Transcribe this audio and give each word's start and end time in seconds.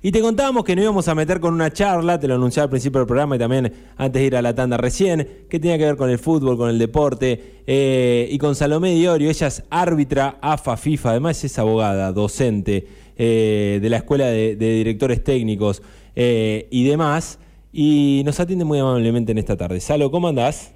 Y 0.00 0.12
te 0.12 0.20
contábamos 0.20 0.62
que 0.62 0.76
nos 0.76 0.84
íbamos 0.84 1.08
a 1.08 1.14
meter 1.14 1.40
con 1.40 1.54
una 1.54 1.72
charla, 1.72 2.20
te 2.20 2.28
lo 2.28 2.36
anunciaba 2.36 2.64
al 2.64 2.70
principio 2.70 3.00
del 3.00 3.08
programa 3.08 3.34
y 3.34 3.38
también 3.40 3.72
antes 3.96 4.20
de 4.20 4.26
ir 4.26 4.36
a 4.36 4.42
la 4.42 4.54
tanda 4.54 4.76
recién, 4.76 5.46
que 5.50 5.58
tenía 5.58 5.76
que 5.76 5.84
ver 5.86 5.96
con 5.96 6.08
el 6.08 6.20
fútbol, 6.20 6.56
con 6.56 6.70
el 6.70 6.78
deporte, 6.78 7.62
eh, 7.66 8.28
y 8.30 8.38
con 8.38 8.54
Salomé 8.54 8.94
Diorio, 8.94 9.28
ella 9.28 9.48
es 9.48 9.64
árbitra 9.70 10.36
AFA 10.40 10.76
FIFA, 10.76 11.10
además 11.10 11.42
es 11.42 11.58
abogada, 11.58 12.12
docente 12.12 12.86
eh, 13.16 13.80
de 13.82 13.90
la 13.90 13.96
Escuela 13.96 14.26
de, 14.26 14.54
Directores 14.54 15.24
Técnicos 15.24 15.82
eh, 16.14 16.68
y 16.70 16.88
demás, 16.88 17.40
y 17.72 18.22
nos 18.24 18.38
atiende 18.38 18.64
muy 18.64 18.78
amablemente 18.78 19.32
en 19.32 19.38
esta 19.38 19.56
tarde. 19.56 19.80
Salo, 19.80 20.12
¿cómo 20.12 20.28
andás? 20.28 20.72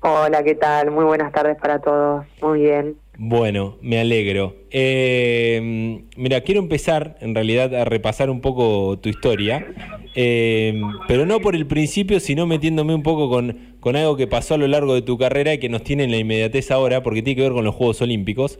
Hola, 0.00 0.42
¿qué 0.42 0.56
tal? 0.56 0.90
Muy 0.90 1.04
buenas 1.04 1.32
tardes 1.32 1.56
para 1.56 1.78
todos. 1.78 2.26
Muy 2.42 2.62
bien. 2.62 2.96
Bueno, 3.22 3.76
me 3.82 4.00
alegro. 4.00 4.54
Eh, 4.70 6.00
mira, 6.16 6.40
quiero 6.40 6.58
empezar 6.58 7.18
en 7.20 7.34
realidad 7.34 7.74
a 7.74 7.84
repasar 7.84 8.30
un 8.30 8.40
poco 8.40 8.98
tu 8.98 9.10
historia, 9.10 9.66
eh, 10.14 10.80
pero 11.06 11.26
no 11.26 11.38
por 11.40 11.54
el 11.54 11.66
principio, 11.66 12.18
sino 12.18 12.46
metiéndome 12.46 12.94
un 12.94 13.02
poco 13.02 13.28
con, 13.28 13.76
con 13.78 13.94
algo 13.94 14.16
que 14.16 14.26
pasó 14.26 14.54
a 14.54 14.56
lo 14.56 14.66
largo 14.68 14.94
de 14.94 15.02
tu 15.02 15.18
carrera 15.18 15.52
y 15.52 15.58
que 15.58 15.68
nos 15.68 15.82
tiene 15.82 16.04
en 16.04 16.12
la 16.12 16.16
inmediatez 16.16 16.70
ahora, 16.70 17.02
porque 17.02 17.20
tiene 17.20 17.36
que 17.36 17.42
ver 17.42 17.52
con 17.52 17.66
los 17.66 17.74
Juegos 17.74 18.00
Olímpicos 18.00 18.58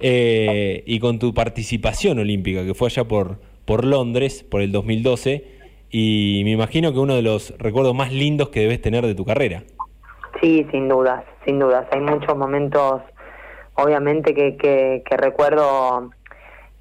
eh, 0.00 0.84
y 0.86 1.00
con 1.00 1.18
tu 1.18 1.34
participación 1.34 2.18
olímpica, 2.18 2.64
que 2.64 2.72
fue 2.72 2.88
allá 2.88 3.04
por, 3.04 3.40
por 3.66 3.84
Londres, 3.84 4.42
por 4.42 4.62
el 4.62 4.72
2012, 4.72 5.44
y 5.90 6.40
me 6.44 6.52
imagino 6.52 6.94
que 6.94 6.98
uno 6.98 7.14
de 7.14 7.20
los 7.20 7.52
recuerdos 7.58 7.94
más 7.94 8.10
lindos 8.10 8.48
que 8.48 8.60
debes 8.60 8.80
tener 8.80 9.06
de 9.06 9.14
tu 9.14 9.26
carrera. 9.26 9.64
Sí, 10.40 10.66
sin 10.72 10.88
dudas, 10.88 11.24
sin 11.44 11.58
dudas. 11.58 11.86
Hay 11.92 12.00
muchos 12.00 12.34
momentos 12.38 13.02
obviamente 13.78 14.34
que, 14.34 14.56
que, 14.56 15.16
recuerdo 15.16 16.10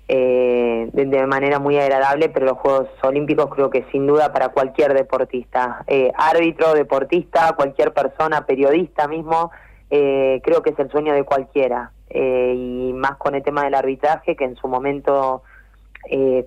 eh, 0.08 0.90
de, 0.92 1.28
manera 1.28 1.60
muy 1.60 1.78
agradable, 1.78 2.30
pero 2.30 2.48
los 2.48 2.58
Juegos 2.58 2.90
Olímpicos 3.04 3.50
creo 3.54 3.70
que 3.70 3.86
sin 3.92 4.08
duda 4.08 4.34
para 4.34 4.50
cualquier 4.50 4.94
deportista, 4.94 5.84
eh, 5.88 6.12
árbitro, 6.18 6.74
deportista, 6.74 7.54
cualquier 7.56 7.94
persona, 7.94 8.46
periodista 8.46 9.08
mismo, 9.08 9.52
eh, 9.92 10.42
creo 10.44 10.62
que 10.62 10.72
es 10.72 10.80
el 10.80 10.90
sueño 10.90 11.14
de 11.14 11.24
cualquiera. 11.24 11.92
y 12.10 12.94
más 12.96 13.18
con 13.18 13.36
el 13.36 13.44
tema 13.44 13.64
del 13.66 13.76
arbitraje, 13.76 14.36
que 14.38 14.46
en 14.46 14.56
su 14.56 14.68
momento, 14.70 15.44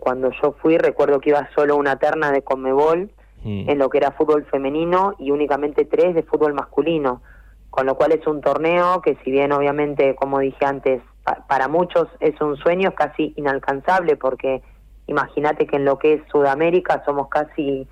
cuando 0.01 0.31
yo 0.43 0.53
fui, 0.63 0.79
recuerdo 0.79 1.21
que 1.21 1.31
iba 1.31 1.49
solo 1.55 1.77
una 1.77 1.97
terna 1.97 2.33
de 2.33 2.41
Conmebol 2.41 3.11
mm. 3.45 3.69
en 3.69 3.79
lo 3.79 3.91
que 3.91 3.99
era 3.99 4.11
fútbol 4.13 4.47
femenino 4.47 5.15
y 5.19 5.31
únicamente 5.31 5.85
tres 5.85 6.15
de 6.15 6.23
fútbol 6.23 6.55
masculino 6.55 7.21
con 7.71 7.87
lo 7.87 7.95
cual 7.95 8.13
es 8.13 8.27
un 8.27 8.41
torneo 8.41 9.01
que 9.01 9.17
si 9.25 9.31
bien 9.31 9.53
obviamente, 9.53 10.15
como 10.17 10.41
dije 10.41 10.65
antes, 10.65 11.03
para 11.49 11.69
muchos 11.69 12.09
es 12.21 12.41
un 12.41 12.57
sueño, 12.57 12.91
es 12.91 12.95
casi 12.95 13.33
inalcanzable 13.37 14.17
porque 14.17 14.63
imagínate 15.07 15.67
que 15.67 15.77
en 15.77 15.85
lo 15.85 15.99
que 15.99 16.15
es 16.15 16.23
Sudamérica 16.31 17.03
somos 17.05 17.29
casi 17.29 17.87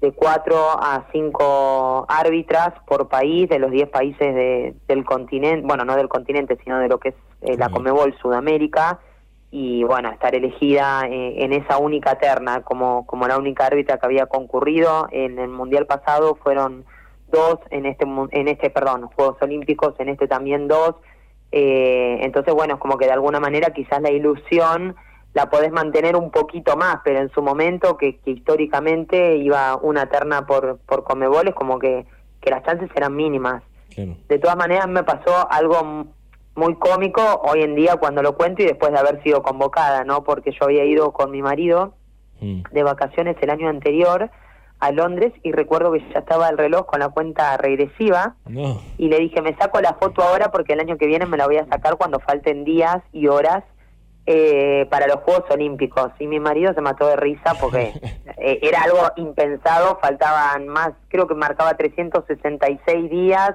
de 0.00 0.12
cuatro 0.12 0.56
a 0.56 1.06
cinco 1.12 2.04
árbitras 2.08 2.74
por 2.86 3.08
país 3.08 3.48
de 3.48 3.58
los 3.58 3.70
diez 3.70 3.88
países 3.88 4.74
del 4.86 5.04
continente, 5.04 5.66
bueno, 5.66 5.84
no 5.84 5.96
del 5.96 6.08
continente, 6.08 6.58
sino 6.62 6.78
de 6.78 6.88
lo 6.88 6.98
que 6.98 7.10
es 7.10 7.14
eh, 7.40 7.56
la 7.56 7.70
Comebol 7.70 8.14
Sudamérica, 8.20 9.00
y 9.50 9.84
bueno, 9.84 10.10
estar 10.10 10.34
elegida 10.34 11.06
eh, 11.08 11.44
en 11.44 11.52
esa 11.52 11.78
única 11.78 12.16
terna 12.18 12.62
como, 12.62 13.06
como 13.06 13.28
la 13.28 13.38
única 13.38 13.66
árbitra 13.66 13.98
que 13.98 14.06
había 14.06 14.26
concurrido 14.26 15.06
en 15.12 15.38
el 15.38 15.48
Mundial 15.48 15.86
pasado 15.86 16.34
fueron 16.34 16.84
dos, 17.34 17.58
en 17.70 17.86
este, 17.86 18.06
en 18.30 18.48
este, 18.48 18.70
perdón, 18.70 19.08
Juegos 19.14 19.36
Olímpicos, 19.42 19.94
en 19.98 20.08
este 20.08 20.28
también 20.28 20.68
dos. 20.68 20.94
Eh, 21.52 22.18
entonces, 22.22 22.54
bueno, 22.54 22.74
es 22.74 22.80
como 22.80 22.96
que 22.96 23.06
de 23.06 23.12
alguna 23.12 23.40
manera 23.40 23.70
quizás 23.72 24.00
la 24.00 24.10
ilusión 24.10 24.96
la 25.34 25.50
podés 25.50 25.72
mantener 25.72 26.16
un 26.16 26.30
poquito 26.30 26.76
más, 26.76 26.98
pero 27.04 27.18
en 27.18 27.28
su 27.30 27.42
momento, 27.42 27.96
que, 27.96 28.20
históricamente 28.24 29.36
iba 29.36 29.76
una 29.76 30.06
terna 30.06 30.46
por, 30.46 30.78
por 30.86 31.02
Comebol, 31.02 31.48
es 31.48 31.54
como 31.54 31.78
que, 31.78 32.06
que 32.40 32.50
las 32.50 32.62
chances 32.62 32.88
eran 32.94 33.14
mínimas. 33.14 33.62
De 33.96 34.38
todas 34.40 34.56
maneras, 34.56 34.88
me 34.88 35.04
pasó 35.04 35.48
algo 35.50 36.06
muy 36.56 36.74
cómico 36.76 37.22
hoy 37.44 37.62
en 37.62 37.74
día 37.74 37.96
cuando 37.96 38.22
lo 38.22 38.36
cuento 38.36 38.62
y 38.62 38.66
después 38.66 38.92
de 38.92 38.98
haber 38.98 39.22
sido 39.22 39.42
convocada, 39.42 40.04
¿no? 40.04 40.24
Porque 40.24 40.52
yo 40.52 40.64
había 40.64 40.84
ido 40.84 41.12
con 41.12 41.30
mi 41.30 41.42
marido 41.42 41.94
mm. 42.40 42.62
de 42.72 42.82
vacaciones 42.82 43.36
el 43.40 43.50
año 43.50 43.68
anterior 43.68 44.30
a 44.84 44.92
Londres 44.92 45.32
y 45.42 45.52
recuerdo 45.52 45.92
que 45.92 46.00
ya 46.12 46.18
estaba 46.18 46.48
el 46.50 46.58
reloj 46.58 46.84
con 46.84 47.00
la 47.00 47.08
cuenta 47.08 47.56
regresiva 47.56 48.36
y 48.98 49.08
le 49.08 49.18
dije, 49.18 49.40
me 49.40 49.56
saco 49.56 49.80
la 49.80 49.94
foto 49.94 50.22
ahora 50.22 50.50
porque 50.50 50.74
el 50.74 50.80
año 50.80 50.98
que 50.98 51.06
viene 51.06 51.24
me 51.24 51.38
la 51.38 51.46
voy 51.46 51.56
a 51.56 51.66
sacar 51.66 51.96
cuando 51.96 52.20
falten 52.20 52.64
días 52.64 53.02
y 53.12 53.28
horas 53.28 53.64
eh, 54.26 54.86
para 54.90 55.06
los 55.06 55.16
Juegos 55.20 55.44
Olímpicos. 55.50 56.12
Y 56.18 56.26
mi 56.26 56.38
marido 56.38 56.74
se 56.74 56.82
mató 56.82 57.06
de 57.08 57.16
risa 57.16 57.54
porque 57.58 57.92
eh, 58.36 58.58
era 58.60 58.82
algo 58.82 59.00
impensado, 59.16 59.98
faltaban 60.02 60.68
más, 60.68 60.90
creo 61.08 61.26
que 61.26 61.34
marcaba 61.34 61.74
366 61.78 63.10
días, 63.10 63.54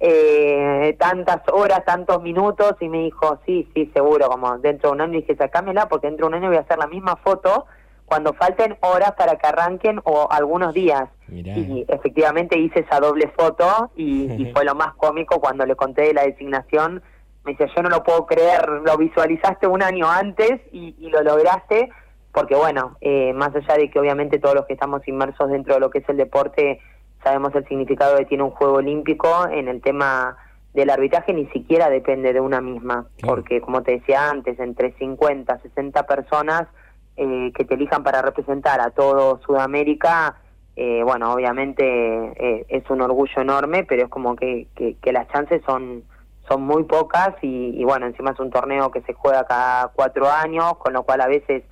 eh, 0.00 0.96
tantas 0.98 1.40
horas, 1.52 1.84
tantos 1.84 2.20
minutos 2.20 2.74
y 2.80 2.88
me 2.88 2.98
dijo, 3.04 3.38
sí, 3.46 3.68
sí, 3.74 3.90
seguro, 3.94 4.28
como 4.28 4.58
dentro 4.58 4.90
de 4.90 4.94
un 4.94 5.00
año 5.02 5.18
y 5.18 5.20
dije, 5.20 5.36
sacámela 5.36 5.88
porque 5.88 6.08
dentro 6.08 6.26
de 6.26 6.28
un 6.28 6.42
año 6.42 6.48
voy 6.48 6.58
a 6.58 6.62
hacer 6.62 6.78
la 6.78 6.88
misma 6.88 7.14
foto 7.16 7.66
cuando 8.06 8.34
falten 8.34 8.76
horas 8.80 9.12
para 9.12 9.36
que 9.36 9.46
arranquen 9.46 10.00
o 10.04 10.28
algunos 10.30 10.74
días. 10.74 11.08
Y 11.28 11.84
efectivamente 11.88 12.58
hice 12.58 12.80
esa 12.80 13.00
doble 13.00 13.32
foto 13.36 13.90
y, 13.96 14.50
fue 14.52 14.64
lo 14.64 14.74
más 14.74 14.94
cómico 14.94 15.40
cuando 15.40 15.64
le 15.66 15.74
conté 15.74 16.02
de 16.02 16.14
la 16.14 16.22
designación. 16.22 17.02
Me 17.44 17.52
dice, 17.52 17.66
yo 17.74 17.82
no 17.82 17.88
lo 17.88 18.02
puedo 18.02 18.26
creer, 18.26 18.68
lo 18.84 18.96
visualizaste 18.96 19.66
un 19.66 19.82
año 19.82 20.08
antes 20.08 20.60
y, 20.72 20.94
lo 21.10 21.22
lograste, 21.22 21.90
porque 22.32 22.54
bueno, 22.54 22.96
eh, 23.00 23.32
más 23.32 23.54
allá 23.54 23.76
de 23.76 23.90
que 23.90 23.98
obviamente 23.98 24.38
todos 24.38 24.54
los 24.54 24.66
que 24.66 24.74
estamos 24.74 25.06
inmersos 25.08 25.50
dentro 25.50 25.74
de 25.74 25.80
lo 25.80 25.90
que 25.90 25.98
es 25.98 26.08
el 26.08 26.16
deporte 26.16 26.80
sabemos 27.22 27.54
el 27.54 27.66
significado 27.66 28.18
que 28.18 28.26
tiene 28.26 28.44
un 28.44 28.50
juego 28.50 28.74
olímpico, 28.74 29.48
en 29.50 29.66
el 29.68 29.80
tema 29.80 30.36
del 30.74 30.90
arbitraje 30.90 31.32
ni 31.32 31.46
siquiera 31.46 31.88
depende 31.88 32.32
de 32.32 32.40
una 32.40 32.60
misma, 32.60 33.06
porque 33.22 33.60
como 33.60 33.82
te 33.82 33.92
decía 33.92 34.28
antes, 34.28 34.60
entre 34.60 34.92
50, 34.98 35.58
60 35.58 36.02
personas 36.06 36.68
eh, 37.16 37.52
que 37.54 37.64
te 37.64 37.74
elijan 37.74 38.02
para 38.02 38.22
representar 38.22 38.80
a 38.80 38.90
todo 38.90 39.40
Sudamérica, 39.46 40.36
eh, 40.76 41.02
bueno, 41.04 41.32
obviamente 41.32 41.84
eh, 41.84 42.66
es 42.68 42.88
un 42.90 43.00
orgullo 43.00 43.40
enorme, 43.40 43.84
pero 43.84 44.04
es 44.04 44.08
como 44.08 44.34
que, 44.34 44.66
que, 44.74 45.12
las 45.12 45.28
chances 45.28 45.62
son, 45.64 46.02
son 46.48 46.62
muy 46.62 46.82
pocas 46.84 47.34
y, 47.42 47.84
bueno, 47.84 48.06
encima 48.06 48.32
es 48.32 48.40
un 48.40 48.50
torneo 48.50 48.90
que 48.90 49.02
se 49.02 49.12
juega 49.12 49.46
cada 49.46 49.88
cuatro 49.88 50.28
años, 50.28 50.76
con 50.78 50.92
lo 50.92 51.04
cual 51.04 51.20
a 51.20 51.28
veces 51.28 51.62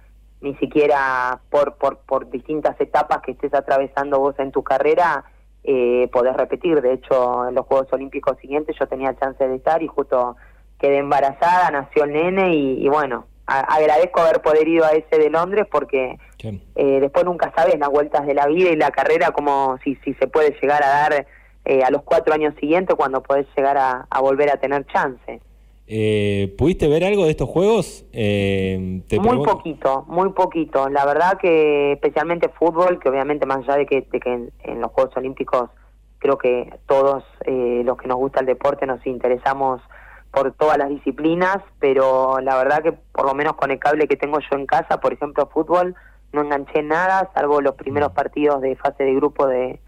ni 0.40 0.54
siquiera 0.56 1.40
por, 1.50 1.74
por, 1.74 1.98
por 1.98 2.30
distintas 2.30 2.80
etapas 2.80 3.22
que 3.22 3.32
estés 3.32 3.54
atravesando 3.54 4.20
vos 4.20 4.38
en 4.38 4.52
tu 4.52 4.62
carrera, 4.62 5.24
eh, 5.64 6.08
podés 6.12 6.36
repetir. 6.36 6.80
De 6.80 6.92
hecho, 6.92 7.48
en 7.48 7.56
los 7.56 7.66
Juegos 7.66 7.92
Olímpicos 7.92 8.38
siguientes 8.38 8.76
yo 8.78 8.86
tenía 8.86 9.18
chance 9.18 9.46
de 9.46 9.56
estar 9.56 9.82
y 9.82 9.88
justo 9.88 10.36
quedé 10.78 10.98
embarazada, 10.98 11.70
nació 11.70 12.04
el 12.04 12.12
nene 12.12 12.54
y 12.54 12.88
bueno, 12.88 13.26
agradezco 13.46 14.20
haber 14.20 14.40
podido 14.40 14.62
ir 14.62 14.82
a 14.82 14.92
ese 14.92 15.18
de 15.18 15.30
Londres 15.30 15.66
porque 15.70 16.18
eh, 16.42 17.00
después 17.00 17.24
nunca 17.24 17.52
sabes 17.56 17.78
las 17.78 17.88
vueltas 17.88 18.26
de 18.26 18.34
la 18.34 18.46
vida 18.46 18.70
y 18.70 18.76
la 18.76 18.90
carrera 18.90 19.32
como 19.32 19.78
si, 19.84 19.96
si 19.96 20.14
se 20.14 20.26
puede 20.26 20.56
llegar 20.60 20.82
a 20.82 20.88
dar 20.88 21.26
eh, 21.64 21.82
a 21.82 21.90
los 21.90 22.02
cuatro 22.02 22.34
años 22.34 22.54
siguientes 22.60 22.96
cuando 22.96 23.22
podés 23.22 23.46
llegar 23.56 23.76
a, 23.78 24.20
volver 24.20 24.50
a 24.50 24.58
tener 24.58 24.86
chance. 24.86 25.40
Eh, 25.86 26.54
¿Pudiste 26.56 26.88
ver 26.88 27.04
algo 27.04 27.24
de 27.24 27.30
estos 27.30 27.48
juegos? 27.48 28.04
muy 28.12 29.44
poquito, 29.44 30.04
muy 30.08 30.30
poquito. 30.30 30.88
La 30.88 31.04
verdad 31.04 31.38
que 31.38 31.92
especialmente 31.92 32.48
fútbol, 32.48 32.98
que 33.00 33.08
obviamente 33.08 33.46
más 33.46 33.58
allá 33.58 33.76
de 33.78 33.86
que, 33.86 34.06
de 34.10 34.20
que 34.20 34.32
en, 34.32 34.80
los 34.80 34.90
Juegos 34.92 35.16
Olímpicos 35.16 35.70
creo 36.18 36.38
que 36.38 36.72
todos 36.86 37.24
los 37.46 37.96
que 37.98 38.08
nos 38.08 38.16
gusta 38.16 38.40
el 38.40 38.46
deporte 38.46 38.86
nos 38.86 39.04
interesamos 39.06 39.82
por 40.32 40.52
todas 40.52 40.78
las 40.78 40.88
disciplinas, 40.88 41.58
pero 41.78 42.40
la 42.40 42.56
verdad 42.56 42.82
que 42.82 42.92
por 42.92 43.26
lo 43.26 43.34
menos 43.34 43.52
con 43.54 43.70
el 43.70 43.78
cable 43.78 44.08
que 44.08 44.16
tengo 44.16 44.38
yo 44.40 44.56
en 44.56 44.66
casa, 44.66 44.98
por 45.00 45.12
ejemplo 45.12 45.48
fútbol, 45.52 45.94
no 46.32 46.40
enganché 46.40 46.82
nada, 46.82 47.30
salvo 47.34 47.60
los 47.60 47.74
primeros 47.74 48.12
mm. 48.12 48.14
partidos 48.14 48.62
de 48.62 48.74
fase 48.76 49.04
de 49.04 49.14
grupo 49.14 49.46
de, 49.46 49.78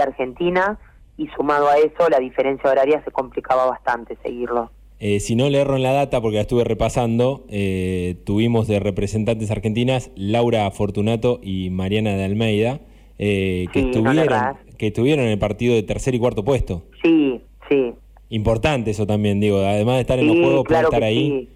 Argentina, 0.00 0.78
y 1.18 1.28
sumado 1.36 1.68
a 1.68 1.76
eso 1.76 2.08
la 2.08 2.18
diferencia 2.18 2.70
horaria 2.70 3.02
se 3.04 3.10
complicaba 3.10 3.66
bastante 3.66 4.16
seguirlo. 4.22 4.70
Eh, 4.98 5.20
si 5.20 5.36
no 5.36 5.50
le 5.50 5.60
erro 5.60 5.76
en 5.76 5.82
la 5.82 5.92
data, 5.92 6.22
porque 6.22 6.36
la 6.36 6.42
estuve 6.42 6.64
repasando, 6.64 7.44
eh, 7.50 8.16
tuvimos 8.24 8.66
de 8.66 8.80
representantes 8.80 9.50
argentinas 9.50 10.10
Laura 10.16 10.70
Fortunato 10.70 11.38
y 11.42 11.68
Mariana 11.68 12.16
de 12.16 12.24
Almeida, 12.24 12.80
eh, 13.18 13.66
que, 13.74 13.80
estuvieron, 13.80 14.56
que 14.78 14.86
estuvieron 14.86 15.26
en 15.26 15.32
el 15.32 15.38
partido 15.38 15.74
de 15.74 15.82
tercer 15.82 16.14
y 16.14 16.18
cuarto 16.18 16.46
puesto. 16.46 16.84
Sí, 17.02 17.42
sí, 17.68 17.92
Importante 18.30 18.92
eso 18.92 19.06
también, 19.06 19.40
digo, 19.40 19.58
además 19.58 19.96
de 19.96 20.00
estar 20.00 20.18
en 20.18 20.28
los 20.28 20.36
juegos, 20.36 20.64
claro 20.64 20.88
estar 20.88 21.02
ahí. 21.02 21.48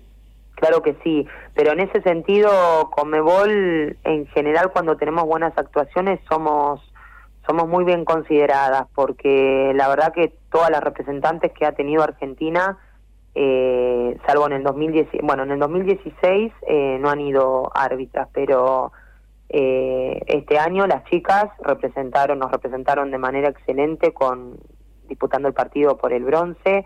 Claro 0.56 0.82
que 0.82 0.96
sí, 1.02 1.26
pero 1.54 1.72
en 1.72 1.80
ese 1.80 2.02
sentido, 2.02 2.50
Comebol, 2.90 3.96
en 4.04 4.26
general, 4.28 4.70
cuando 4.72 4.96
tenemos 4.96 5.24
buenas 5.24 5.56
actuaciones, 5.56 6.20
somos 6.28 6.80
somos 7.46 7.68
muy 7.68 7.84
bien 7.84 8.04
consideradas, 8.04 8.86
porque 8.94 9.72
la 9.74 9.88
verdad 9.88 10.14
que 10.14 10.32
todas 10.50 10.70
las 10.70 10.82
representantes 10.82 11.52
que 11.52 11.66
ha 11.66 11.72
tenido 11.72 12.02
Argentina, 12.02 12.78
eh, 13.34 14.16
salvo 14.26 14.46
en 14.46 14.54
el 14.54 14.62
2016, 14.62 15.22
bueno, 15.22 15.42
en 15.42 15.50
el 15.50 15.58
2016 15.58 16.52
eh, 16.66 16.98
no 17.00 17.10
han 17.10 17.20
ido 17.20 17.70
árbitras, 17.74 18.28
pero 18.32 18.92
eh, 19.48 20.22
Este 20.26 20.58
año 20.58 20.86
las 20.86 21.04
chicas 21.04 21.46
representaron, 21.60 22.38
nos 22.38 22.50
representaron 22.50 23.10
de 23.10 23.18
manera 23.18 23.50
excelente 23.50 24.12
con 24.12 24.56
disputando 25.14 25.48
el 25.48 25.54
partido 25.54 25.96
por 25.96 26.12
el 26.12 26.24
bronce. 26.24 26.84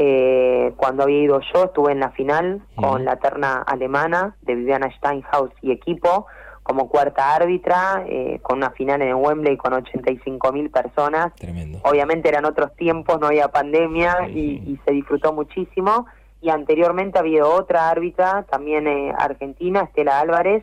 Eh, 0.00 0.72
cuando 0.76 1.02
había 1.02 1.22
ido 1.22 1.40
yo 1.52 1.64
estuve 1.64 1.92
en 1.92 2.00
la 2.00 2.10
final 2.10 2.62
con 2.76 3.04
la 3.04 3.16
terna 3.16 3.62
alemana 3.62 4.36
de 4.42 4.54
Viviana 4.54 4.90
Steinhaus 4.96 5.50
y 5.60 5.72
equipo 5.72 6.26
como 6.68 6.88
cuarta 6.90 7.34
árbitra, 7.34 8.04
eh, 8.06 8.40
con 8.42 8.58
una 8.58 8.70
final 8.70 9.00
en 9.00 9.14
Wembley 9.14 9.56
con 9.56 9.72
85 9.72 10.52
mil 10.52 10.68
personas. 10.68 11.34
Tremendo. 11.36 11.78
Obviamente 11.82 12.28
eran 12.28 12.44
otros 12.44 12.76
tiempos, 12.76 13.18
no 13.20 13.28
había 13.28 13.48
pandemia 13.48 14.28
y, 14.28 14.78
se 14.84 14.92
disfrutó 14.92 15.32
muchísimo. 15.32 16.06
Y 16.42 16.50
anteriormente 16.50 17.18
había 17.18 17.46
otra 17.46 17.88
árbitra, 17.88 18.44
también 18.50 18.86
eh, 18.86 19.14
argentina, 19.18 19.80
Estela 19.80 20.20
Álvarez, 20.20 20.62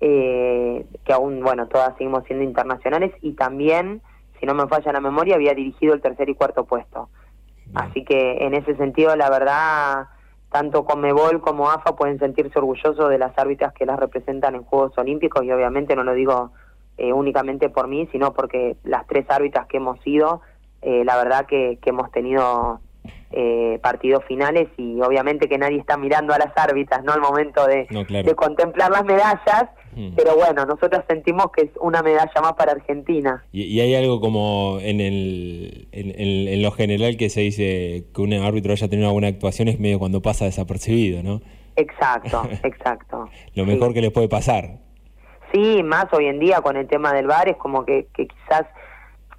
eh, 0.00 0.84
que 1.04 1.12
aún, 1.14 1.40
bueno, 1.40 1.66
todas 1.66 1.96
seguimos 1.96 2.24
siendo 2.24 2.44
internacionales 2.44 3.12
y 3.22 3.32
también, 3.32 4.02
si 4.40 4.46
no 4.46 4.54
me 4.54 4.68
falla 4.68 4.92
la 4.92 5.00
memoria, 5.00 5.36
había 5.36 5.54
dirigido 5.54 5.94
el 5.94 6.00
tercer 6.00 6.28
y 6.28 6.34
cuarto 6.34 6.64
puesto. 6.64 7.08
Así 7.74 8.04
que 8.04 8.38
en 8.40 8.54
ese 8.54 8.76
sentido, 8.76 9.14
la 9.16 9.28
verdad, 9.28 10.08
tanto 10.50 10.84
Conmebol 10.84 11.40
como 11.40 11.70
AFA 11.70 11.96
pueden 11.96 12.18
sentirse 12.18 12.58
orgullosos 12.58 13.10
de 13.10 13.18
las 13.18 13.36
árbitras 13.38 13.74
que 13.74 13.86
las 13.86 13.98
representan 13.98 14.54
en 14.54 14.64
Juegos 14.64 14.96
Olímpicos 14.96 15.44
y 15.44 15.52
obviamente 15.52 15.94
no 15.94 16.04
lo 16.04 16.14
digo 16.14 16.52
eh, 16.96 17.12
únicamente 17.12 17.68
por 17.68 17.88
mí, 17.88 18.08
sino 18.10 18.32
porque 18.32 18.76
las 18.84 19.06
tres 19.06 19.26
árbitras 19.28 19.66
que 19.66 19.76
hemos 19.76 20.04
ido, 20.06 20.40
eh, 20.82 21.04
la 21.04 21.16
verdad 21.16 21.46
que, 21.46 21.78
que 21.82 21.90
hemos 21.90 22.10
tenido 22.10 22.80
eh, 23.30 23.78
partidos 23.82 24.24
finales 24.24 24.68
y 24.78 25.00
obviamente 25.02 25.48
que 25.48 25.58
nadie 25.58 25.78
está 25.78 25.96
mirando 25.96 26.32
a 26.32 26.38
las 26.38 26.56
árbitras, 26.56 27.04
¿no? 27.04 27.12
Al 27.12 27.20
momento 27.20 27.66
de, 27.66 27.86
de 28.08 28.34
contemplar 28.34 28.90
las 28.90 29.04
medallas, 29.04 29.66
mm. 29.98 30.14
pero 30.16 30.36
bueno, 30.36 30.64
nosotros 30.64 31.02
sentimos 31.08 31.46
que 31.52 31.64
es 31.64 31.70
una 31.80 32.02
medalla 32.02 32.40
más 32.40 32.52
para 32.54 32.72
Argentina. 32.72 33.44
Y, 33.52 33.80
hay 33.80 33.94
algo 33.94 34.20
como 34.20 34.78
en, 34.80 35.00
el, 35.00 35.88
en, 35.92 36.62
lo 36.62 36.70
general 36.70 37.16
que 37.16 37.28
se 37.28 37.40
dice 37.40 38.04
que 38.14 38.20
un 38.20 38.32
árbitro 38.32 38.72
haya 38.72 38.88
tenido 38.88 39.08
una 39.08 39.12
buena 39.12 39.28
actuación 39.28 39.68
es 39.68 39.80
medio 39.80 39.98
cuando 39.98 40.22
pasa 40.22 40.44
desapercibido, 40.44 41.22
¿no? 41.22 41.40
Exacto, 41.76 42.42
exacto. 42.62 43.28
lo 43.54 43.66
mejor 43.66 43.92
que 43.92 44.00
les 44.00 44.12
puede 44.12 44.28
pasar. 44.28 44.78
Sí, 45.52 45.82
más 45.82 46.06
hoy 46.12 46.26
en 46.26 46.38
día 46.38 46.60
con 46.60 46.76
el 46.76 46.86
tema 46.86 47.12
del 47.12 47.26
bar 47.26 47.48
es 47.48 47.56
como 47.56 47.84
que, 47.84 48.08
que 48.14 48.26
quizás 48.26 48.66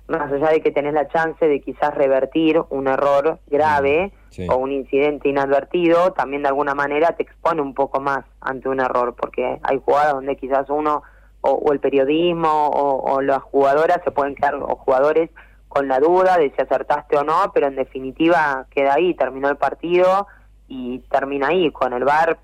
más 0.10 0.32
allá 0.32 0.50
de 0.50 0.62
que 0.62 0.72
tenés 0.72 0.94
la 0.94 1.08
chance 1.08 1.48
de 1.48 1.62
quizás 1.62 1.94
revertir 1.94 2.60
un 2.70 2.88
error 2.88 3.40
grave 3.48 4.12
o 4.50 4.56
un 4.58 4.72
incidente 4.72 5.30
inadvertido, 5.30 6.14
también 6.14 6.42
de 6.42 6.48
alguna 6.48 6.74
manera 6.74 7.16
te 7.16 7.24
expone 7.24 7.62
un 7.62 7.76
poco 7.76 8.00
más 8.02 8.26
ante 8.42 8.70
un 8.70 8.80
error, 8.80 9.16
porque 9.16 9.60
hay 9.62 9.80
jugadas 9.86 10.14
donde 10.14 10.36
quizás 10.36 10.70
uno 10.70 11.04
o, 11.42 11.72
el 11.72 11.80
periodismo 11.80 12.70
o, 12.70 13.22
las 13.22 13.42
jugadoras 13.44 14.02
se 14.04 14.12
pueden 14.12 14.36
quedar, 14.36 14.56
o 14.56 14.76
jugadores 14.76 15.30
con 15.68 15.88
la 15.88 16.00
duda 16.00 16.38
de 16.38 16.52
si 16.56 16.62
acertaste 16.62 17.16
o 17.16 17.24
no, 17.24 17.52
pero 17.54 17.68
en 17.68 17.76
definitiva 17.76 18.66
queda 18.72 18.96
ahí, 18.96 19.14
terminó 19.14 19.50
el 19.50 19.58
partido 19.58 20.28
y 20.68 21.00
termina 21.12 21.50
ahí 21.50 21.72
con 21.72 21.94
el 21.94 22.04
VAR, 22.04 22.40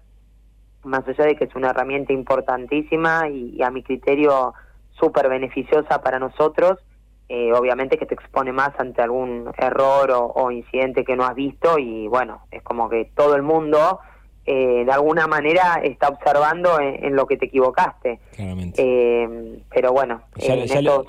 más 0.83 1.07
allá 1.07 1.25
de 1.25 1.35
que 1.35 1.45
es 1.45 1.55
una 1.55 1.71
herramienta 1.71 2.13
importantísima 2.13 3.27
y 3.27 3.61
a 3.63 3.71
mi 3.71 3.81
criterio 3.81 4.53
súper 4.91 5.29
beneficiosa 5.29 6.01
para 6.01 6.19
nosotros, 6.19 6.79
eh, 7.27 7.51
obviamente 7.53 7.97
que 7.97 8.05
te 8.05 8.13
expone 8.13 8.51
más 8.51 8.71
ante 8.77 9.01
algún 9.01 9.51
error 9.57 10.11
o, 10.11 10.51
incidente 10.51 11.03
que 11.03 11.15
no 11.15 11.25
has 11.25 11.33
visto 11.33 11.79
y 11.79 12.07
bueno, 12.07 12.41
es 12.51 12.61
como 12.61 12.87
que 12.87 13.09
todo 13.15 13.35
el 13.35 13.41
mundo 13.41 13.99
eh, 14.45 14.85
de 14.85 14.91
alguna 14.91 15.25
manera 15.25 15.81
está 15.83 16.09
observando 16.09 16.79
en, 16.79 17.15
lo 17.15 17.25
que 17.25 17.37
te 17.37 17.47
equivocaste. 17.47 18.19
Eh, 18.37 19.59
pero 19.73 19.91
bueno, 19.91 20.21
en 20.37 20.59
estos 20.59 21.07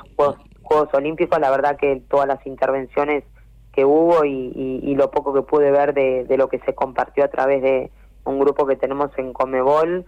Juegos, 0.63 0.89
Olímpicos 0.95 1.39
la 1.39 1.51
verdad 1.51 1.77
que 1.77 2.03
todas 2.09 2.27
las 2.27 2.45
intervenciones 2.47 3.23
que 3.73 3.85
hubo 3.85 4.25
y, 4.25 4.95
lo 4.97 5.11
poco 5.11 5.35
que 5.35 5.43
pude 5.43 5.71
ver 5.71 5.93
de, 5.93 6.25
de, 6.25 6.39
lo 6.39 6.49
que 6.49 6.61
se 6.61 6.75
compartió 6.75 7.25
a 7.25 7.29
través 7.29 7.63
de 7.63 7.91
un 8.25 8.39
grupo 8.39 8.67
que 8.67 8.77
tenemos 8.77 9.11
en 9.19 9.35
Comebol, 9.35 10.07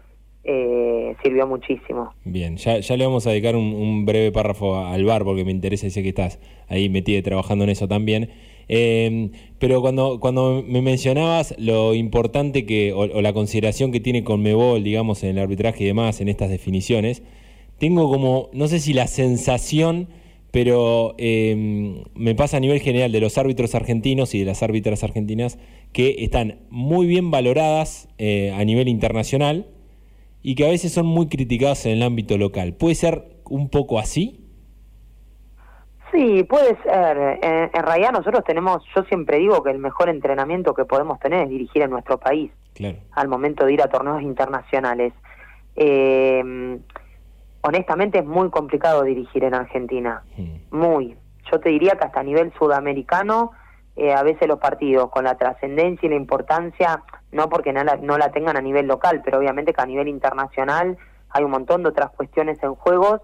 eh, 0.51 1.15
sirvió 1.23 1.47
muchísimo. 1.47 2.15
Bien, 2.25 2.57
ya, 2.57 2.79
ya 2.79 2.97
le 2.97 3.05
vamos 3.05 3.27
a 3.27 3.31
dedicar 3.31 3.55
un, 3.55 4.07
breve 4.07 4.33
párrafo 4.33 4.79
al 4.79 5.05
bar 5.05 5.23
porque 5.25 5.45
me 5.45 5.51
interesa 5.51 5.87
y 5.87 5.91
sé 5.91 6.03
que 6.03 6.09
estás 6.09 6.41
ahí 6.69 6.89
metido 6.89 7.23
trabajando 7.23 7.65
en 7.65 7.71
eso 7.71 7.87
también. 7.87 8.31
Em, 8.67 9.31
pero 9.59 9.83
cuando, 9.83 10.21
cuando 10.21 10.65
me 10.67 10.81
mencionabas 10.81 11.55
lo 11.59 11.95
importante 11.95 12.65
que, 12.65 12.95
o, 12.95 13.21
la 13.21 13.35
consideración 13.35 13.93
que 13.93 14.01
tiene 14.01 14.25
Conmebol, 14.25 14.83
digamos, 14.83 15.23
en 15.23 15.31
el 15.31 15.39
arbitraje 15.39 15.85
y 15.85 15.87
demás, 15.87 16.23
en 16.23 16.31
estas 16.31 16.49
definiciones, 16.49 17.23
tengo 17.79 18.11
como, 18.11 18.49
no 18.55 18.69
sé 18.69 18.81
si 18.81 18.95
la 18.95 19.07
sensación, 19.07 20.09
pero 20.51 21.15
em, 21.19 22.05
me 22.15 22.35
pasa 22.35 22.57
a 22.57 22.61
nivel 22.61 22.81
general 22.81 23.13
de 23.13 23.21
los 23.21 23.37
árbitros 23.37 23.75
argentinos 23.75 24.35
y 24.35 24.39
de 24.39 24.47
las 24.47 24.63
árbitras 24.63 25.05
argentinas 25.05 25.59
que 25.93 26.17
están 26.21 26.61
muy 26.71 27.07
bien 27.07 27.31
valoradas 27.31 28.09
eh, 28.17 28.51
a 28.57 28.65
nivel 28.65 28.89
internacional 28.89 29.67
y 30.43 30.55
que 30.55 30.67
a 30.67 30.71
veces 30.71 30.93
son 30.93 31.07
muy 31.07 31.29
criticadas 31.29 31.87
en 31.87 31.93
el 31.93 32.03
ámbito 32.03 32.39
local. 32.39 32.75
¿Puede 32.75 32.95
ser 32.95 33.25
un 33.45 33.69
poco 33.69 33.99
así? 33.99 34.45
Sí, 36.13 36.43
puede 36.45 36.77
ser. 36.83 37.39
En, 37.43 37.83
realidad 37.83 38.13
nosotros 38.13 38.43
tenemos, 38.45 38.83
yo 38.95 39.03
siempre 39.05 39.39
digo 39.39 39.63
que 39.63 39.71
el 39.71 39.79
mejor 39.79 40.09
entrenamiento 40.09 40.75
que 40.75 40.85
podemos 40.85 41.19
tener 41.21 41.45
es 41.45 41.51
dirigir 41.51 41.83
en 41.83 41.91
nuestro 41.91 42.19
país, 42.19 42.51
claro. 42.75 42.97
al 43.13 43.29
momento 43.29 43.67
de 43.67 43.75
ir 43.75 43.83
a 43.83 43.89
torneos 43.89 44.23
internacionales. 44.23 45.13
Eh, 45.77 46.81
honestamente 47.61 48.19
es 48.19 48.25
muy 48.25 48.51
complicado 48.51 49.03
dirigir 49.03 49.45
en 49.45 49.55
Argentina, 49.55 50.23
hmm. 50.37 50.77
muy. 50.77 51.17
Yo 51.51 51.61
te 51.61 51.71
diría 51.71 51.93
que 51.93 52.05
hasta 52.05 52.21
a 52.21 52.25
nivel 52.25 52.53
sudamericano, 52.59 53.53
eh, 53.97 54.13
a 54.13 54.23
veces 54.23 54.49
los 54.49 54.59
partidos 54.59 55.11
con 55.11 55.25
la 55.25 55.37
trascendencia 55.37 56.07
y 56.07 56.11
la 56.11 56.17
importancia 56.17 57.03
no 57.33 57.49
porque 57.49 57.73
no 57.73 57.85
la, 57.85 57.97
no 57.97 58.19
la 58.19 58.31
tengan 58.31 58.57
a 58.57 58.61
nivel 58.61 58.87
local, 58.87 59.23
pero 59.25 59.39
obviamente 59.39 59.73
que 59.73 59.83
a 59.83 59.87
nivel 59.87 60.09
internacional 60.09 60.97
hay 61.31 61.45
un 61.45 61.51
montón 61.51 61.83
de 61.83 61.91
otras 61.91 62.11
cuestiones 62.11 62.63
en 62.63 62.75
juegos 62.75 63.21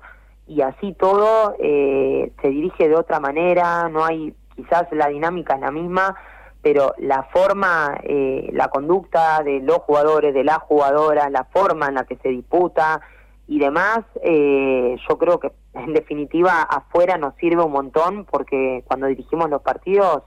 y 0.46 0.60
así 0.60 0.92
todo 0.92 1.56
eh, 1.58 2.32
se 2.42 2.48
dirige 2.48 2.88
de 2.88 2.96
otra 2.96 3.18
manera, 3.20 3.88
no 3.88 4.04
hay, 4.04 4.34
quizás 4.54 4.84
la 4.92 5.08
dinámica 5.08 5.54
es 5.54 5.60
la 5.60 5.70
misma, 5.70 6.16
pero 6.60 6.94
la 6.98 7.24
forma, 7.24 7.98
eh, 8.02 8.50
la 8.52 8.68
conducta 8.68 9.42
de 9.42 9.60
los 9.60 9.78
jugadores, 9.78 10.34
de 10.34 10.44
las 10.44 10.58
jugadoras, 10.58 11.30
la 11.30 11.44
forma 11.44 11.88
en 11.88 11.94
la 11.94 12.04
que 12.04 12.16
se 12.16 12.28
disputa 12.28 13.00
y 13.46 13.58
demás, 13.58 14.00
eh, 14.22 14.96
yo 15.08 15.18
creo 15.18 15.38
que 15.38 15.52
en 15.74 15.92
definitiva 15.92 16.62
afuera 16.62 17.18
nos 17.18 17.34
sirve 17.36 17.62
un 17.62 17.72
montón 17.72 18.24
porque 18.24 18.82
cuando 18.86 19.06
dirigimos 19.06 19.50
los 19.50 19.62
partidos 19.62 20.22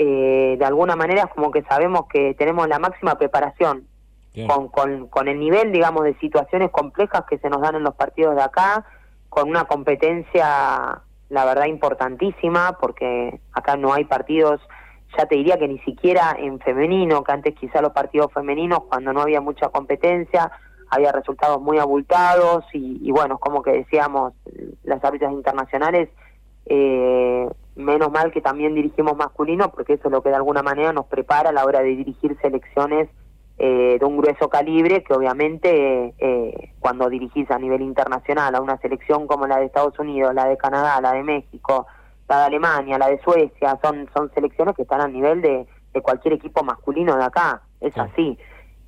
eh, 0.00 0.54
de 0.56 0.64
alguna 0.64 0.94
manera 0.94 1.22
es 1.22 1.34
como 1.34 1.50
que 1.50 1.62
sabemos 1.64 2.06
que 2.08 2.32
tenemos 2.34 2.68
la 2.68 2.78
máxima 2.78 3.18
preparación 3.18 3.88
con, 4.46 4.68
con, 4.68 5.08
con, 5.08 5.26
el 5.26 5.40
nivel, 5.40 5.72
digamos, 5.72 6.04
de 6.04 6.14
situaciones 6.20 6.70
complejas 6.70 7.24
que 7.28 7.38
se 7.38 7.50
nos 7.50 7.60
dan 7.60 7.74
en 7.74 7.82
los 7.82 7.96
partidos 7.96 8.36
de 8.36 8.42
acá, 8.42 8.84
con 9.28 9.48
una 9.48 9.64
competencia, 9.64 11.02
la 11.28 11.44
verdad, 11.44 11.66
importantísima, 11.66 12.78
porque 12.80 13.40
acá 13.52 13.76
no 13.76 13.92
hay 13.92 14.04
partidos, 14.04 14.60
ya 15.18 15.26
te 15.26 15.34
diría 15.34 15.58
que 15.58 15.66
ni 15.66 15.80
siquiera 15.80 16.36
en 16.38 16.60
femenino, 16.60 17.24
que 17.24 17.32
antes 17.32 17.56
quizá 17.56 17.82
los 17.82 17.92
partidos 17.92 18.32
femeninos, 18.32 18.84
cuando 18.88 19.12
no 19.12 19.22
había 19.22 19.40
mucha 19.40 19.70
competencia, 19.70 20.52
había 20.90 21.10
resultados 21.10 21.60
muy 21.60 21.78
abultados 21.78 22.64
y, 22.72 23.00
y 23.02 23.10
bueno, 23.10 23.38
como 23.38 23.62
que 23.62 23.72
decíamos, 23.72 24.34
las 24.84 25.02
árbitras 25.02 25.32
internacionales 25.32 26.08
eh, 26.66 27.48
menos 27.78 28.10
mal 28.10 28.30
que 28.32 28.40
también 28.40 28.74
dirigimos 28.74 29.16
masculino, 29.16 29.70
porque 29.70 29.94
eso 29.94 30.08
es 30.08 30.12
lo 30.12 30.22
que 30.22 30.28
de 30.30 30.36
alguna 30.36 30.62
manera 30.62 30.92
nos 30.92 31.06
prepara 31.06 31.50
a 31.50 31.52
la 31.52 31.64
hora 31.64 31.80
de 31.80 31.90
dirigir 31.90 32.36
selecciones 32.42 33.08
eh, 33.58 33.96
de 33.98 34.04
un 34.04 34.16
grueso 34.18 34.48
calibre, 34.48 35.02
que 35.02 35.14
obviamente 35.14 36.14
eh, 36.18 36.72
cuando 36.78 37.08
dirigís 37.08 37.50
a 37.50 37.58
nivel 37.58 37.82
internacional 37.82 38.54
a 38.54 38.60
una 38.60 38.78
selección 38.78 39.26
como 39.26 39.46
la 39.46 39.58
de 39.58 39.66
Estados 39.66 39.98
Unidos, 39.98 40.34
la 40.34 40.46
de 40.46 40.56
Canadá, 40.56 41.00
la 41.00 41.12
de 41.12 41.22
México, 41.22 41.86
la 42.28 42.40
de 42.40 42.44
Alemania, 42.44 42.98
la 42.98 43.08
de 43.08 43.20
Suecia, 43.20 43.78
son, 43.82 44.08
son 44.14 44.30
selecciones 44.34 44.76
que 44.76 44.82
están 44.82 45.00
a 45.00 45.08
nivel 45.08 45.40
de, 45.40 45.66
de 45.92 46.02
cualquier 46.02 46.34
equipo 46.34 46.62
masculino 46.62 47.16
de 47.16 47.24
acá, 47.24 47.62
es 47.80 47.96
así. 47.96 48.38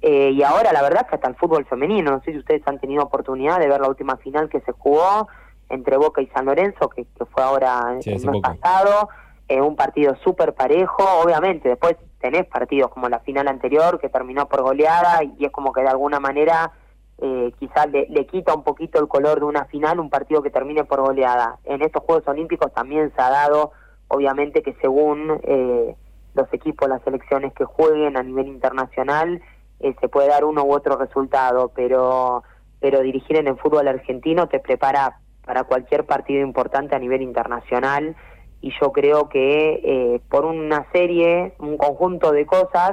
Eh, 0.03 0.31
y 0.31 0.43
ahora 0.43 0.73
la 0.73 0.83
verdad 0.83 1.03
es 1.03 1.09
que 1.09 1.15
hasta 1.17 1.29
el 1.29 1.37
fútbol 1.37 1.67
femenino, 1.67 2.11
no 2.11 2.23
sé 2.23 2.33
si 2.33 2.39
ustedes 2.39 2.63
han 2.67 2.79
tenido 2.79 3.03
oportunidad 3.03 3.59
de 3.59 3.69
ver 3.69 3.81
la 3.81 3.89
última 3.89 4.17
final 4.17 4.49
que 4.49 4.61
se 4.61 4.73
jugó, 4.73 5.29
entre 5.71 5.97
Boca 5.97 6.21
y 6.21 6.27
San 6.29 6.47
Lorenzo, 6.47 6.89
que, 6.89 7.07
fue 7.33 7.43
ahora 7.43 7.97
el 8.05 8.27
mes 8.27 8.43
pasado, 8.43 9.09
eh, 9.49 9.61
un 9.61 9.77
partido 9.77 10.15
súper 10.23 10.55
parejo, 10.55 11.03
obviamente 11.25 11.69
después 11.69 11.97
tenés 12.21 12.47
partidos 12.47 12.91
como 12.91 13.09
la 13.09 13.21
final 13.21 13.49
anterior 13.49 13.99
que 13.99 14.09
terminó 14.09 14.47
por 14.47 14.63
goleada 14.63 15.25
y 15.25 15.45
es 15.45 15.51
como 15.51 15.73
que 15.73 15.81
de 15.81 15.89
alguna 15.89 16.21
manera 16.21 16.73
eh, 17.19 17.53
quizás 17.59 17.87
le, 17.91 18.27
quita 18.27 18.55
un 18.55 18.63
poquito 18.63 19.01
el 19.01 19.09
color 19.09 19.41
de 19.41 19.45
una 19.45 19.65
final 19.67 20.01
un 20.01 20.11
partido 20.11 20.43
que 20.43 20.51
termine 20.51 20.85
por 20.85 21.01
goleada. 21.01 21.59
En 21.65 21.83
estos 21.83 22.03
Juegos 22.05 22.27
Olímpicos 22.29 22.73
también 22.73 23.13
se 23.15 23.23
ha 23.23 23.31
dado, 23.31 23.73
obviamente 24.09 24.63
que 24.63 24.75
según 24.81 25.41
eh, 25.43 25.97
los 26.35 26.53
equipos, 26.53 26.89
las 26.89 27.03
selecciones 27.03 27.53
que 27.55 27.65
jueguen 27.65 28.17
a 28.17 28.23
nivel 28.23 28.49
internacional, 28.49 29.43
eh, 29.81 29.95
se 30.01 30.09
puede 30.09 30.29
dar 30.29 30.45
uno 30.45 30.65
u 30.65 30.73
otro 30.73 30.97
resultado, 30.97 31.73
pero 31.75 32.43
pero 32.81 33.03
dirigir 33.03 33.37
en 33.37 33.47
el 33.47 33.59
fútbol 33.59 33.89
argentino 33.89 34.49
te 34.49 34.59
prepara 34.59 35.21
para 35.51 35.65
cualquier 35.65 36.07
partido 36.07 36.43
importante 36.43 36.95
a 36.95 37.01
nivel 37.01 37.23
internacional 37.23 38.15
y 38.61 38.71
yo 38.81 38.93
creo 38.93 39.29
que 39.29 39.81
eh, 39.83 40.21
por 40.29 40.45
una 40.45 40.87
serie, 40.93 41.55
un 41.59 41.77
conjunto 41.77 42.31
de 42.31 42.47
cosas, 42.47 42.93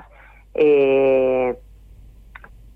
eh, 0.56 1.56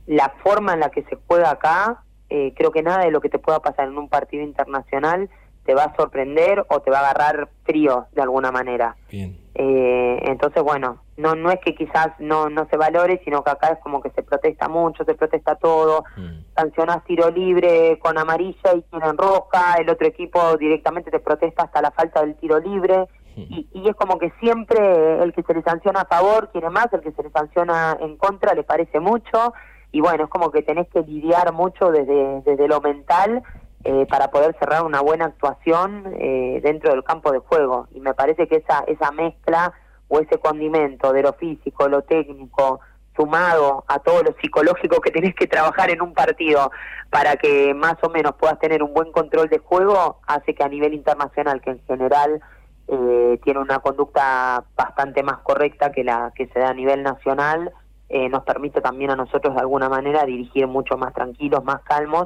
la 0.05 0.35
forma 0.43 0.75
en 0.75 0.81
la 0.81 0.91
que 0.91 1.01
se 1.01 1.17
juega 1.25 1.49
acá, 1.49 2.03
eh, 2.29 2.53
creo 2.55 2.71
que 2.71 2.83
nada 2.83 3.05
de 3.05 3.09
lo 3.09 3.21
que 3.21 3.29
te 3.29 3.39
pueda 3.39 3.59
pasar 3.59 3.87
en 3.87 3.97
un 3.97 4.07
partido 4.07 4.43
internacional 4.43 5.31
te 5.65 5.73
va 5.73 5.85
a 5.85 5.95
sorprender 5.95 6.63
o 6.69 6.81
te 6.81 6.91
va 6.91 6.99
a 6.99 7.09
agarrar 7.09 7.49
frío 7.63 8.05
de 8.11 8.21
alguna 8.21 8.51
manera. 8.51 8.95
Bien. 9.09 9.35
Eh, 9.55 10.19
entonces, 10.25 10.61
bueno, 10.61 11.01
no 11.21 11.35
no 11.35 11.51
es 11.51 11.59
que 11.59 11.75
quizás 11.75 12.09
no 12.19 12.49
no 12.49 12.67
se 12.69 12.77
valore, 12.77 13.21
sino 13.23 13.43
que 13.43 13.51
acá 13.51 13.69
es 13.69 13.79
como 13.79 14.01
que 14.01 14.09
se 14.11 14.23
protesta 14.23 14.67
mucho, 14.67 15.03
se 15.05 15.13
protesta 15.13 15.55
todo. 15.55 16.03
Mm. 16.17 16.53
Sancionás 16.55 17.03
tiro 17.05 17.29
libre 17.29 17.99
con 17.99 18.17
amarilla 18.17 18.73
y 18.75 18.81
tienen 18.81 19.17
roja, 19.17 19.75
el 19.79 19.89
otro 19.89 20.07
equipo 20.07 20.57
directamente 20.57 21.11
te 21.11 21.19
protesta 21.19 21.63
hasta 21.63 21.81
la 21.81 21.91
falta 21.91 22.21
del 22.21 22.35
tiro 22.35 22.59
libre. 22.59 23.07
Y, 23.33 23.65
y 23.71 23.87
es 23.87 23.95
como 23.95 24.19
que 24.19 24.33
siempre 24.41 25.23
el 25.23 25.31
que 25.31 25.43
se 25.43 25.53
le 25.53 25.61
sanciona 25.63 26.01
a 26.01 26.05
favor 26.05 26.49
quiere 26.51 26.69
más, 26.69 26.91
el 26.91 26.99
que 26.99 27.13
se 27.13 27.23
le 27.23 27.29
sanciona 27.29 27.97
en 28.01 28.17
contra 28.17 28.53
le 28.53 28.63
parece 28.63 28.99
mucho. 28.99 29.53
Y 29.93 30.01
bueno, 30.01 30.25
es 30.25 30.29
como 30.29 30.51
que 30.51 30.63
tenés 30.63 30.87
que 30.89 31.01
lidiar 31.01 31.51
mucho 31.53 31.91
desde, 31.91 32.41
desde 32.41 32.67
lo 32.67 32.81
mental 32.81 33.41
eh, 33.83 34.05
para 34.09 34.29
poder 34.29 34.55
cerrar 34.59 34.83
una 34.83 35.01
buena 35.01 35.25
actuación 35.25 36.13
eh, 36.19 36.59
dentro 36.61 36.91
del 36.91 37.03
campo 37.03 37.31
de 37.31 37.39
juego. 37.39 37.87
Y 37.91 37.99
me 37.99 38.13
parece 38.13 38.47
que 38.47 38.57
esa, 38.57 38.83
esa 38.85 39.11
mezcla 39.11 39.73
o 40.11 40.19
ese 40.19 40.37
condimento 40.39 41.13
de 41.13 41.23
lo 41.23 41.33
físico, 41.33 41.87
lo 41.87 42.01
técnico, 42.01 42.81
sumado 43.15 43.85
a 43.87 43.99
todo 43.99 44.23
lo 44.23 44.35
psicológico 44.41 44.99
que 44.99 45.11
tenés 45.17 45.33
que 45.35 45.47
trabajar 45.47 45.89
en 45.89 46.01
un 46.01 46.13
partido 46.13 46.69
para 47.09 47.37
que 47.37 47.73
más 47.73 47.95
o 48.01 48.09
menos 48.09 48.33
puedas 48.35 48.59
tener 48.59 48.83
un 48.83 48.93
buen 48.93 49.11
control 49.13 49.47
de 49.47 49.59
juego, 49.59 50.19
hace 50.27 50.53
que 50.53 50.63
a 50.63 50.67
nivel 50.67 50.93
internacional, 50.93 51.61
que 51.61 51.71
en 51.71 51.81
general 51.85 52.41
eh, 52.89 53.39
tiene 53.43 53.61
una 53.61 53.79
conducta 53.79 54.65
bastante 54.75 55.23
más 55.23 55.39
correcta 55.39 55.93
que 55.93 56.03
la 56.03 56.33
que 56.35 56.47
se 56.47 56.59
da 56.59 56.69
a 56.69 56.73
nivel 56.73 57.03
nacional, 57.03 57.71
eh, 58.09 58.27
nos 58.27 58.43
permite 58.43 58.81
también 58.81 59.11
a 59.11 59.15
nosotros 59.15 59.55
de 59.55 59.61
alguna 59.61 59.87
manera 59.87 60.25
dirigir 60.25 60.67
mucho 60.67 60.97
más 60.97 61.13
tranquilos, 61.13 61.63
más 61.63 61.81
calmos 61.83 62.25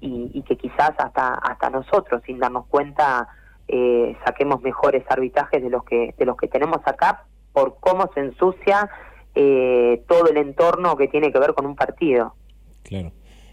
y, 0.00 0.30
y 0.32 0.42
que 0.42 0.56
quizás 0.56 0.92
hasta 0.96 1.34
hasta 1.34 1.68
nosotros 1.68 2.22
sin 2.24 2.38
darnos 2.38 2.64
cuenta 2.68 3.28
eh, 3.68 4.16
saquemos 4.24 4.62
mejores 4.62 5.04
arbitrajes 5.08 5.62
de 5.62 5.70
los 5.70 5.84
que 5.84 6.14
de 6.16 6.24
los 6.24 6.36
que 6.36 6.48
tenemos 6.48 6.80
acá 6.84 7.24
por 7.52 7.78
cómo 7.80 8.10
se 8.14 8.20
ensucia 8.20 8.88
eh, 9.34 10.02
todo 10.08 10.28
el 10.28 10.36
entorno 10.36 10.96
que 10.96 11.08
tiene 11.08 11.32
que 11.32 11.38
ver 11.38 11.54
con 11.54 11.66
un 11.66 11.74
partido. 11.74 12.34
Claro. 12.82 13.12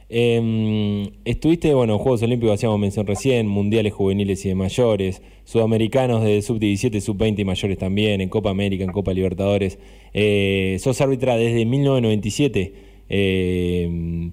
Eh, 0.10 1.12
estuviste, 1.26 1.74
bueno, 1.74 1.98
Juegos 1.98 2.22
Olímpicos, 2.22 2.56
hacíamos 2.56 2.80
mención 2.80 3.08
recién, 3.08 3.48
mundiales 3.48 3.94
juveniles 3.94 4.46
y 4.46 4.50
de 4.50 4.56
mayores, 4.56 5.22
sudamericanos 5.44 6.24
de 6.24 6.42
sub-17, 6.42 7.00
sub-20 7.00 7.40
y 7.40 7.46
mayores 7.46 7.78
también, 7.78 8.22
en 8.22 8.30
Copa 8.30 8.50
América, 8.50 8.84
en 8.84 8.92
Copa 8.92 9.12
Libertadores. 9.14 9.80
Eh, 10.14 10.78
sos 10.80 11.02
árbitra 11.02 11.36
desde 11.36 11.66
1997. 11.66 12.74
Eh, 13.10 14.32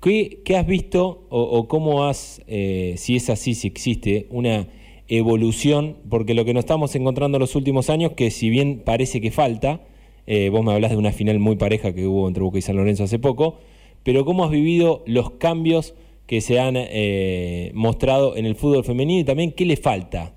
¿qué, 0.00 0.40
¿qué, 0.44 0.56
has 0.56 0.66
visto 0.66 1.26
o, 1.30 1.68
cómo 1.68 2.04
has, 2.04 2.42
si 2.46 3.16
es 3.16 3.30
así, 3.30 3.54
si 3.54 3.68
existe, 3.68 4.26
una 4.30 4.66
evolución? 5.18 5.96
Porque 6.08 6.34
lo 6.34 6.44
que 6.44 6.54
nos 6.54 6.64
estamos 6.64 6.94
encontrando 6.94 7.36
en 7.36 7.40
los 7.40 7.56
últimos 7.56 7.90
años, 7.90 8.12
que 8.12 8.30
si 8.30 8.50
bien 8.50 8.82
parece 8.84 9.20
que 9.20 9.30
falta, 9.30 9.80
eh, 10.26 10.50
vos 10.50 10.64
me 10.64 10.72
hablas 10.72 10.92
de 10.92 10.96
una 10.96 11.12
final 11.12 11.38
muy 11.38 11.56
pareja 11.56 11.92
que 11.92 12.06
hubo 12.06 12.28
entre 12.28 12.42
Boca 12.42 12.58
y 12.58 12.62
San 12.62 12.76
Lorenzo 12.76 13.04
hace 13.04 13.18
poco, 13.18 13.58
pero 14.04 14.24
¿cómo 14.24 14.44
has 14.44 14.50
vivido 14.50 15.02
los 15.06 15.32
cambios 15.32 15.94
que 16.26 16.40
se 16.40 16.60
han 16.60 16.74
eh, 16.76 17.72
mostrado 17.74 18.36
en 18.36 18.46
el 18.46 18.56
fútbol 18.56 18.84
femenino 18.84 19.20
y 19.20 19.24
también 19.24 19.52
qué 19.52 19.64
le 19.64 19.76
falta? 19.76 20.32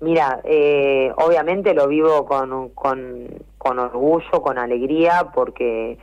Mira, 0.00 0.40
eh, 0.44 1.12
obviamente 1.16 1.74
lo 1.74 1.88
vivo 1.88 2.24
con, 2.24 2.70
con, 2.70 3.28
con, 3.58 3.78
orgullo, 3.78 4.42
con 4.42 4.56
alegría, 4.56 5.30
porque 5.34 5.98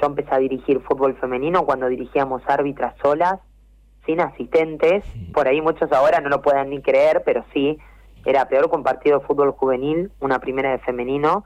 yo 0.00 0.06
empecé 0.06 0.34
a 0.34 0.38
dirigir 0.38 0.80
fútbol 0.80 1.16
femenino 1.16 1.64
cuando 1.64 1.88
dirigíamos 1.88 2.42
árbitras 2.46 2.94
solas, 3.02 3.40
sin 4.06 4.20
asistentes, 4.20 5.04
por 5.32 5.46
ahí 5.46 5.60
muchos 5.60 5.90
ahora 5.92 6.20
no 6.20 6.28
lo 6.28 6.42
pueden 6.42 6.70
ni 6.70 6.80
creer, 6.80 7.22
pero 7.24 7.44
sí, 7.52 7.78
era 8.24 8.48
peor 8.48 8.70
que 8.70 8.76
un 8.76 8.82
partido 8.82 9.20
de 9.20 9.26
fútbol 9.26 9.52
juvenil, 9.52 10.10
una 10.20 10.38
primera 10.38 10.70
de 10.70 10.78
femenino, 10.78 11.44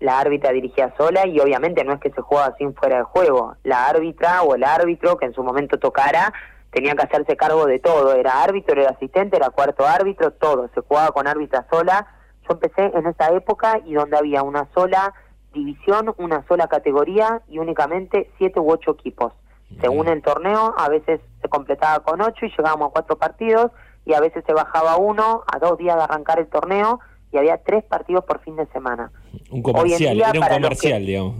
la 0.00 0.20
árbitra 0.20 0.52
dirigía 0.52 0.94
sola 0.96 1.26
y 1.26 1.40
obviamente 1.40 1.84
no 1.84 1.92
es 1.92 2.00
que 2.00 2.10
se 2.10 2.20
juega 2.20 2.54
sin 2.56 2.74
fuera 2.74 2.98
de 2.98 3.02
juego. 3.04 3.56
La 3.64 3.86
árbitra 3.86 4.42
o 4.42 4.54
el 4.54 4.64
árbitro 4.64 5.16
que 5.16 5.26
en 5.26 5.34
su 5.34 5.42
momento 5.42 5.78
tocara 5.78 6.32
tenía 6.70 6.94
que 6.94 7.02
hacerse 7.02 7.36
cargo 7.36 7.66
de 7.66 7.80
todo. 7.80 8.14
Era 8.14 8.42
árbitro, 8.42 8.80
era 8.80 8.90
asistente, 8.90 9.36
era 9.36 9.50
cuarto 9.50 9.86
árbitro, 9.86 10.32
todo. 10.32 10.68
Se 10.74 10.82
jugaba 10.82 11.10
con 11.10 11.26
árbitra 11.26 11.66
sola. 11.70 12.06
Yo 12.48 12.54
empecé 12.54 12.96
en 12.96 13.06
esa 13.06 13.32
época 13.32 13.80
y 13.84 13.94
donde 13.94 14.16
había 14.16 14.42
una 14.42 14.68
sola 14.72 15.12
división, 15.52 16.14
una 16.18 16.46
sola 16.46 16.68
categoría 16.68 17.42
y 17.48 17.58
únicamente 17.58 18.30
siete 18.38 18.60
u 18.60 18.70
ocho 18.70 18.92
equipos. 18.92 19.32
Según 19.80 20.08
el 20.08 20.22
torneo, 20.22 20.74
a 20.76 20.88
veces 20.88 21.20
se 21.40 21.48
completaba 21.48 22.00
con 22.00 22.20
ocho 22.20 22.46
y 22.46 22.50
llegábamos 22.50 22.88
a 22.88 22.92
cuatro 22.92 23.16
partidos 23.16 23.70
y 24.04 24.14
a 24.14 24.20
veces 24.20 24.42
se 24.46 24.52
bajaba 24.52 24.96
uno 24.96 25.44
a 25.46 25.58
dos 25.58 25.78
días 25.78 25.96
de 25.96 26.02
arrancar 26.02 26.38
el 26.38 26.48
torneo 26.48 27.00
y 27.30 27.36
había 27.36 27.58
tres 27.58 27.84
partidos 27.84 28.24
por 28.24 28.40
fin 28.40 28.56
de 28.56 28.66
semana. 28.66 29.12
Un 29.50 29.62
comercial, 29.62 30.14
día, 30.14 30.30
era 30.30 30.40
un 30.40 30.46
comercial, 30.46 31.00
que, 31.00 31.06
digamos. 31.06 31.34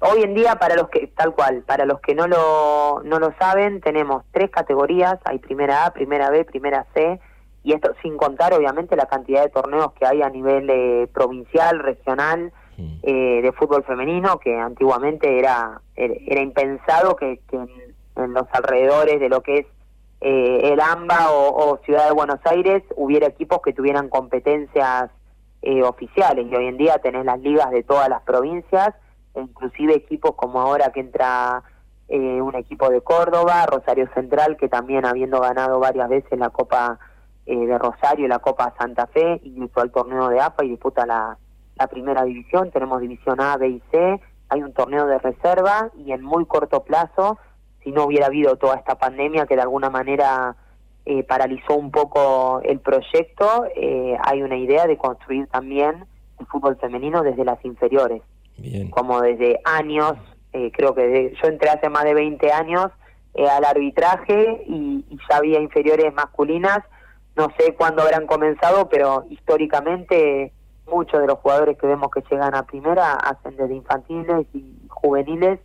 Hoy 0.00 0.22
en 0.22 0.34
día, 0.34 0.56
para 0.56 0.74
los 0.74 0.88
que, 0.90 1.06
tal 1.06 1.34
cual, 1.34 1.62
para 1.62 1.86
los 1.86 2.00
que 2.00 2.14
no 2.14 2.26
lo, 2.26 3.02
no 3.04 3.18
lo 3.18 3.32
saben, 3.38 3.80
tenemos 3.80 4.24
tres 4.32 4.50
categorías, 4.50 5.18
hay 5.24 5.38
primera 5.38 5.86
A, 5.86 5.92
primera 5.92 6.28
B, 6.28 6.44
primera 6.44 6.86
C, 6.92 7.18
y 7.62 7.72
esto 7.72 7.92
sin 8.02 8.16
contar 8.16 8.52
obviamente 8.52 8.94
la 8.94 9.06
cantidad 9.06 9.42
de 9.42 9.48
torneos 9.48 9.92
que 9.92 10.06
hay 10.06 10.22
a 10.22 10.28
nivel 10.28 10.68
eh, 10.68 11.08
provincial, 11.12 11.78
regional, 11.78 12.52
eh, 12.78 13.40
de 13.42 13.52
fútbol 13.52 13.84
femenino, 13.84 14.38
que 14.38 14.54
antiguamente 14.56 15.38
era, 15.38 15.80
era 15.94 16.42
impensado 16.42 17.16
que, 17.16 17.40
en, 17.52 17.68
los 18.32 18.46
alrededores 18.52 19.20
de 19.20 19.28
lo 19.28 19.42
que 19.42 19.58
es 19.58 19.66
eh, 20.20 20.72
el 20.72 20.80
AMBA 20.80 21.30
o, 21.30 21.78
Ciudad 21.84 22.06
de 22.06 22.14
Buenos 22.14 22.40
Aires 22.44 22.82
hubiera 22.96 23.26
equipos 23.26 23.60
que 23.62 23.72
tuvieran 23.72 24.08
competencias 24.08 25.10
eh, 25.62 25.82
oficiales. 25.82 26.46
Y 26.50 26.54
hoy 26.54 26.66
en 26.66 26.76
día 26.76 26.98
tenés 26.98 27.24
las 27.24 27.40
ligas 27.40 27.70
de 27.70 27.82
todas 27.82 28.08
las 28.08 28.22
provincias, 28.22 28.94
e 29.34 29.40
inclusive 29.40 29.94
equipos 29.94 30.34
como 30.34 30.60
ahora 30.60 30.90
que 30.92 31.00
entra 31.00 31.62
eh, 32.08 32.40
un 32.40 32.54
equipo 32.54 32.88
de 32.88 33.00
Córdoba, 33.00 33.66
Rosario 33.66 34.08
Central, 34.14 34.56
que 34.56 34.68
también 34.68 35.04
habiendo 35.04 35.40
ganado 35.40 35.80
varias 35.80 36.08
veces 36.08 36.38
la 36.38 36.50
Copa 36.50 36.98
eh, 37.46 37.66
de 37.66 37.78
Rosario, 37.78 38.28
la 38.28 38.38
Copa 38.38 38.74
Santa 38.78 39.06
Fe, 39.08 39.40
incluso 39.44 39.80
al 39.80 39.90
torneo 39.90 40.28
de 40.28 40.40
AFA 40.40 40.64
y 40.64 40.70
disputa 40.70 41.04
la, 41.04 41.36
la 41.76 41.86
primera 41.86 42.24
división, 42.24 42.70
tenemos 42.70 43.00
división 43.00 43.40
A, 43.40 43.56
B 43.56 43.68
y 43.68 43.82
C, 43.90 44.20
hay 44.48 44.62
un 44.62 44.72
torneo 44.72 45.06
de 45.06 45.18
reserva 45.18 45.90
y 45.96 46.12
en 46.12 46.22
muy 46.22 46.46
corto 46.46 46.84
plazo 46.84 47.38
si 47.82 47.92
no 47.92 48.04
hubiera 48.04 48.26
habido 48.26 48.56
toda 48.56 48.76
esta 48.76 48.96
pandemia 48.96 49.46
que 49.46 49.54
de 49.54 49.62
alguna 49.62 49.90
manera 49.90 50.56
eh, 51.04 51.22
paralizó 51.22 51.76
un 51.76 51.92
poco 51.92 52.60
el 52.64 52.80
proyecto, 52.80 53.66
eh, 53.76 54.16
hay 54.24 54.42
una 54.42 54.56
idea 54.56 54.86
de 54.86 54.96
construir 54.96 55.46
también 55.46 56.04
el 56.40 56.46
fútbol 56.46 56.76
femenino 56.76 57.22
desde 57.22 57.44
las 57.44 57.64
inferiores. 57.64 58.22
Bien. 58.56 58.90
Como 58.90 59.20
desde 59.20 59.60
años, 59.64 60.14
eh, 60.52 60.72
creo 60.72 60.94
que 60.94 61.06
de, 61.06 61.34
yo 61.40 61.48
entré 61.48 61.68
hace 61.68 61.88
más 61.88 62.04
de 62.04 62.14
20 62.14 62.50
años 62.50 62.86
eh, 63.34 63.46
al 63.46 63.64
arbitraje 63.64 64.64
y, 64.66 65.04
y 65.08 65.18
ya 65.30 65.36
había 65.36 65.60
inferiores 65.60 66.12
masculinas, 66.12 66.78
no 67.36 67.50
sé 67.58 67.74
cuándo 67.74 68.02
habrán 68.02 68.26
comenzado, 68.26 68.88
pero 68.88 69.26
históricamente 69.28 70.52
muchos 70.86 71.20
de 71.20 71.26
los 71.26 71.38
jugadores 71.38 71.76
que 71.78 71.86
vemos 71.86 72.10
que 72.10 72.22
llegan 72.30 72.54
a 72.54 72.64
primera 72.64 73.14
hacen 73.14 73.56
desde 73.56 73.74
infantiles 73.74 74.46
y 74.52 74.86
juveniles 74.88 75.60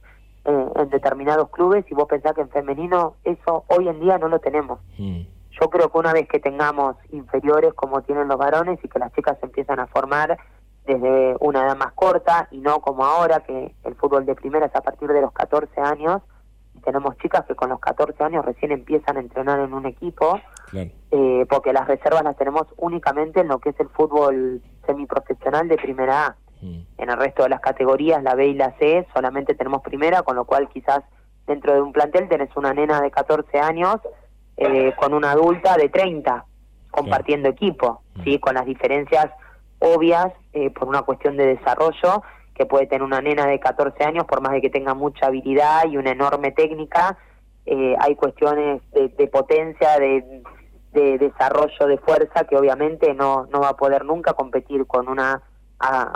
eh, 0.46 0.66
en 0.76 0.90
determinados 0.90 1.50
clubes 1.50 1.86
y 1.90 1.94
vos 1.94 2.08
pensás 2.08 2.34
que 2.34 2.42
en 2.42 2.50
femenino 2.50 3.16
eso 3.24 3.64
hoy 3.68 3.88
en 3.88 4.00
día 4.00 4.18
no 4.18 4.28
lo 4.28 4.40
tenemos. 4.40 4.80
Mm. 4.98 5.22
Yo 5.60 5.70
creo 5.70 5.92
que 5.92 5.98
una 5.98 6.14
vez 6.14 6.28
que 6.28 6.40
tengamos 6.40 6.96
inferiores 7.12 7.74
como 7.74 8.02
tienen 8.02 8.28
los 8.28 8.38
varones 8.38 8.80
y 8.84 8.88
que 8.88 9.00
las 9.00 9.14
chicas 9.14 9.38
se 9.40 9.46
empiezan 9.46 9.80
a 9.80 9.88
formar 9.88 10.38
desde 10.86 11.36
una 11.40 11.66
edad 11.66 11.78
más 11.78 11.94
corta 11.94 12.48
y 12.52 12.58
no 12.60 12.80
como 12.80 13.06
ahora 13.06 13.42
que 13.42 13.76
el 13.84 13.96
fútbol 13.96 14.26
de 14.26 14.34
primera 14.36 14.66
es 14.66 14.76
a 14.76 14.82
partir 14.82 15.10
de 15.10 15.22
los 15.22 15.32
14 15.32 15.80
años 15.80 16.22
tenemos 16.84 17.18
chicas 17.18 17.46
que 17.46 17.56
con 17.56 17.70
los 17.70 17.80
14 17.80 18.24
años 18.24 18.46
recién 18.46 18.72
empiezan 18.72 19.18
a 19.18 19.20
entrenar 19.20 19.60
en 19.60 19.74
un 19.74 19.86
equipo 19.86 20.40
claro. 20.72 20.90
eh, 21.12 21.46
porque 21.50 21.74
las 21.74 21.88
reservas 21.88 22.24
las 22.24 22.36
tenemos 22.38 22.68
únicamente 22.78 23.42
en 23.42 23.50
lo 23.50 23.60
que 23.60 23.70
es 23.70 23.80
el 23.80 23.90
fútbol 23.90 24.62
semiprofesional 24.88 25.68
de 25.68 25.78
primera 25.78 26.28
A. 26.28 26.36
Mm. 26.62 26.80
En 26.98 27.10
el 27.10 27.18
resto 27.18 27.44
de 27.44 27.50
las 27.50 27.62
categorías, 27.62 28.24
la 28.24 28.36
B 28.36 28.48
y 28.48 28.54
la 28.54 28.76
C, 28.80 29.06
solamente 29.14 29.54
tenemos 29.56 29.82
primera, 29.82 30.24
con 30.24 30.36
lo 30.36 30.46
cual 30.46 30.70
quizás 30.70 31.04
dentro 31.46 31.74
de 31.74 31.82
un 31.82 31.92
plantel 31.94 32.28
tenés 32.30 32.50
una 32.56 32.74
nena 32.74 33.02
de 33.02 33.12
14 33.12 33.60
años 33.60 33.98
eh, 34.58 34.94
con 34.98 35.14
una 35.14 35.32
adulta 35.32 35.76
de 35.76 35.90
30, 35.90 36.46
compartiendo 36.92 37.50
claro. 37.50 37.56
equipo, 37.56 38.02
Mm. 38.16 38.24
¿sí? 38.24 38.40
con 38.40 38.56
las 38.56 38.66
diferencias 38.66 39.28
obvias 39.80 40.28
eh, 40.54 40.70
por 40.70 40.88
una 40.88 41.02
cuestión 41.04 41.38
de 41.38 41.48
desarrollo 41.48 42.24
que 42.54 42.66
puede 42.66 42.86
tener 42.88 43.04
una 43.04 43.22
nena 43.22 43.48
de 43.48 43.60
14 43.60 44.04
años, 44.04 44.26
por 44.26 44.42
más 44.42 44.52
de 44.52 44.62
que 44.62 44.70
tenga 44.70 44.94
mucha 44.94 45.28
habilidad 45.28 45.86
y 45.90 45.98
una 45.98 46.12
enorme 46.12 46.52
técnica, 46.52 47.18
eh, 47.66 47.96
hay 48.00 48.16
cuestiones 48.16 48.82
de, 48.92 49.28
potencia, 49.28 49.98
de, 49.98 50.44
desarrollo 50.92 51.88
de 51.88 51.98
fuerza 51.98 52.44
que 52.44 52.58
obviamente 52.58 53.14
no, 53.14 53.48
no 53.52 53.62
va 53.62 53.70
a 53.70 53.78
poder 53.78 54.06
nunca 54.06 54.34
competir 54.34 54.86
con 54.86 55.08
una, 55.08 55.42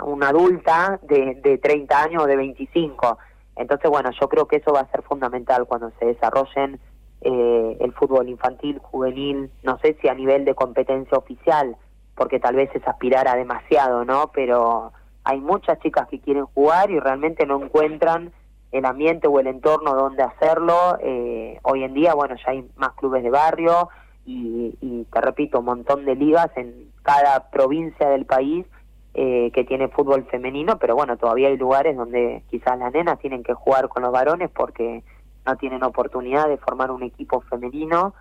una 0.04 0.28
adulta 0.28 1.00
de, 1.02 1.36
de 1.42 1.58
30 1.58 2.02
años 2.02 2.22
o 2.22 2.26
de 2.26 2.36
25. 2.36 3.18
Entonces, 3.56 3.90
bueno, 3.90 4.10
yo 4.20 4.28
creo 4.28 4.46
que 4.46 4.56
eso 4.56 4.72
va 4.72 4.80
a 4.80 4.90
ser 4.90 5.02
fundamental 5.02 5.66
cuando 5.66 5.90
se 5.98 6.06
desarrollen 6.06 6.78
eh, 7.22 7.76
el 7.80 7.92
fútbol 7.94 8.28
infantil, 8.28 8.78
juvenil, 8.78 9.50
no 9.62 9.78
sé 9.78 9.96
si 10.00 10.08
a 10.08 10.14
nivel 10.14 10.44
de 10.44 10.54
competencia 10.54 11.16
oficial, 11.16 11.76
porque 12.14 12.38
tal 12.38 12.54
vez 12.54 12.70
es 12.74 12.86
aspirar 12.86 13.26
a 13.28 13.34
demasiado, 13.34 14.04
¿no? 14.04 14.30
Pero 14.34 14.92
hay 15.24 15.40
muchas 15.40 15.78
chicas 15.80 16.06
que 16.08 16.20
quieren 16.20 16.44
jugar 16.46 16.90
y 16.90 17.00
realmente 17.00 17.46
no 17.46 17.62
encuentran 17.62 18.32
el 18.72 18.84
ambiente 18.84 19.26
o 19.26 19.40
el 19.40 19.46
entorno 19.46 19.94
donde 19.94 20.22
hacerlo. 20.22 20.98
Eh, 21.00 21.58
hoy 21.62 21.82
en 21.82 21.94
día, 21.94 22.14
bueno, 22.14 22.36
ya 22.36 22.52
hay 22.52 22.68
más 22.76 22.92
clubes 22.92 23.22
de 23.22 23.30
barrio 23.30 23.88
y, 24.26 24.76
y 24.80 25.04
te 25.04 25.20
repito, 25.20 25.60
un 25.60 25.66
montón 25.66 26.04
de 26.04 26.14
ligas 26.14 26.50
en 26.56 26.90
cada 27.02 27.50
provincia 27.50 28.08
del 28.08 28.26
país 28.26 28.66
eh, 29.14 29.50
que 29.54 29.64
tiene 29.64 29.88
fútbol 29.88 30.26
femenino, 30.30 30.78
pero 30.78 30.94
bueno, 30.94 31.16
todavía 31.16 31.48
hay 31.48 31.56
lugares 31.56 31.96
donde 31.96 32.42
quizás 32.50 32.78
las 32.78 32.92
nenas 32.92 33.18
tienen 33.18 33.42
que 33.42 33.54
jugar 33.54 33.88
con 33.88 34.02
los 34.02 34.12
varones 34.12 34.50
porque 34.50 35.02
no 35.46 35.56
tienen 35.56 35.82
oportunidad 35.84 36.48
de 36.48 36.58
formar 36.58 36.90
un 36.90 37.02
equipo 37.02 37.40
femenino 37.40 38.12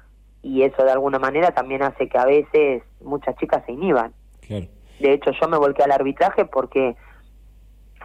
y 0.42 0.62
eso 0.62 0.86
de 0.86 0.92
alguna 0.92 1.20
manera 1.20 1.52
también 1.52 1.84
hace 1.84 2.08
que 2.08 2.18
a 2.18 2.26
veces 2.26 2.84
muchas 3.02 3.36
chicas 3.36 3.64
se 3.66 3.74
inhiban. 3.74 4.14
De 4.48 5.12
hecho, 5.12 5.32
yo 5.32 5.50
me 5.50 5.58
volqué 5.58 5.84
al 5.84 5.92
arbitraje 5.92 6.46
porque 6.46 6.96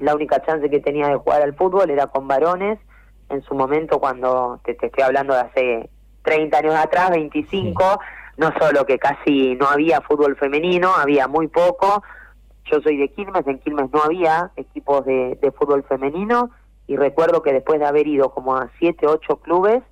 la 0.00 0.14
única 0.14 0.42
chance 0.42 0.68
que 0.68 0.80
tenía 0.80 1.06
de 1.06 1.16
jugar 1.16 1.42
al 1.42 1.54
fútbol 1.54 1.90
era 1.90 2.08
con 2.08 2.26
varones. 2.26 2.80
En 3.28 3.42
su 3.42 3.54
momento, 3.54 4.00
cuando 4.00 4.58
te, 4.64 4.72
estoy 4.72 5.04
hablando 5.04 5.34
de 5.34 5.40
hace 5.40 5.90
30 6.22 6.58
años 6.58 6.74
atrás, 6.74 7.10
25, 7.10 8.00
no 8.36 8.52
solo 8.58 8.86
que 8.86 8.98
casi 8.98 9.54
no 9.56 9.66
había 9.66 10.00
fútbol 10.00 10.36
femenino, 10.36 10.92
había 10.94 11.28
muy 11.28 11.48
poco. 11.48 12.02
Yo 12.70 12.80
soy 12.80 12.96
de 12.96 13.08
Quilmes, 13.08 13.46
en 13.46 13.58
Quilmes 13.58 13.90
no 13.92 14.02
había 14.02 14.50
equipos 14.56 15.04
de, 15.04 15.38
de 15.40 15.50
fútbol 15.52 15.82
femenino 15.84 16.50
y 16.86 16.96
recuerdo 16.96 17.42
que 17.42 17.52
después 17.52 17.78
de 17.78 17.86
haber 17.86 18.06
ido 18.08 18.30
como 18.30 18.56
a 18.56 18.68
7, 18.78 19.06
8 19.06 19.36
clubes, 19.36 19.82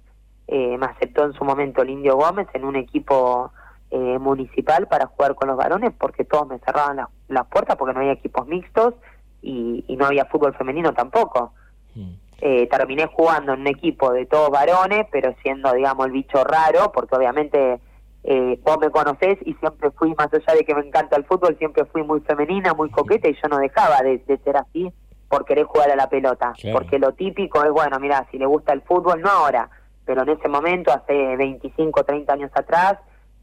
eh, 0.49 0.78
me 0.78 0.87
aceptó 0.87 1.26
en 1.26 1.35
su 1.35 1.44
momento 1.44 1.82
el 1.82 1.90
Indio 1.90 2.16
Gómez 2.16 2.49
en 2.54 2.64
un 2.64 2.75
equipo 2.75 3.52
eh, 3.90 4.18
municipal 4.18 4.88
para 4.88 5.06
jugar 5.06 5.35
con 5.35 5.49
los 5.49 5.56
varones 5.56 5.92
porque 5.99 6.25
todos 6.25 6.49
me 6.49 6.58
cerraban 6.58 7.06
las 7.28 7.47
puertas 7.47 7.76
porque 7.76 7.92
no 7.92 8.00
había 8.00 8.12
equipos 8.12 8.49
mixtos 8.49 8.94
y, 9.42 9.85
no 9.97 10.06
había 10.06 10.25
fútbol 10.25 10.54
femenino 10.54 10.92
tampoco. 10.92 11.52
Mm. 11.94 12.14
Eh, 12.40 12.68
terminé 12.71 13.07
jugando 13.07 13.54
en 13.54 13.61
un 13.61 13.66
equipo 13.66 14.12
de 14.12 14.25
todos 14.25 14.50
varones, 14.50 15.07
pero 15.11 15.35
siendo, 15.42 15.73
digamos, 15.73 16.07
el 16.07 16.12
bicho 16.12 16.45
raro, 16.45 16.92
porque 16.92 17.16
obviamente 17.16 17.80
eh, 18.23 18.61
vos 18.62 18.78
me 18.78 18.90
conocés 18.90 19.38
y 19.45 19.54
siempre 19.54 19.90
fui, 19.90 20.14
más 20.16 20.33
allá 20.33 20.54
de 20.54 20.64
que 20.64 20.75
me 20.75 20.87
encanta 20.87 21.16
el 21.16 21.25
fútbol, 21.25 21.57
siempre 21.59 21.85
fui 21.87 22.04
muy 22.04 22.21
femenina, 22.21 22.75
muy 22.75 22.90
coqueta 22.90 23.28
y 23.28 23.35
yo 23.35 23.49
no 23.49 23.59
dejaba 23.59 24.02
de, 24.02 24.23
ser 24.45 24.57
así 24.57 24.92
por 25.28 25.45
querer 25.45 25.64
jugar 25.64 25.90
a 25.90 25.97
la 25.97 26.09
pelota. 26.09 26.52
Porque 26.73 27.00
lo 27.00 27.12
típico 27.12 27.64
es, 27.64 27.71
bueno, 27.71 27.99
mira, 27.99 28.26
si 28.30 28.38
le 28.38 28.47
gusta 28.47 28.73
el 28.73 28.83
fútbol, 28.83 29.21
no 29.21 29.30
ahora, 29.30 29.68
pero 30.04 30.23
en 30.23 30.28
ese 30.28 30.49
momento, 30.49 30.92
hace 30.92 31.37
25, 31.37 32.04
30 32.04 32.33
años 32.33 32.50
atrás, 32.54 32.99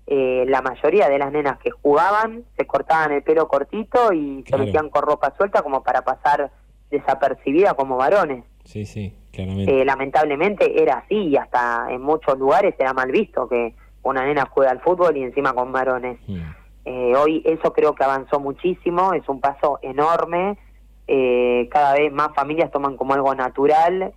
eh, 0.08 0.46
la 0.48 0.62
mayoría 0.62 1.10
de 1.10 1.20
las 1.20 1.32
nenas 1.32 1.58
que 1.60 1.72
jugaban 1.72 2.44
se 2.56 2.66
cortaban 2.66 3.12
el 3.12 3.24
pelo 3.24 3.48
cortito 3.48 4.14
y 4.14 4.44
se 4.48 4.56
metían 4.56 4.90
con 4.90 5.02
ropa 5.02 5.34
suelta 5.36 5.64
como 5.64 5.84
para 5.84 6.04
pasar 6.04 6.52
desapercibida 6.92 7.74
como 7.74 7.98
varones. 7.98 8.46
Sí, 8.66 8.86
sí, 8.86 9.16
claramente. 9.32 9.82
Eh, 9.82 9.86
lamentablemente 9.86 10.82
era 10.82 10.98
así 11.00 11.16
y 11.16 11.38
hasta 11.38 11.88
en 11.90 12.02
muchos 12.02 12.38
lugares 12.38 12.76
era 12.78 12.94
mal 12.94 13.12
visto 13.12 13.48
que 13.48 13.74
una 14.04 14.26
nena 14.26 14.48
juega 14.52 14.72
al 14.72 14.82
fútbol 14.82 15.16
y 15.18 15.24
encima 15.24 15.54
con 15.54 15.72
varones. 15.72 16.20
Mm. 16.28 16.42
Eh, 16.86 17.16
hoy 17.16 17.42
eso 17.46 17.74
creo 17.74 17.96
que 17.96 18.04
avanzó 18.04 18.40
muchísimo, 18.40 19.14
es 19.14 19.28
un 19.30 19.40
paso 19.40 19.80
enorme. 19.82 20.58
cada 21.70 21.94
vez 21.94 22.12
más 22.12 22.34
familias 22.36 22.72
toman 22.72 22.98
como 22.98 23.14
algo 23.14 23.34
natural 23.34 24.14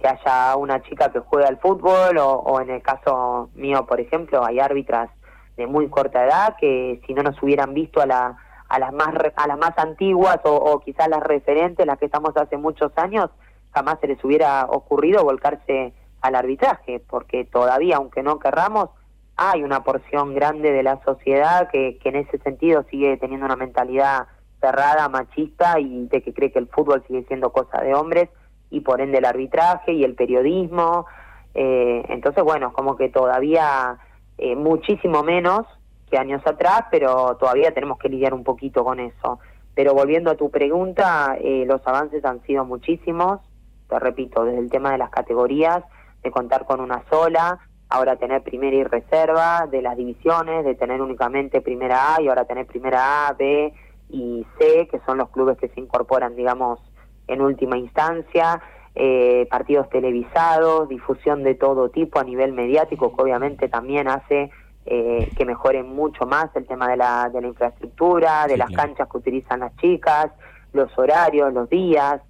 que 0.00 0.08
haya 0.08 0.56
una 0.56 0.80
chica 0.82 1.10
que 1.10 1.20
juegue 1.20 1.46
al 1.46 1.58
fútbol 1.58 2.16
o, 2.18 2.60
en 2.60 2.70
el 2.70 2.82
caso 2.82 3.50
mío, 3.54 3.84
por 3.86 4.00
ejemplo, 4.00 4.44
hay 4.44 4.60
árbitras 4.60 5.10
de 5.56 5.66
muy 5.66 5.88
corta 5.88 6.24
edad 6.24 6.56
que 6.60 7.00
si 7.06 7.14
no 7.14 7.22
nos 7.22 7.42
hubieran 7.42 7.74
visto 7.74 8.00
a, 8.00 8.06
la, 8.06 8.36
a 8.68 8.78
las 8.78 8.92
más 8.92 9.08
a 9.36 9.46
las 9.46 9.58
más 9.58 9.76
antiguas 9.78 10.38
o, 10.44 10.80
quizás 10.80 11.08
las 11.08 11.22
referentes, 11.22 11.86
las 11.86 11.98
que 11.98 12.06
estamos 12.06 12.36
hace 12.36 12.56
muchos 12.56 12.92
años, 12.96 13.30
jamás 13.72 13.98
se 14.00 14.08
les 14.08 14.22
hubiera 14.24 14.66
ocurrido 14.66 15.24
volcarse 15.24 15.92
al 16.20 16.34
arbitraje, 16.34 17.00
porque 17.08 17.44
todavía, 17.44 17.96
aunque 17.96 18.22
no 18.22 18.38
querramos, 18.38 18.90
hay 19.36 19.62
una 19.62 19.84
porción 19.84 20.34
grande 20.34 20.72
de 20.72 20.82
la 20.82 21.00
sociedad 21.04 21.70
que, 21.70 21.98
que 21.98 22.08
en 22.08 22.16
ese 22.16 22.38
sentido 22.38 22.84
sigue 22.90 23.16
teniendo 23.18 23.46
una 23.46 23.56
mentalidad 23.56 24.26
cerrada, 24.60 25.08
machista 25.08 25.78
y 25.78 26.06
de 26.06 26.22
que 26.22 26.34
cree 26.34 26.50
que 26.50 26.58
el 26.58 26.66
fútbol 26.66 27.04
sigue 27.06 27.24
siendo 27.28 27.52
cosa 27.52 27.80
de 27.80 27.94
hombres 27.94 28.28
y 28.70 28.80
por 28.80 29.00
ende 29.00 29.18
el 29.18 29.24
arbitraje 29.24 29.92
y 29.92 30.04
el 30.04 30.14
periodismo. 30.14 31.06
Eh, 31.54 32.04
entonces, 32.08 32.42
bueno, 32.44 32.72
como 32.72 32.96
que 32.96 33.08
todavía 33.08 33.98
eh, 34.36 34.56
muchísimo 34.56 35.22
menos 35.22 35.66
que 36.08 36.18
años 36.18 36.42
atrás, 36.46 36.84
pero 36.90 37.36
todavía 37.36 37.72
tenemos 37.72 37.98
que 37.98 38.08
lidiar 38.08 38.34
un 38.34 38.44
poquito 38.44 38.84
con 38.84 39.00
eso. 39.00 39.38
Pero 39.74 39.94
volviendo 39.94 40.30
a 40.30 40.36
tu 40.36 40.50
pregunta, 40.50 41.36
eh, 41.40 41.64
los 41.66 41.86
avances 41.86 42.24
han 42.24 42.42
sido 42.42 42.64
muchísimos, 42.64 43.40
te 43.88 43.98
repito, 43.98 44.44
desde 44.44 44.58
el 44.58 44.70
tema 44.70 44.92
de 44.92 44.98
las 44.98 45.10
categorías, 45.10 45.84
de 46.22 46.30
contar 46.30 46.66
con 46.66 46.80
una 46.80 47.04
sola, 47.08 47.60
ahora 47.88 48.16
tener 48.16 48.42
primera 48.42 48.76
y 48.76 48.84
reserva, 48.84 49.66
de 49.70 49.82
las 49.82 49.96
divisiones, 49.96 50.64
de 50.64 50.74
tener 50.74 51.00
únicamente 51.00 51.60
primera 51.60 52.16
A 52.16 52.22
y 52.22 52.28
ahora 52.28 52.44
tener 52.44 52.66
primera 52.66 53.28
A, 53.28 53.32
B 53.34 53.72
y 54.10 54.46
C, 54.58 54.88
que 54.90 55.00
son 55.06 55.18
los 55.18 55.30
clubes 55.30 55.56
que 55.58 55.68
se 55.68 55.80
incorporan, 55.80 56.34
digamos, 56.36 56.80
en 57.28 57.40
última 57.40 57.78
instancia, 57.78 58.60
eh, 58.94 59.46
partidos 59.50 59.88
televisados, 59.90 60.88
difusión 60.88 61.44
de 61.44 61.54
todo 61.54 61.88
tipo 61.90 62.18
a 62.18 62.24
nivel 62.24 62.52
mediático, 62.52 63.14
que 63.14 63.22
obviamente 63.22 63.68
también 63.68 64.08
hace 64.08 64.50
eh, 64.90 65.30
que 65.36 65.44
mejoren 65.44 65.94
mucho 65.94 66.24
más 66.24 66.48
el 66.54 66.66
tema 66.66 66.88
de 66.88 66.96
la, 66.96 67.28
de 67.28 67.42
la 67.42 67.48
infraestructura, 67.48 68.46
de 68.46 68.56
las 68.56 68.70
canchas 68.70 69.06
que 69.10 69.18
utilizan 69.18 69.60
las 69.60 69.76
chicas, 69.76 70.30
los 70.72 70.96
horarios, 70.96 71.52
los 71.52 71.68
días. 71.68 72.22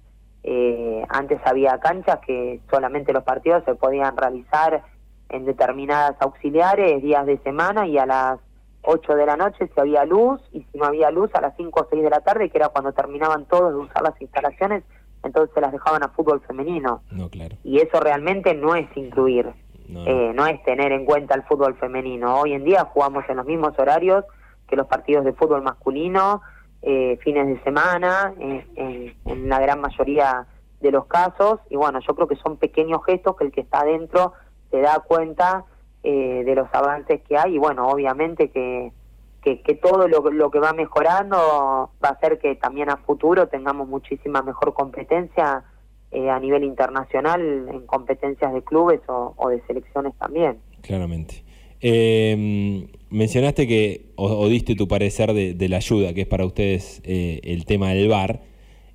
Eh, 0.43 1.05
antes 1.07 1.39
había 1.45 1.79
canchas 1.79 2.19
que 2.25 2.59
solamente 2.69 3.13
los 3.13 3.23
partidos 3.23 3.63
se 3.63 3.75
podían 3.75 4.17
realizar 4.17 4.83
en 5.29 5.45
determinadas 5.45 6.17
auxiliares 6.19 7.01
días 7.01 7.25
de 7.25 7.37
semana 7.39 7.87
y 7.87 7.97
a 7.97 8.05
las 8.05 8.39
8 8.81 9.15
de 9.15 9.25
la 9.25 9.37
noche 9.37 9.69
si 9.73 9.79
había 9.79 10.03
luz 10.03 10.41
y 10.51 10.63
si 10.63 10.77
no 10.77 10.85
había 10.85 11.11
luz 11.11 11.33
a 11.35 11.41
las 11.41 11.55
5 11.55 11.79
o 11.79 11.87
6 11.89 12.03
de 12.03 12.09
la 12.09 12.19
tarde, 12.19 12.49
que 12.49 12.57
era 12.57 12.67
cuando 12.67 12.91
terminaban 12.91 13.45
todos 13.45 13.71
de 13.71 13.79
usar 13.79 14.01
las 14.03 14.19
instalaciones, 14.19 14.83
entonces 15.23 15.53
se 15.53 15.61
las 15.61 15.71
dejaban 15.71 16.03
a 16.03 16.09
fútbol 16.09 16.41
femenino. 16.41 17.03
No, 17.11 17.29
claro. 17.29 17.55
Y 17.63 17.79
eso 17.79 18.01
realmente 18.01 18.53
no 18.53 18.75
es 18.75 18.89
incluir, 18.97 19.53
no, 19.89 20.05
eh, 20.05 20.31
no. 20.33 20.45
es 20.47 20.63
tener 20.63 20.91
en 20.91 21.05
cuenta 21.05 21.35
el 21.35 21.43
fútbol 21.43 21.75
femenino. 21.75 22.39
Hoy 22.39 22.53
en 22.53 22.63
día 22.63 22.85
jugamos 22.85 23.23
en 23.27 23.37
los 23.37 23.45
mismos 23.45 23.77
horarios 23.77 24.25
que 24.67 24.75
los 24.75 24.87
partidos 24.87 25.25
de 25.25 25.33
fútbol 25.33 25.63
masculino, 25.63 26.41
eh, 26.81 27.17
fines 27.23 27.47
de 27.47 27.63
semana, 27.63 28.33
en, 28.39 29.15
en 29.25 29.49
la 29.49 29.59
gran 29.59 29.81
mayoría 29.81 30.45
de 30.79 30.91
los 30.91 31.05
casos. 31.07 31.59
Y 31.69 31.75
bueno, 31.75 31.99
yo 31.99 32.15
creo 32.15 32.27
que 32.27 32.35
son 32.37 32.57
pequeños 32.57 33.03
gestos 33.05 33.35
que 33.35 33.45
el 33.45 33.51
que 33.51 33.61
está 33.61 33.81
adentro 33.81 34.33
se 34.71 34.81
da 34.81 34.99
cuenta 34.99 35.65
eh, 36.03 36.43
de 36.45 36.55
los 36.55 36.69
avances 36.73 37.21
que 37.27 37.37
hay 37.37 37.55
y 37.55 37.57
bueno, 37.57 37.89
obviamente 37.89 38.49
que, 38.51 38.93
que, 39.41 39.75
todo 39.75 40.07
lo, 40.07 40.21
lo, 40.31 40.49
que 40.49 40.59
va 40.59 40.71
mejorando 40.71 41.91
va 42.01 42.09
a 42.09 42.11
hacer 42.11 42.39
que 42.39 42.55
también 42.55 42.89
a 42.89 42.95
futuro 42.95 43.49
tengamos 43.49 43.85
muchísima 43.85 44.41
mejor 44.41 44.73
competencia 44.73 45.65
eh, 46.11 46.29
a 46.29 46.39
nivel 46.39 46.63
internacional 46.63 47.67
en 47.69 47.85
competencias 47.85 48.53
de 48.53 48.61
clubes 48.63 49.01
o, 49.07 49.49
de 49.49 49.61
selecciones 49.67 50.13
también. 50.17 50.57
Claramente. 50.81 51.43
Eh, 51.81 52.87
mencionaste 53.09 53.67
que, 53.67 54.11
o, 54.15 54.47
diste 54.47 54.75
tu 54.75 54.87
parecer 54.87 55.33
de, 55.33 55.69
la 55.69 55.77
ayuda, 55.77 56.13
que 56.13 56.21
es 56.21 56.27
para 56.27 56.45
ustedes 56.45 57.01
el 57.05 57.65
tema 57.65 57.89
del 57.89 58.09
VAR. 58.09 58.41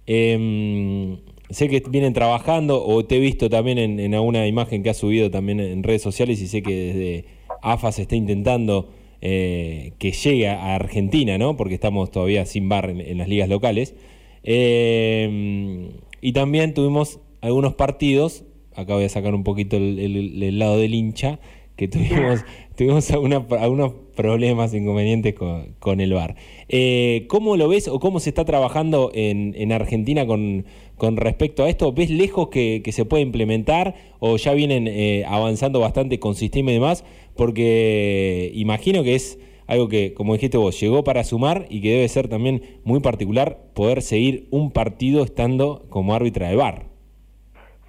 Eh, 0.06 1.18
sé 1.50 1.68
que 1.68 1.82
vienen 1.88 2.12
trabajando 2.12 2.84
o 2.84 3.04
te 3.04 3.16
he 3.16 3.20
visto 3.20 3.48
también 3.48 3.78
en, 3.78 4.14
alguna 4.14 4.46
imagen 4.46 4.82
que 4.82 4.90
has 4.90 4.96
subido 4.96 5.30
también 5.30 5.60
en 5.60 5.82
redes 5.82 6.02
sociales 6.02 6.40
y 6.40 6.48
sé 6.48 6.62
que 6.62 6.74
desde 6.74 7.24
AFA 7.62 7.92
se 7.92 8.02
está 8.02 8.16
intentando 8.16 8.90
eh, 9.20 9.92
que 9.98 10.12
llegue 10.12 10.48
a 10.48 10.74
Argentina, 10.74 11.38
¿no? 11.38 11.56
Porque 11.56 11.74
estamos 11.74 12.10
todavía 12.10 12.44
sin 12.44 12.68
bar 12.68 12.90
en, 12.90 13.18
las 13.18 13.28
ligas 13.28 13.48
locales. 13.48 13.94
Eh, 14.42 15.90
y 16.24 16.32
también 16.32 16.72
tuvimos 16.72 17.20
algunos 17.42 17.74
partidos, 17.74 18.44
acá 18.74 18.94
voy 18.94 19.04
a 19.04 19.10
sacar 19.10 19.34
un 19.34 19.44
poquito 19.44 19.76
el, 19.76 20.58
lado 20.58 20.78
del 20.78 20.94
hincha, 20.94 21.38
que 21.76 21.86
tuvimos, 21.86 22.40
tuvimos 22.76 23.10
algunos 23.10 23.92
problemas, 24.16 24.72
inconvenientes 24.72 25.34
con, 25.34 26.00
el 26.00 26.14
VAR. 26.14 26.36
Eh, 26.70 27.26
¿Cómo 27.28 27.58
lo 27.58 27.68
ves 27.68 27.88
o 27.88 28.00
cómo 28.00 28.20
se 28.20 28.30
está 28.30 28.46
trabajando 28.46 29.10
en, 29.12 29.54
en 29.58 29.70
Argentina 29.70 30.26
con, 30.26 30.64
con, 30.96 31.18
respecto 31.18 31.62
a 31.62 31.68
esto? 31.68 31.92
¿Ves 31.92 32.08
lejos 32.08 32.48
que, 32.48 32.80
se 32.90 33.04
puede 33.04 33.22
implementar 33.22 33.94
o 34.18 34.38
ya 34.38 34.54
vienen 34.54 34.88
eh, 34.88 35.26
avanzando 35.28 35.78
bastante 35.78 36.20
con 36.20 36.36
sistema 36.36 36.70
y 36.70 36.74
demás? 36.74 37.04
Porque 37.36 38.50
imagino 38.54 39.02
que 39.04 39.14
es 39.14 39.38
algo 39.66 39.88
que, 39.88 40.14
como 40.14 40.34
dijiste 40.34 40.58
vos, 40.58 40.78
llegó 40.80 41.04
para 41.04 41.24
sumar 41.24 41.66
y 41.68 41.80
que 41.80 41.90
debe 41.90 42.08
ser 42.08 42.28
también 42.28 42.80
muy 42.84 43.00
particular 43.00 43.58
poder 43.74 44.02
seguir 44.02 44.46
un 44.50 44.70
partido 44.70 45.24
estando 45.24 45.86
como 45.88 46.14
árbitra 46.14 46.48
de 46.48 46.56
VAR. 46.56 46.82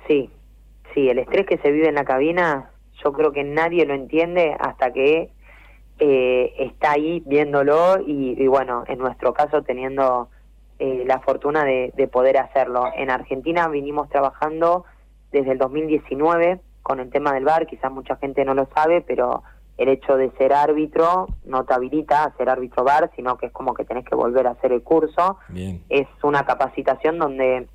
Sí, 0.07 0.29
sí, 0.93 1.09
el 1.09 1.19
estrés 1.19 1.45
que 1.45 1.57
se 1.57 1.71
vive 1.71 1.89
en 1.89 1.95
la 1.95 2.05
cabina 2.05 2.71
yo 3.03 3.13
creo 3.13 3.31
que 3.31 3.43
nadie 3.43 3.85
lo 3.85 3.93
entiende 3.93 4.55
hasta 4.59 4.91
que 4.91 5.29
eh, 5.99 6.53
está 6.57 6.93
ahí 6.93 7.21
viéndolo 7.25 7.99
y, 8.05 8.47
bueno, 8.47 8.83
en 8.87 8.99
nuestro 8.99 9.33
caso 9.33 9.61
teniendo 9.63 10.29
eh, 10.79 11.03
la 11.05 11.19
fortuna 11.19 11.63
de, 11.63 12.09
poder 12.11 12.37
hacerlo. 12.37 12.85
En 12.95 13.09
Argentina 13.09 13.67
vinimos 13.67 14.09
trabajando 14.09 14.85
desde 15.31 15.51
el 15.51 15.57
2019 15.57 16.59
con 16.81 16.99
el 16.99 17.09
tema 17.09 17.33
del 17.33 17.45
bar, 17.45 17.65
quizás 17.65 17.91
mucha 17.91 18.15
gente 18.17 18.45
no 18.45 18.53
lo 18.53 18.67
sabe, 18.75 19.01
pero 19.01 19.43
el 19.77 19.89
hecho 19.89 20.15
de 20.17 20.31
ser 20.37 20.53
árbitro 20.53 21.27
no 21.43 21.65
te 21.65 21.73
habilita 21.73 22.23
a 22.23 22.35
ser 22.37 22.49
árbitro 22.49 22.83
bar, 22.83 23.11
sino 23.15 23.37
que 23.37 23.47
es 23.47 23.51
como 23.51 23.73
que 23.73 23.85
tenés 23.85 24.05
que 24.05 24.15
volver 24.15 24.47
a 24.47 24.51
hacer 24.51 24.71
el 24.71 24.83
curso. 24.83 25.37
Es 25.89 26.07
una 26.23 26.45
capacitación 26.45 27.19
donde 27.19 27.67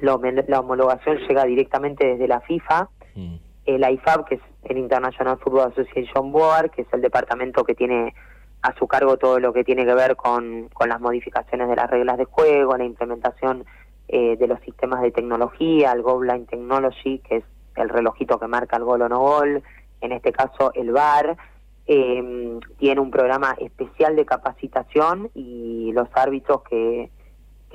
la 0.00 0.60
homologación 0.60 1.18
llega 1.28 1.44
directamente 1.44 2.06
desde 2.06 2.28
la 2.28 2.40
FIFA. 2.40 2.88
Mm 3.14 3.36
el 3.66 3.84
IFAB, 3.88 4.24
que 4.24 4.36
es 4.36 4.40
el 4.64 4.78
International 4.78 5.38
Football 5.38 5.72
Association 5.72 6.32
Board, 6.32 6.70
que 6.70 6.82
es 6.82 6.88
el 6.92 7.02
departamento 7.02 7.64
que 7.64 7.74
tiene 7.74 8.14
a 8.62 8.74
su 8.76 8.86
cargo 8.86 9.16
todo 9.16 9.38
lo 9.38 9.52
que 9.52 9.64
tiene 9.64 9.84
que 9.84 9.94
ver 9.94 10.16
con, 10.16 10.68
con 10.72 10.88
las 10.88 11.00
modificaciones 11.00 11.68
de 11.68 11.76
las 11.76 11.90
reglas 11.90 12.16
de 12.16 12.24
juego, 12.24 12.76
la 12.76 12.84
implementación 12.84 13.64
eh, 14.08 14.36
de 14.36 14.46
los 14.46 14.60
sistemas 14.60 15.02
de 15.02 15.10
tecnología, 15.10 15.92
el 15.92 16.02
Goal 16.02 16.26
Line 16.26 16.46
Technology, 16.46 17.18
que 17.18 17.36
es 17.38 17.44
el 17.76 17.88
relojito 17.88 18.38
que 18.38 18.46
marca 18.46 18.76
el 18.76 18.84
gol 18.84 19.02
o 19.02 19.08
no 19.08 19.20
gol, 19.20 19.62
en 20.00 20.12
este 20.12 20.32
caso 20.32 20.72
el 20.74 20.92
VAR, 20.92 21.36
eh, 21.86 22.58
tiene 22.78 23.00
un 23.00 23.10
programa 23.10 23.54
especial 23.60 24.16
de 24.16 24.26
capacitación 24.26 25.30
y 25.34 25.92
los 25.92 26.08
árbitros 26.14 26.62
que, 26.62 27.10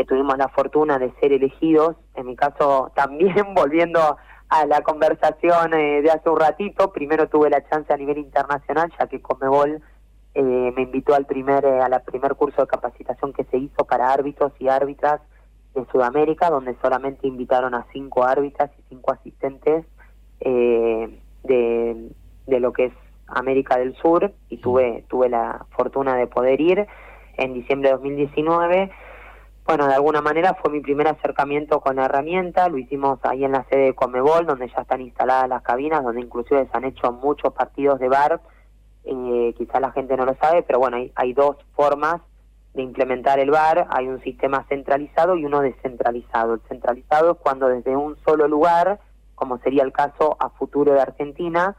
tuvimos 0.08 0.36
la 0.36 0.50
fortuna 0.50 0.98
de 0.98 1.12
ser 1.20 1.32
elegidos, 1.32 1.96
en 2.16 2.26
mi 2.26 2.36
caso 2.36 2.92
también 2.96 3.54
volviendo 3.54 4.18
a 4.50 4.66
la 4.66 4.82
conversación 4.82 5.76
eh, 5.76 6.02
de 6.02 6.10
hace 6.10 6.28
un 6.28 6.40
ratito. 6.40 6.92
Primero 6.92 7.30
tuve 7.30 7.52
la 7.52 7.64
chance 7.70 7.94
a 7.94 7.98
nivel 7.98 8.18
internacional, 8.18 8.92
ya 9.00 9.06
que 9.06 9.22
Comebol 9.22 9.80
eh, 10.34 10.74
me 10.76 10.82
invitó 10.82 11.14
al 11.14 11.28
primer 11.28 11.64
eh, 11.66 11.82
a 11.82 11.88
la 11.88 12.00
primer 12.00 12.36
curso 12.36 12.62
de 12.62 12.68
capacitación 12.68 13.32
que 13.32 13.44
se 13.46 13.58
hizo 13.58 13.86
para 13.86 14.12
árbitros 14.12 14.54
y 14.60 14.70
árbitras 14.70 15.22
de 15.76 15.86
Sudamérica, 15.92 16.50
donde 16.50 16.76
solamente 16.82 17.28
invitaron 17.28 17.76
a 17.76 17.86
cinco 17.94 18.24
árbitras 18.24 18.72
y 18.80 18.82
cinco 18.90 19.12
asistentes 19.14 19.86
de, 21.44 22.10
de 22.48 22.60
lo 22.60 22.74
que 22.74 22.86
es 22.86 22.94
América 23.28 23.78
del 23.78 23.96
Sur 23.96 24.34
y 24.50 24.58
tuve 24.58 25.06
tuve 25.08 25.30
la 25.30 25.66
fortuna 25.72 26.16
de 26.16 26.28
poder 26.28 26.60
ir 26.60 26.88
en 27.38 27.54
diciembre 27.54 27.90
de 27.90 27.96
2019 27.96 28.92
bueno, 29.66 29.88
de 29.88 29.94
alguna 29.94 30.22
manera 30.22 30.56
fue 30.56 30.72
mi 30.72 30.82
primer 30.82 31.08
acercamiento 31.08 31.80
con 31.82 31.96
la 31.96 32.06
herramienta, 32.06 32.68
lo 32.68 32.78
hicimos 32.78 33.20
ahí 33.24 33.46
en 33.46 33.52
la 33.54 33.64
sede 33.70 33.86
de 33.86 33.96
Comebol, 33.96 34.46
donde 34.46 34.68
ya 34.68 34.82
están 34.82 35.02
instaladas 35.02 35.48
las 35.48 35.62
cabinas, 35.62 36.04
donde 36.04 36.22
inclusive 36.22 36.68
se 36.70 36.78
han 36.78 36.84
hecho 36.84 37.12
muchos 37.12 37.54
partidos 37.54 38.00
de 38.00 38.10
bar, 38.10 38.42
eh, 39.06 39.54
quizá 39.58 39.80
la 39.80 39.92
gente 39.92 40.18
no 40.18 40.26
lo 40.26 40.36
sabe, 40.36 40.64
pero 40.64 40.80
bueno, 40.80 40.98
hay, 40.98 41.12
hay 41.16 41.34
dos 41.34 41.58
formas 41.74 42.22
de 42.74 42.82
implementar 42.82 43.40
el 43.40 43.52
bar, 43.52 43.88
hay 43.92 44.08
un 44.08 44.22
sistema 44.24 44.66
centralizado 44.68 45.36
y 45.36 45.46
uno 45.46 45.62
descentralizado. 45.62 46.56
El 46.56 46.62
centralizado 46.68 47.32
es 47.32 47.38
cuando 47.38 47.68
desde 47.68 47.96
un 47.96 48.18
solo 48.26 48.48
lugar, 48.48 49.00
como 49.42 49.58
sería 49.58 49.82
el 49.82 49.92
caso 49.92 50.38
a 50.40 50.52
futuro 50.52 50.94
de 50.94 51.02
Argentina, 51.02 51.76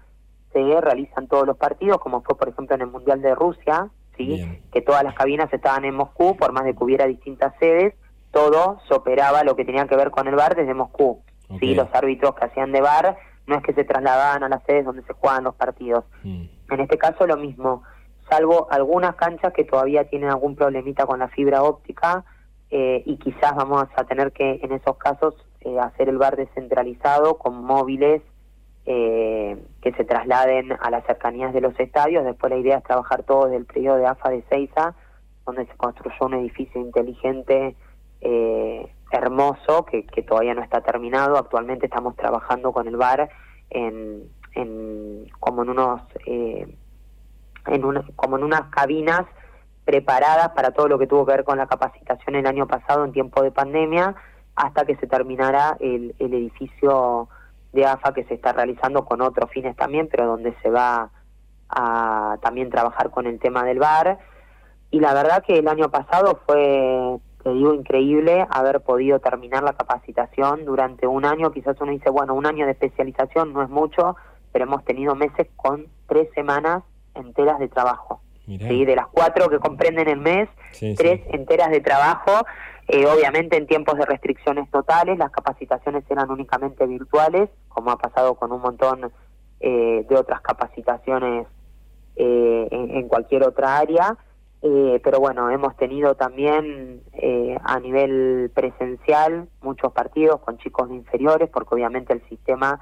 se 0.53 0.81
realizan 0.81 1.29
todos 1.29 1.47
los 1.47 1.57
partidos, 1.57 1.99
como 1.99 2.21
fue 2.23 2.37
por 2.37 2.49
ejemplo 2.49 2.75
en 2.75 2.83
el 2.83 2.89
Mundial 2.89 3.23
de 3.23 3.37
Rusia, 3.37 3.89
que 4.17 4.83
todas 4.85 5.05
las 5.05 5.15
cabinas 5.15 5.53
estaban 5.53 5.85
en 5.85 5.95
Moscú, 5.95 6.37
por 6.37 6.51
más 6.51 6.65
de 6.65 6.75
que 6.75 6.83
hubiera 6.83 7.07
distintas 7.07 7.55
sedes, 7.61 7.95
todo 8.33 8.81
se 8.89 8.95
operaba 8.95 9.45
lo 9.45 9.55
que 9.55 9.65
tenía 9.65 9.87
que 9.87 9.95
ver 9.95 10.11
con 10.11 10.27
el 10.27 10.35
bar 10.35 10.57
desde 10.57 10.75
Moscú. 10.75 11.23
¿sí? 11.61 11.77
Los 11.77 11.87
árbitros 11.93 12.35
que 12.35 12.47
hacían 12.47 12.73
de 12.73 12.81
bar 12.81 13.17
no 13.47 13.55
es 13.55 13.63
que 13.63 13.75
se 13.75 13.85
trasladaban 13.85 14.43
a 14.43 14.49
las 14.49 14.65
sedes 14.65 14.85
donde 14.85 15.05
se 15.05 15.13
juegan 15.13 15.45
los 15.45 15.55
partidos. 15.55 16.05
Mm. 16.25 16.43
En 16.69 16.81
este 16.81 16.99
caso 16.99 17.29
lo 17.29 17.37
mismo, 17.37 17.85
salvo 18.29 18.67
algunas 18.73 19.15
canchas 19.15 19.53
que 19.53 19.63
todavía 19.63 20.09
tienen 20.09 20.31
algún 20.31 20.57
problemita 20.57 21.07
con 21.07 21.21
la 21.21 21.29
fibra 21.29 21.63
óptica 21.63 22.25
eh, 22.71 23.05
y 23.07 23.19
quizás 23.19 23.55
vamos 23.55 23.85
a 23.95 24.03
tener 24.03 24.33
que 24.33 24.59
en 24.65 24.73
esos 24.73 24.97
casos 24.97 25.37
eh, 25.65 25.79
hacer 25.79 26.09
el 26.09 26.19
bar 26.19 26.37
descentralizado 26.37 27.39
con 27.39 27.65
móviles 27.65 28.23
eh, 28.85 29.57
que 29.81 29.93
se 29.93 30.05
trasladen 30.05 30.73
a 30.73 30.91
las 30.91 31.07
cercanías 31.07 31.53
de 31.53 31.61
los 31.61 31.79
estadios. 31.79 32.25
Después 32.25 32.51
la 32.51 32.59
idea 32.59 32.79
es 32.79 32.85
trabajar 32.85 33.23
todo 33.23 33.45
desde 33.45 33.59
el 33.59 33.67
periodo 33.67 33.99
de 33.99 34.07
AFA 34.07 34.31
de 34.31 34.43
Seiza, 34.51 34.95
donde 35.47 35.67
se 35.67 35.77
construyó 35.77 36.27
un 36.27 36.35
edificio 36.35 36.81
inteligente, 36.81 37.77
eh, 38.21 38.93
hermoso, 39.13 39.85
que, 39.85 40.05
que, 40.07 40.23
todavía 40.23 40.55
no 40.55 40.63
está 40.63 40.81
terminado. 40.81 41.37
Actualmente 41.37 41.87
estamos 41.87 42.17
trabajando 42.17 42.73
con 42.73 42.89
el 42.89 42.97
bar 42.97 43.31
en, 43.71 44.25
en 44.55 45.27
como 45.39 45.63
en 45.63 45.71
unos 45.71 46.03
eh, 46.27 46.77
en 47.67 47.85
una, 47.85 48.05
como 48.17 48.37
en 48.37 48.45
unas 48.45 48.63
cabinas 48.71 49.23
preparadas 49.85 50.51
para 50.51 50.73
todo 50.73 50.89
lo 50.89 50.99
que 50.99 51.07
tuvo 51.07 51.25
que 51.25 51.33
ver 51.33 51.45
con 51.45 51.59
la 51.59 51.67
capacitación 51.67 52.37
el 52.37 52.47
año 52.47 52.67
pasado 52.67 53.05
en 53.05 53.13
tiempo 53.13 53.43
de 53.43 53.51
pandemia 53.51 54.17
hasta 54.55 54.85
que 54.85 54.97
se 54.97 55.07
terminara 55.07 55.77
el, 55.81 56.15
el 56.19 56.35
edificio 56.35 57.29
de 57.73 57.87
AFA 57.87 58.13
que 58.13 58.25
se 58.25 58.35
está 58.35 58.53
realizando 58.53 59.05
con 59.05 59.23
otros 59.23 59.51
fines 59.51 59.75
también, 59.77 60.09
pero 60.11 60.27
donde 60.27 60.55
se 60.63 60.71
va 60.71 61.11
a 61.71 62.37
también 62.43 62.71
trabajar 62.71 63.11
con 63.11 63.27
el 63.27 63.39
tema 63.39 63.65
del 63.65 63.79
bar. 63.79 64.19
Y 64.91 65.01
la 65.01 65.15
verdad 65.15 65.43
que 65.43 65.59
el 65.59 65.69
año 65.69 65.91
pasado 65.91 66.41
fue, 66.47 67.19
te 67.43 67.51
digo, 67.51 67.73
increíble 67.73 68.47
haber 68.51 68.83
podido 68.83 69.21
terminar 69.21 69.63
la 69.63 69.73
capacitación 69.73 70.67
durante 70.67 71.07
un 71.07 71.25
año. 71.25 71.51
Quizás 71.51 71.77
uno 71.81 71.93
dice, 71.93 72.11
bueno, 72.11 72.35
un 72.35 72.47
año 72.47 72.67
de 72.67 72.73
especialización 72.73 73.55
no 73.55 73.63
es 73.63 73.71
mucho, 73.71 74.17
pero 74.53 74.67
hemos 74.67 74.85
tenido 74.85 75.15
meses 75.15 75.49
con 75.57 75.87
tres 76.07 76.29
semanas 76.35 76.83
enteras 77.15 77.59
de 77.59 77.69
trabajo. 77.69 78.21
¿sí? 78.45 78.85
De 78.85 78.97
las 78.97 79.07
cuatro 79.07 79.49
que 79.49 79.59
comprenden 79.59 80.09
el 80.09 80.19
mes, 80.19 80.49
tres 80.79 81.23
enteras 81.29 81.71
de 81.71 81.81
trabajo 81.81 82.45
eh, 82.89 83.07
obviamente 83.07 83.57
en 83.57 83.67
tiempos 83.67 83.97
de 83.97 84.05
restricciones 84.05 84.71
totales, 84.71 85.17
las 85.19 85.31
capacitaciones 85.31 86.05
eran 86.11 86.31
únicamente 86.31 86.87
virtuales, 86.87 87.49
como 87.69 87.91
ha 87.91 87.97
pasado 87.97 88.35
con 88.35 88.53
un 88.53 88.61
montón 88.61 89.13
eh, 89.61 90.05
de 90.09 90.17
otras 90.17 90.41
capacitaciones 90.41 91.47
eh, 92.17 92.69
en, 92.71 93.09
cualquier 93.09 93.45
otra 93.45 93.79
área. 93.79 94.17
pero 94.61 95.19
bueno, 95.19 95.51
hemos 95.51 95.77
tenido 95.77 96.15
también 96.15 97.03
a 97.65 97.81
nivel 97.81 98.51
presencial 98.55 99.49
muchos 99.61 99.93
partidos 99.93 100.41
con 100.41 100.59
chicos 100.59 100.89
de 100.89 100.97
inferiores, 100.97 101.49
porque 101.51 101.75
obviamente 101.75 102.13
el 102.13 102.23
sistema 102.29 102.81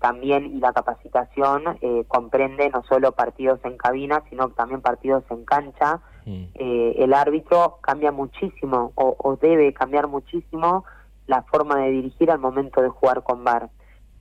también 0.00 0.46
y 0.46 0.58
la 0.58 0.72
capacitación 0.72 1.62
comprende 2.08 2.68
no 2.70 2.82
solo 2.84 3.12
partidos 3.12 3.60
en 3.64 3.76
cabina, 3.76 4.24
sino 4.28 4.48
también 4.50 4.80
partidos 4.80 5.24
en 5.30 5.44
cancha. 5.44 6.00
Eh, 6.26 6.96
el 6.98 7.14
árbitro 7.14 7.78
cambia 7.80 8.12
muchísimo 8.12 8.92
o, 8.94 9.38
debe 9.40 9.72
cambiar 9.72 10.06
muchísimo 10.06 10.84
la 11.26 11.42
forma 11.42 11.76
de 11.80 11.90
dirigir 11.90 12.30
al 12.30 12.38
momento 12.38 12.82
de 12.82 12.88
jugar 12.88 13.22
con 13.22 13.44
VAR. 13.44 13.70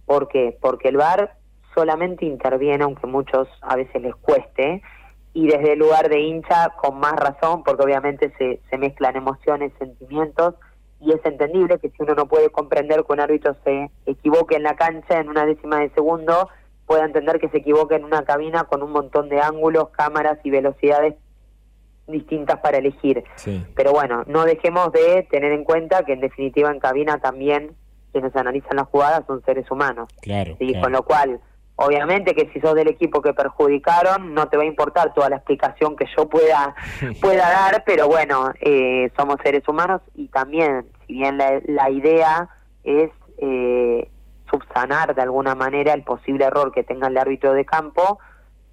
¿Por 0.05 0.27
qué? 0.27 0.57
Porque 0.61 0.89
el 0.89 0.97
VAR 0.97 1.35
solamente 1.75 2.25
interviene, 2.25 2.83
aunque 2.83 3.07
muchos 3.07 3.47
a 3.61 3.75
veces 3.75 4.01
les 4.01 4.15
cueste, 4.15 4.81
y 5.33 5.47
desde 5.47 5.73
el 5.73 5.79
lugar 5.79 6.09
de 6.09 6.19
hincha 6.19 6.73
con 6.81 6.99
más 6.99 7.13
razón, 7.13 7.63
porque 7.63 7.83
obviamente 7.83 8.33
se, 8.37 8.61
se 8.69 8.77
mezclan 8.77 9.15
emociones, 9.15 9.71
sentimientos, 9.77 10.55
y 11.01 11.11
es 11.11 11.25
entendible 11.25 11.79
que 11.79 11.89
si 11.89 11.95
uno 11.99 12.13
no 12.15 12.27
puede 12.27 12.49
comprender 12.49 13.03
que 13.05 13.13
un 13.13 13.19
árbitro 13.19 13.55
se 13.63 13.89
equivoque 14.05 14.55
en 14.55 14.63
la 14.63 14.75
cancha 14.75 15.19
en 15.19 15.29
una 15.29 15.45
décima 15.45 15.79
de 15.79 15.89
segundo, 15.91 16.49
pueda 16.85 17.05
entender 17.05 17.39
que 17.39 17.49
se 17.49 17.59
equivoque 17.59 17.95
en 17.95 18.03
una 18.03 18.23
cabina 18.23 18.65
con 18.65 18.83
un 18.83 18.91
montón 18.91 19.29
de 19.29 19.39
ángulos, 19.39 19.89
cámaras 19.89 20.39
y 20.43 20.49
velocidades 20.49 21.15
distintas 22.07 22.59
para 22.59 22.79
elegir. 22.79 23.23
Pero 23.75 23.91
bueno, 23.91 24.23
no 24.27 24.43
dejemos 24.43 24.91
de 24.91 25.27
tener 25.29 25.51
en 25.51 25.63
cuenta 25.63 26.03
que 26.03 26.13
en 26.13 26.21
definitiva 26.21 26.71
en 26.71 26.79
cabina 26.79 27.19
también 27.19 27.75
quienes 28.11 28.35
analizan 28.35 28.77
las 28.77 28.87
jugadas 28.87 29.23
son 29.27 29.43
seres 29.45 29.69
humanos. 29.69 30.09
Claro, 30.21 30.57
Con 30.81 30.91
lo 30.91 31.03
cual, 31.03 31.39
obviamente 31.79 32.35
que 32.35 32.49
si 32.53 32.59
sos 32.59 32.75
del 32.75 32.89
equipo 32.89 33.21
que 33.21 33.33
perjudicaron, 33.33 34.33
no 34.33 34.47
te 34.49 34.57
va 34.57 34.63
a 34.63 34.67
importar 34.67 35.13
toda 35.13 35.29
la 35.29 35.37
explicación 35.37 35.95
que 35.95 36.05
yo 36.15 36.27
pueda, 36.27 36.75
pueda 37.21 37.49
dar, 37.49 37.83
pero 37.85 38.07
bueno, 38.07 38.51
eh, 38.61 39.09
somos 39.17 39.37
seres 39.43 39.67
humanos 39.67 40.01
y 40.15 40.27
también, 40.27 40.85
si 41.07 41.13
bien 41.13 41.37
la, 41.37 41.61
la 41.65 41.89
idea 41.89 42.49
es 42.83 43.11
eh, 43.37 44.09
subsanar 44.49 45.15
de 45.15 45.21
alguna 45.21 45.55
manera 45.55 45.93
el 45.93 46.03
posible 46.03 46.45
error 46.45 46.71
que 46.71 46.83
tenga 46.83 47.07
el 47.07 47.17
árbitro 47.17 47.53
de 47.53 47.65
campo, 47.65 48.19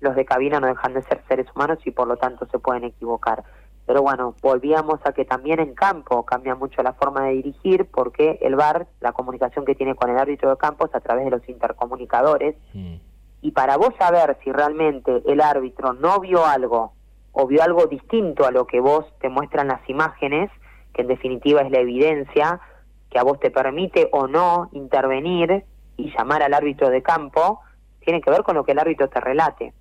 los 0.01 0.16
de 0.16 0.25
cabina 0.25 0.61
no 0.61 0.66
dejan 0.66 0.95
de 0.95 1.03
ser 1.03 1.23
seres 1.29 1.47
humanos 1.55 1.79
y 1.85 1.90
por 1.90 2.09
lo 2.09 2.16
tanto 2.16 2.47
se 2.51 2.59
pueden 2.59 2.85
equivocar. 2.85 3.45
Pero 3.87 4.03
bueno, 4.03 4.35
volvíamos 4.42 4.99
a 5.05 5.12
que 5.12 5.25
también 5.25 5.61
en 5.61 5.75
campo 5.75 6.25
cambia 6.25 6.57
mucho 6.57 6.83
la 6.83 6.92
forma 6.92 7.25
de 7.27 7.35
dirigir 7.35 7.87
porque 7.87 8.38
el 8.42 8.57
VAR, 8.57 8.88
la 9.01 9.12
comunicación 9.12 9.64
que 9.64 9.77
tiene 9.77 9.94
con 9.94 10.11
el 10.11 10.18
árbitro 10.18 10.51
de 10.51 10.57
campo 10.57 10.87
es 10.87 10.94
a 10.94 11.01
través 11.01 11.25
de 11.25 11.31
los 11.31 11.49
intercomunicadores. 11.49 12.57
Mm. 12.75 12.96
Y 13.42 13.51
para 13.53 13.77
vos 13.77 13.90
saber 13.99 14.37
si 14.42 14.51
realmente 14.51 15.22
el 15.27 15.40
árbitro 15.40 15.92
no 15.92 16.18
vio 16.18 16.44
algo 16.44 16.94
o 17.31 17.46
vio 17.46 17.62
algo 17.62 17.87
distinto 17.87 18.44
a 18.44 18.51
lo 18.51 18.66
que 18.66 18.81
vos 18.81 19.05
te 19.20 19.29
muestran 19.29 19.68
las 19.68 19.88
imágenes, 19.88 20.51
que 20.92 21.03
en 21.03 21.09
definitiva 21.09 21.61
es 21.61 21.70
la 21.70 21.79
evidencia 21.79 22.61
que 23.11 23.18
a 23.20 23.22
vos 23.22 23.38
te 23.38 23.51
permite 23.51 24.09
o 24.11 24.27
no 24.27 24.68
intervenir 24.72 25.64
y 25.96 26.12
llamar 26.16 26.42
al 26.42 26.55
árbitro 26.55 26.90
de 26.90 27.03
campo, 27.03 27.61
tiene 28.01 28.20
que 28.20 28.31
ver 28.31 28.42
con 28.42 28.57
lo 28.57 28.64
que 28.64 28.72
el 28.72 28.79
árbitro 28.79 29.09
te 29.09 29.20
relate. 29.20 29.75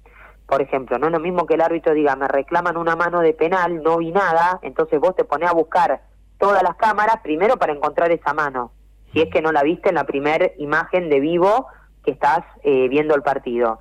Por 0.47 0.61
ejemplo, 0.61 0.99
no 0.99 1.07
es 1.07 1.13
lo 1.13 1.19
mismo 1.19 1.45
que 1.45 1.55
el 1.55 1.61
árbitro 1.61 1.93
diga, 1.93 2.15
me 2.15 2.27
reclaman 2.27 2.77
una 2.77 2.95
mano 2.95 3.21
de 3.21 3.33
penal, 3.33 3.81
no 3.81 3.97
vi 3.97 4.11
nada, 4.11 4.59
entonces 4.61 4.99
vos 4.99 5.15
te 5.15 5.23
pones 5.23 5.49
a 5.49 5.53
buscar 5.53 6.01
todas 6.37 6.61
las 6.61 6.75
cámaras 6.75 7.17
primero 7.23 7.57
para 7.57 7.73
encontrar 7.73 8.11
esa 8.11 8.33
mano, 8.33 8.71
si 9.11 9.21
es 9.21 9.29
que 9.29 9.41
no 9.41 9.51
la 9.51 9.63
viste 9.63 9.89
en 9.89 9.95
la 9.95 10.03
primera 10.03 10.51
imagen 10.57 11.09
de 11.09 11.19
vivo 11.19 11.67
que 12.03 12.11
estás 12.11 12.41
eh, 12.63 12.87
viendo 12.89 13.15
el 13.15 13.23
partido. 13.23 13.79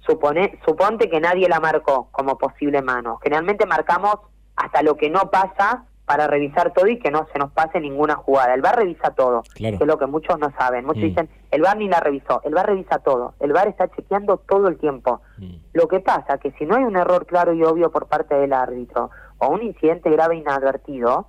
Supone, 0.00 0.58
suponte 0.66 1.08
que 1.08 1.20
nadie 1.20 1.48
la 1.48 1.60
marcó 1.60 2.08
como 2.12 2.36
posible 2.36 2.82
mano. 2.82 3.18
Generalmente 3.22 3.64
marcamos 3.64 4.16
hasta 4.56 4.82
lo 4.82 4.96
que 4.96 5.08
no 5.08 5.30
pasa 5.30 5.86
para 6.04 6.26
revisar 6.26 6.72
todo 6.72 6.86
y 6.86 6.98
que 6.98 7.10
no 7.10 7.26
se 7.32 7.38
nos 7.38 7.50
pase 7.52 7.80
ninguna 7.80 8.16
jugada. 8.16 8.54
El 8.54 8.60
VAR 8.60 8.76
revisa 8.76 9.10
todo, 9.10 9.42
que 9.54 9.68
es 9.68 9.80
lo 9.80 9.98
que 9.98 10.06
muchos 10.06 10.38
no 10.38 10.52
saben. 10.58 10.84
Muchos 10.84 11.02
mm. 11.02 11.06
dicen, 11.06 11.28
el 11.50 11.62
VAR 11.62 11.76
ni 11.76 11.88
la 11.88 12.00
revisó, 12.00 12.42
el 12.44 12.54
VAR 12.54 12.66
revisa 12.66 12.98
todo, 12.98 13.34
el 13.40 13.52
VAR 13.52 13.68
está 13.68 13.88
chequeando 13.88 14.36
todo 14.36 14.68
el 14.68 14.78
tiempo. 14.78 15.22
Mm. 15.38 15.54
Lo 15.72 15.88
que 15.88 16.00
pasa 16.00 16.38
que 16.38 16.52
si 16.52 16.66
no 16.66 16.76
hay 16.76 16.84
un 16.84 16.96
error 16.96 17.26
claro 17.26 17.54
y 17.54 17.62
obvio 17.62 17.90
por 17.90 18.06
parte 18.06 18.34
del 18.34 18.52
árbitro 18.52 19.10
o 19.38 19.48
un 19.48 19.62
incidente 19.62 20.10
grave 20.10 20.36
inadvertido, 20.36 21.28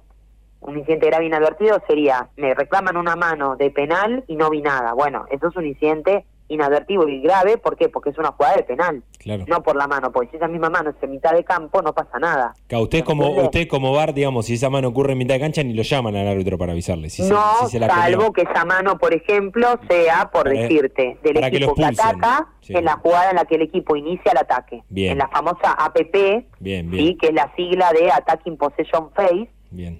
un 0.62 0.78
incidente 0.78 1.08
grave 1.08 1.26
inadvertido 1.26 1.82
sería, 1.88 2.30
me 2.38 2.54
reclaman 2.54 2.98
una 2.98 3.16
mano 3.16 3.56
de 3.56 3.70
penal 3.72 4.24
y 4.28 4.36
no 4.36 4.50
vi 4.50 4.62
nada. 4.62 4.94
Bueno, 4.94 5.26
eso 5.30 5.48
es 5.48 5.56
un 5.56 5.66
incidente 5.66 6.26
inadvertido 6.48 7.08
y 7.08 7.22
grave, 7.22 7.58
¿por 7.58 7.76
qué? 7.76 7.90
Porque 7.90 8.12
es 8.12 8.18
una 8.18 8.32
jugada 8.32 8.58
de 8.58 8.64
penal, 8.64 9.04
no 9.48 9.64
por 9.64 9.76
la 9.76 9.88
mano, 9.88 10.12
porque 10.12 10.32
si 10.32 10.38
esa 10.38 10.48
misma 10.48 10.70
mano 10.70 10.92
es 10.92 10.96
en 11.02 11.12
mitad 11.12 11.34
de 11.34 11.44
campo 11.44 11.82
no 11.82 11.94
pasa 11.94 12.20
nada. 12.20 12.54
usted 12.72 13.04
como 13.04 13.30
usted 13.30 13.68
como 13.68 13.94
VAR, 13.94 14.14
digamos, 14.14 14.46
si 14.46 14.54
esa 14.54 14.70
mano 14.70 14.90
ocurre 14.90 15.14
en 15.14 15.20
mitad 15.20 15.36
de 15.36 15.40
cancha 15.40 15.64
ni 15.64 15.74
lo 15.74 15.84
llaman 15.84 16.16
al 16.16 16.28
árbitro 16.28 16.58
para 16.58 16.74
avisarle. 16.74 17.08
no, 17.30 17.68
salvo 17.70 18.32
que 18.34 18.44
esa 18.44 18.66
mano, 18.66 18.98
por 18.98 19.14
ejemplo, 19.14 19.80
sea, 19.90 20.30
por 20.32 20.50
decirte, 20.50 21.18
del 21.24 21.44
equipo 21.44 21.76
que, 21.76 21.86
ataca 21.86 22.48
en 22.68 22.86
la 22.86 22.94
jugada 22.98 23.32
en 23.32 23.36
la 23.38 23.46
que 23.46 23.56
el 23.56 23.64
equipo 23.64 23.96
inicia 23.96 24.32
el 24.32 24.38
ataque. 24.38 24.84
En 24.96 25.18
la 25.18 25.28
famosa 25.28 25.72
APP, 25.72 26.46
bien, 26.60 26.92
que 26.92 27.28
es 27.28 27.34
la 27.34 27.54
sigla 27.56 27.92
de 27.94 28.12
Attacking 28.12 28.58
Possession 28.58 29.12
Phase, 29.14 29.50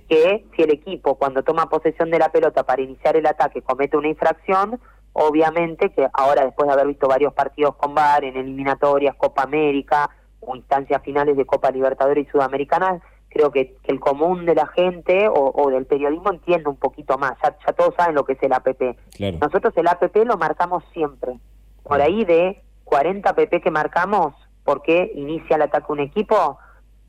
que 0.08 0.46
si 0.56 0.62
el 0.62 0.72
equipo 0.72 1.16
cuando 1.16 1.44
toma 1.44 1.70
posesión 1.70 2.10
de 2.10 2.20
la 2.20 2.30
pelota 2.30 2.64
para 2.64 2.82
iniciar 2.82 3.18
el 3.18 3.26
ataque 3.26 3.62
comete 3.62 3.98
una 3.98 4.08
infracción, 4.08 4.80
obviamente 5.18 5.92
que 5.92 6.08
ahora 6.14 6.44
después 6.44 6.68
de 6.68 6.74
haber 6.74 6.88
visto 6.88 7.08
varios 7.08 7.34
partidos 7.34 7.76
con 7.76 7.96
VAR 7.96 8.26
en 8.26 8.36
eliminatorias, 8.36 9.16
Copa 9.16 9.44
América 9.44 10.10
o 10.42 10.56
instancias 10.58 11.02
finales 11.04 11.38
de 11.38 11.46
Copa 11.46 11.72
Libertadores 11.72 12.28
y 12.28 12.30
Sudamericana, 12.30 13.00
creo 13.30 13.50
que, 13.50 13.78
el 13.86 14.00
común 14.02 14.46
de 14.46 14.56
la 14.56 14.68
gente 14.68 15.30
o, 15.30 15.70
del 15.70 15.86
periodismo 15.86 16.32
entiende 16.32 16.70
un 16.70 16.76
poquito 16.76 17.18
más, 17.18 17.34
ya, 17.42 17.74
todos 17.74 17.96
saben 17.96 18.14
lo 18.14 18.26
que 18.26 18.34
es 18.34 18.44
el 18.44 18.52
APP. 18.52 18.98
Nosotros 19.42 19.74
el 19.78 19.88
APP 19.88 20.18
lo 20.26 20.36
marcamos 20.38 20.84
siempre, 20.92 21.40
por 21.84 22.02
ahí 22.02 22.26
de 22.26 22.62
40 22.84 23.30
APP 23.30 23.64
que 23.64 23.72
marcamos, 23.72 24.34
porque 24.66 25.14
inicia 25.16 25.56
el 25.56 25.62
ataque 25.62 25.94
un 25.94 26.02
equipo, 26.02 26.60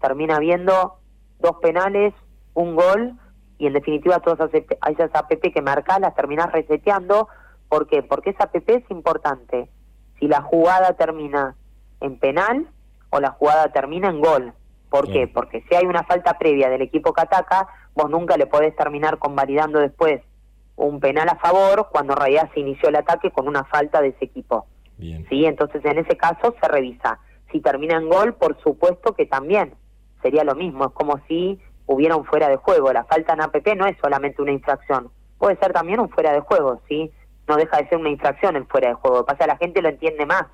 termina 0.00 0.38
viendo 0.38 0.98
dos 1.40 1.56
penales, 1.60 2.14
un 2.54 2.76
gol, 2.76 3.14
y 3.58 3.66
en 3.66 3.72
definitiva 3.72 4.20
todas 4.20 4.48
esas 4.54 5.10
APP 5.12 5.52
que 5.52 5.62
marcas 5.62 5.98
las 5.98 6.14
terminas 6.14 6.52
reseteando 6.52 7.28
¿Por 7.68 7.86
qué? 7.86 8.02
Porque 8.02 8.30
esa 8.30 8.50
PP 8.50 8.74
es 8.74 8.90
importante. 8.90 9.68
Si 10.18 10.28
la 10.28 10.42
jugada 10.42 10.92
termina 10.94 11.56
en 12.00 12.18
penal 12.18 12.68
o 13.10 13.20
la 13.20 13.30
jugada 13.30 13.72
termina 13.72 14.08
en 14.08 14.20
gol. 14.20 14.52
¿Por 14.90 15.10
qué? 15.10 15.26
Porque 15.26 15.62
si 15.68 15.74
hay 15.74 15.84
una 15.84 16.04
falta 16.04 16.38
previa 16.38 16.70
del 16.70 16.80
equipo 16.80 17.12
que 17.12 17.20
ataca, 17.20 17.68
vos 17.94 18.08
nunca 18.08 18.36
le 18.36 18.46
podés 18.46 18.74
terminar 18.76 19.18
convalidando 19.18 19.80
después 19.80 20.22
un 20.76 21.00
penal 21.00 21.28
a 21.28 21.36
favor 21.36 21.88
cuando 21.90 22.12
en 22.12 22.20
realidad 22.20 22.50
se 22.54 22.60
inició 22.60 22.88
el 22.88 22.96
ataque 22.96 23.30
con 23.30 23.48
una 23.48 23.64
falta 23.64 24.00
de 24.00 24.08
ese 24.08 24.26
equipo. 24.26 24.66
Bien. 24.96 25.26
¿Sí? 25.28 25.44
Entonces 25.44 25.84
en 25.84 25.98
ese 25.98 26.16
caso 26.16 26.54
se 26.60 26.68
revisa. 26.68 27.18
Si 27.50 27.60
termina 27.60 27.96
en 27.96 28.08
gol, 28.08 28.34
por 28.34 28.60
supuesto 28.62 29.14
que 29.14 29.26
también 29.26 29.74
sería 30.22 30.44
lo 30.44 30.54
mismo. 30.54 30.86
Es 30.86 30.92
como 30.92 31.20
si 31.26 31.60
hubiera 31.86 32.16
un 32.16 32.24
fuera 32.24 32.48
de 32.48 32.56
juego. 32.56 32.92
La 32.92 33.04
falta 33.04 33.34
en 33.34 33.42
APP 33.42 33.74
no 33.76 33.86
es 33.86 33.96
solamente 34.00 34.42
una 34.42 34.52
infracción, 34.52 35.10
puede 35.38 35.56
ser 35.56 35.72
también 35.72 36.00
un 36.00 36.08
fuera 36.08 36.32
de 36.32 36.40
juego, 36.40 36.80
¿sí? 36.88 37.10
No 37.48 37.56
deja 37.56 37.78
de 37.78 37.88
ser 37.88 37.98
una 37.98 38.10
infracción 38.10 38.56
el 38.56 38.66
fuera 38.66 38.88
de 38.88 38.94
juego. 38.94 39.24
pasa 39.24 39.46
la 39.46 39.56
gente 39.56 39.82
lo 39.82 39.88
entiende 39.88 40.26
más, 40.26 40.44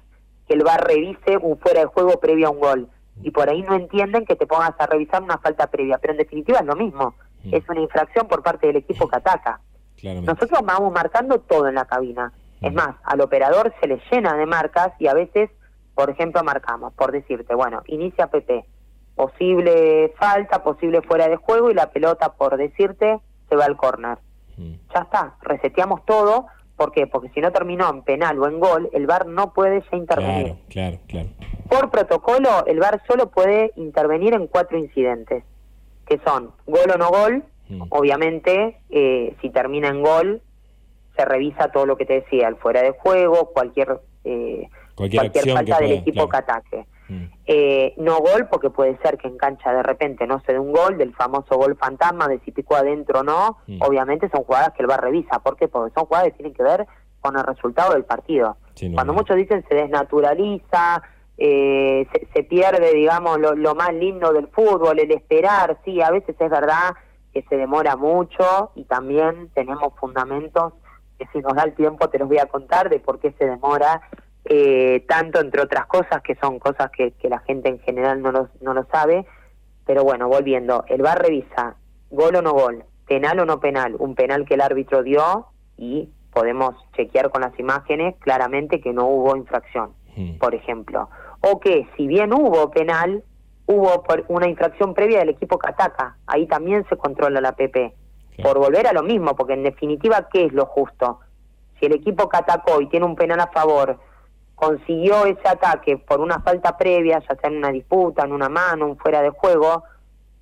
que 0.46 0.54
el 0.54 0.62
VAR 0.62 0.86
revise 0.86 1.36
un 1.40 1.58
fuera 1.58 1.80
de 1.80 1.86
juego 1.86 2.20
previo 2.20 2.48
a 2.48 2.50
un 2.50 2.60
gol. 2.60 2.88
Y 3.22 3.30
por 3.30 3.48
ahí 3.48 3.62
no 3.62 3.74
entienden 3.74 4.24
que 4.24 4.36
te 4.36 4.46
pongas 4.46 4.74
a 4.78 4.86
revisar 4.86 5.22
una 5.22 5.38
falta 5.38 5.68
previa, 5.68 5.98
pero 5.98 6.12
en 6.12 6.18
definitiva 6.18 6.58
es 6.58 6.66
lo 6.66 6.76
mismo. 6.76 7.14
Mm. 7.44 7.54
Es 7.54 7.68
una 7.68 7.80
infracción 7.80 8.26
por 8.26 8.42
parte 8.42 8.66
del 8.66 8.76
equipo 8.76 9.08
que 9.08 9.16
ataca. 9.16 9.60
Nosotros 10.02 10.60
vamos 10.64 10.92
marcando 10.92 11.38
todo 11.38 11.68
en 11.68 11.76
la 11.76 11.84
cabina. 11.84 12.32
Es 12.60 12.72
mm. 12.72 12.76
más, 12.76 12.96
al 13.04 13.20
operador 13.20 13.72
se 13.80 13.86
le 13.86 14.00
llena 14.10 14.34
de 14.34 14.46
marcas 14.46 14.92
y 14.98 15.06
a 15.06 15.14
veces, 15.14 15.50
por 15.94 16.10
ejemplo, 16.10 16.42
marcamos, 16.42 16.92
por 16.94 17.12
decirte, 17.12 17.54
bueno, 17.54 17.82
inicia 17.86 18.28
PP, 18.28 18.64
posible 19.14 20.12
falta, 20.18 20.62
posible 20.62 21.02
fuera 21.02 21.28
de 21.28 21.36
juego 21.36 21.70
y 21.70 21.74
la 21.74 21.90
pelota, 21.90 22.32
por 22.32 22.56
decirte, 22.56 23.20
se 23.48 23.56
va 23.56 23.66
al 23.66 23.76
córner. 23.76 24.18
Mm. 24.56 24.72
Ya 24.94 25.00
está, 25.02 25.36
reseteamos 25.42 26.04
todo 26.04 26.46
¿Por 26.82 26.90
qué? 26.90 27.06
Porque 27.06 27.28
si 27.28 27.40
no 27.40 27.52
terminó 27.52 27.88
en 27.88 28.02
penal 28.02 28.40
o 28.40 28.48
en 28.48 28.58
gol, 28.58 28.90
el 28.92 29.06
VAR 29.06 29.26
no 29.26 29.52
puede 29.52 29.84
ya 29.88 29.96
intervenir. 29.96 30.56
Claro, 30.68 30.98
claro, 31.06 31.28
Por 31.70 31.90
protocolo, 31.90 32.66
el 32.66 32.80
VAR 32.80 33.00
solo 33.06 33.30
puede 33.30 33.70
intervenir 33.76 34.34
en 34.34 34.48
cuatro 34.48 34.76
incidentes, 34.76 35.44
que 36.08 36.18
son 36.26 36.50
gol 36.66 36.90
o 36.92 36.98
no 36.98 37.10
gol. 37.10 37.44
Mm. 37.68 37.82
Obviamente, 37.90 38.80
eh, 38.90 39.36
si 39.40 39.50
termina 39.50 39.90
en 39.90 40.02
gol, 40.02 40.42
se 41.16 41.24
revisa 41.24 41.70
todo 41.70 41.86
lo 41.86 41.96
que 41.96 42.04
te 42.04 42.14
decía, 42.14 42.48
el 42.48 42.56
fuera 42.56 42.82
de 42.82 42.90
juego, 42.90 43.52
cualquier, 43.52 44.00
eh, 44.24 44.66
cualquier, 44.96 45.30
falta 45.52 45.78
del 45.78 45.92
equipo 45.92 46.28
que 46.28 46.36
ataque. 46.36 46.86
Mm. 47.12 47.32
Eh, 47.46 47.94
no 47.98 48.18
gol, 48.18 48.48
porque 48.50 48.70
puede 48.70 48.96
ser 48.98 49.18
que 49.18 49.28
en 49.28 49.36
cancha 49.36 49.72
de 49.72 49.82
repente 49.82 50.26
no 50.26 50.40
se 50.40 50.52
dé 50.52 50.58
un 50.58 50.72
gol, 50.72 50.96
del 50.96 51.14
famoso 51.14 51.56
gol 51.56 51.76
fantasma, 51.76 52.28
de 52.28 52.40
si 52.40 52.52
picó 52.52 52.76
adentro 52.76 53.20
o 53.20 53.22
no. 53.22 53.58
Mm. 53.66 53.82
Obviamente 53.82 54.28
son 54.30 54.44
jugadas 54.44 54.72
que 54.72 54.82
el 54.82 54.88
VAR 54.88 55.02
revisa. 55.02 55.40
¿Por 55.40 55.56
qué? 55.56 55.68
Porque 55.68 55.92
son 55.94 56.06
jugadas 56.06 56.28
que 56.28 56.38
tienen 56.38 56.54
que 56.54 56.62
ver 56.62 56.86
con 57.20 57.36
el 57.36 57.44
resultado 57.44 57.92
del 57.92 58.04
partido. 58.04 58.56
Cuando 58.94 59.12
muchos 59.12 59.36
dicen 59.36 59.64
se 59.68 59.74
desnaturaliza, 59.74 61.02
eh, 61.38 62.06
se, 62.34 62.42
pierde, 62.42 62.92
digamos, 62.94 63.38
lo, 63.38 63.74
más 63.74 63.94
lindo 63.94 64.32
del 64.32 64.48
fútbol, 64.48 64.98
el 64.98 65.10
esperar, 65.12 65.78
sí, 65.84 66.02
a 66.02 66.10
veces 66.10 66.36
es 66.38 66.50
verdad 66.50 66.94
que 67.32 67.42
se 67.48 67.56
demora 67.56 67.96
mucho 67.96 68.72
y 68.74 68.84
también 68.84 69.50
tenemos 69.54 69.94
fundamentos 69.98 70.74
que 71.18 71.26
si 71.32 71.38
nos 71.38 71.54
da 71.54 71.62
el 71.62 71.74
tiempo 71.74 72.08
te 72.08 72.18
los 72.18 72.28
voy 72.28 72.38
a 72.38 72.46
contar 72.46 72.90
de 72.90 73.00
por 73.00 73.20
qué 73.20 73.32
se 73.38 73.46
demora 73.46 74.02
eh, 74.44 75.04
tanto 75.08 75.40
entre 75.40 75.62
otras 75.62 75.86
cosas 75.86 76.22
que 76.22 76.34
son 76.36 76.58
cosas 76.58 76.90
que, 76.90 77.14
la 77.28 77.38
gente 77.40 77.68
en 77.68 77.78
general 77.80 78.22
no 78.22 78.32
lo, 78.32 78.48
no 78.60 78.74
lo 78.74 78.84
sabe, 78.86 79.24
pero 79.86 80.04
bueno, 80.04 80.28
volviendo, 80.28 80.84
el 80.88 81.02
VAR 81.02 81.22
revisa 81.22 81.76
gol 82.10 82.36
o 82.36 82.42
no 82.42 82.52
gol, 82.52 82.84
penal 83.06 83.40
o 83.40 83.46
no 83.46 83.60
penal, 83.60 83.96
un 83.98 84.14
penal 84.14 84.44
que 84.44 84.54
el 84.54 84.60
árbitro 84.60 85.02
dio 85.02 85.46
y 85.76 86.10
podemos 86.32 86.74
chequear 86.96 87.30
con 87.30 87.42
las 87.42 87.58
imágenes 87.58 88.16
claramente 88.20 88.80
que 88.80 88.92
no 88.92 89.06
hubo 89.06 89.36
infracción, 89.36 89.92
por 90.38 90.54
ejemplo, 90.54 91.08
o 91.40 91.60
que 91.60 91.86
si 91.96 92.06
bien 92.06 92.32
hubo 92.32 92.70
penal, 92.70 93.22
hubo 93.66 94.04
una 94.28 94.48
infracción 94.48 94.94
previa 94.94 95.20
del 95.20 95.30
equipo 95.30 95.58
que 95.58 95.70
ataca, 95.70 96.16
ahí 96.26 96.46
también 96.46 96.84
se 96.88 96.96
controla 96.96 97.40
la 97.40 97.52
PP, 97.52 97.94
por 98.42 98.58
volver 98.58 98.86
a 98.86 98.92
lo 98.92 99.02
mismo, 99.02 99.36
porque 99.36 99.54
en 99.54 99.62
definitiva, 99.62 100.28
¿qué 100.32 100.46
es 100.46 100.52
lo 100.52 100.66
justo? 100.66 101.20
Si 101.78 101.86
el 101.86 101.92
equipo 101.92 102.28
que 102.28 102.38
atacó 102.38 102.80
y 102.80 102.88
tiene 102.88 103.06
un 103.06 103.16
penal 103.16 103.40
a 103.40 103.48
favor, 103.48 103.98
consiguió 104.54 105.26
ese 105.26 105.48
ataque 105.48 105.98
por 105.98 106.20
una 106.20 106.40
falta 106.40 106.76
previa, 106.76 107.18
ya 107.18 107.36
sea 107.36 107.50
en 107.50 107.56
una 107.56 107.70
disputa, 107.70 108.24
en 108.24 108.32
una 108.32 108.48
mano, 108.48 108.86
un 108.86 108.96
fuera 108.96 109.22
de 109.22 109.30
juego, 109.30 109.84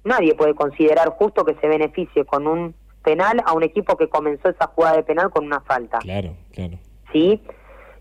nadie 0.05 0.35
puede 0.35 0.55
considerar 0.55 1.11
justo 1.11 1.45
que 1.45 1.55
se 1.55 1.69
beneficie 1.69 2.25
con 2.25 2.47
un 2.47 2.75
penal 3.03 3.43
a 3.45 3.53
un 3.53 3.63
equipo 3.63 3.97
que 3.97 4.09
comenzó 4.09 4.49
esa 4.49 4.67
jugada 4.69 4.97
de 4.97 5.03
penal 5.05 5.31
con 5.31 5.45
una 5.47 5.61
falta. 5.61 5.99
Claro, 5.99 6.35
claro. 6.53 6.79
¿Sí? 7.13 7.43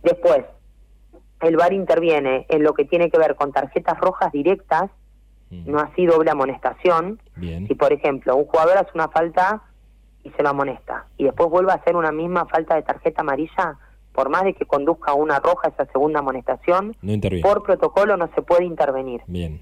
Después, 0.04 0.43
el 1.41 1.56
VAR 1.56 1.74
interviene 1.74 2.45
en 2.50 2.63
lo 2.63 2.74
que 2.74 2.86
tiene 2.86 3.10
que 3.10 3.17
ver 3.17 3.36
con 3.36 3.52
tarjetas 3.52 3.98
rojas 4.00 4.32
directas, 4.32 4.89
mm. 5.50 5.72
no 5.72 5.80
así 5.80 6.06
doble 6.06 6.32
amonestación. 6.32 7.22
Bien. 7.36 7.67
Si, 7.67 7.76
por 7.76 7.93
ejemplo, 7.93 8.36
un 8.36 8.45
jugador 8.45 8.78
hace 8.78 8.91
una 8.93 9.08
falta 9.10 9.62
y 10.24 10.32
se 10.32 10.43
lo 10.43 10.50
amonesta, 10.50 11.06
y 11.17 11.24
después 11.24 11.50
vuelve 11.50 11.72
a 11.72 11.76
hacer 11.76 11.95
una 11.95 12.12
misma 12.12 12.45
falta 12.45 12.76
de 12.76 12.82
tarjeta 12.82 13.22
amarilla, 13.22 13.78
por 14.13 14.30
más 14.30 14.43
de 14.43 14.54
que 14.54 14.65
conduzca 14.65 15.13
una 15.13 15.39
roja 15.39 15.69
esa 15.69 15.86
segunda 15.91 16.19
amonestación, 16.19 16.95
No 17.02 17.13
por 17.41 17.63
protocolo 17.63 18.17
no 18.17 18.30
se 18.36 18.41
puede 18.41 18.65
intervenir. 18.65 19.22
Bien. 19.28 19.62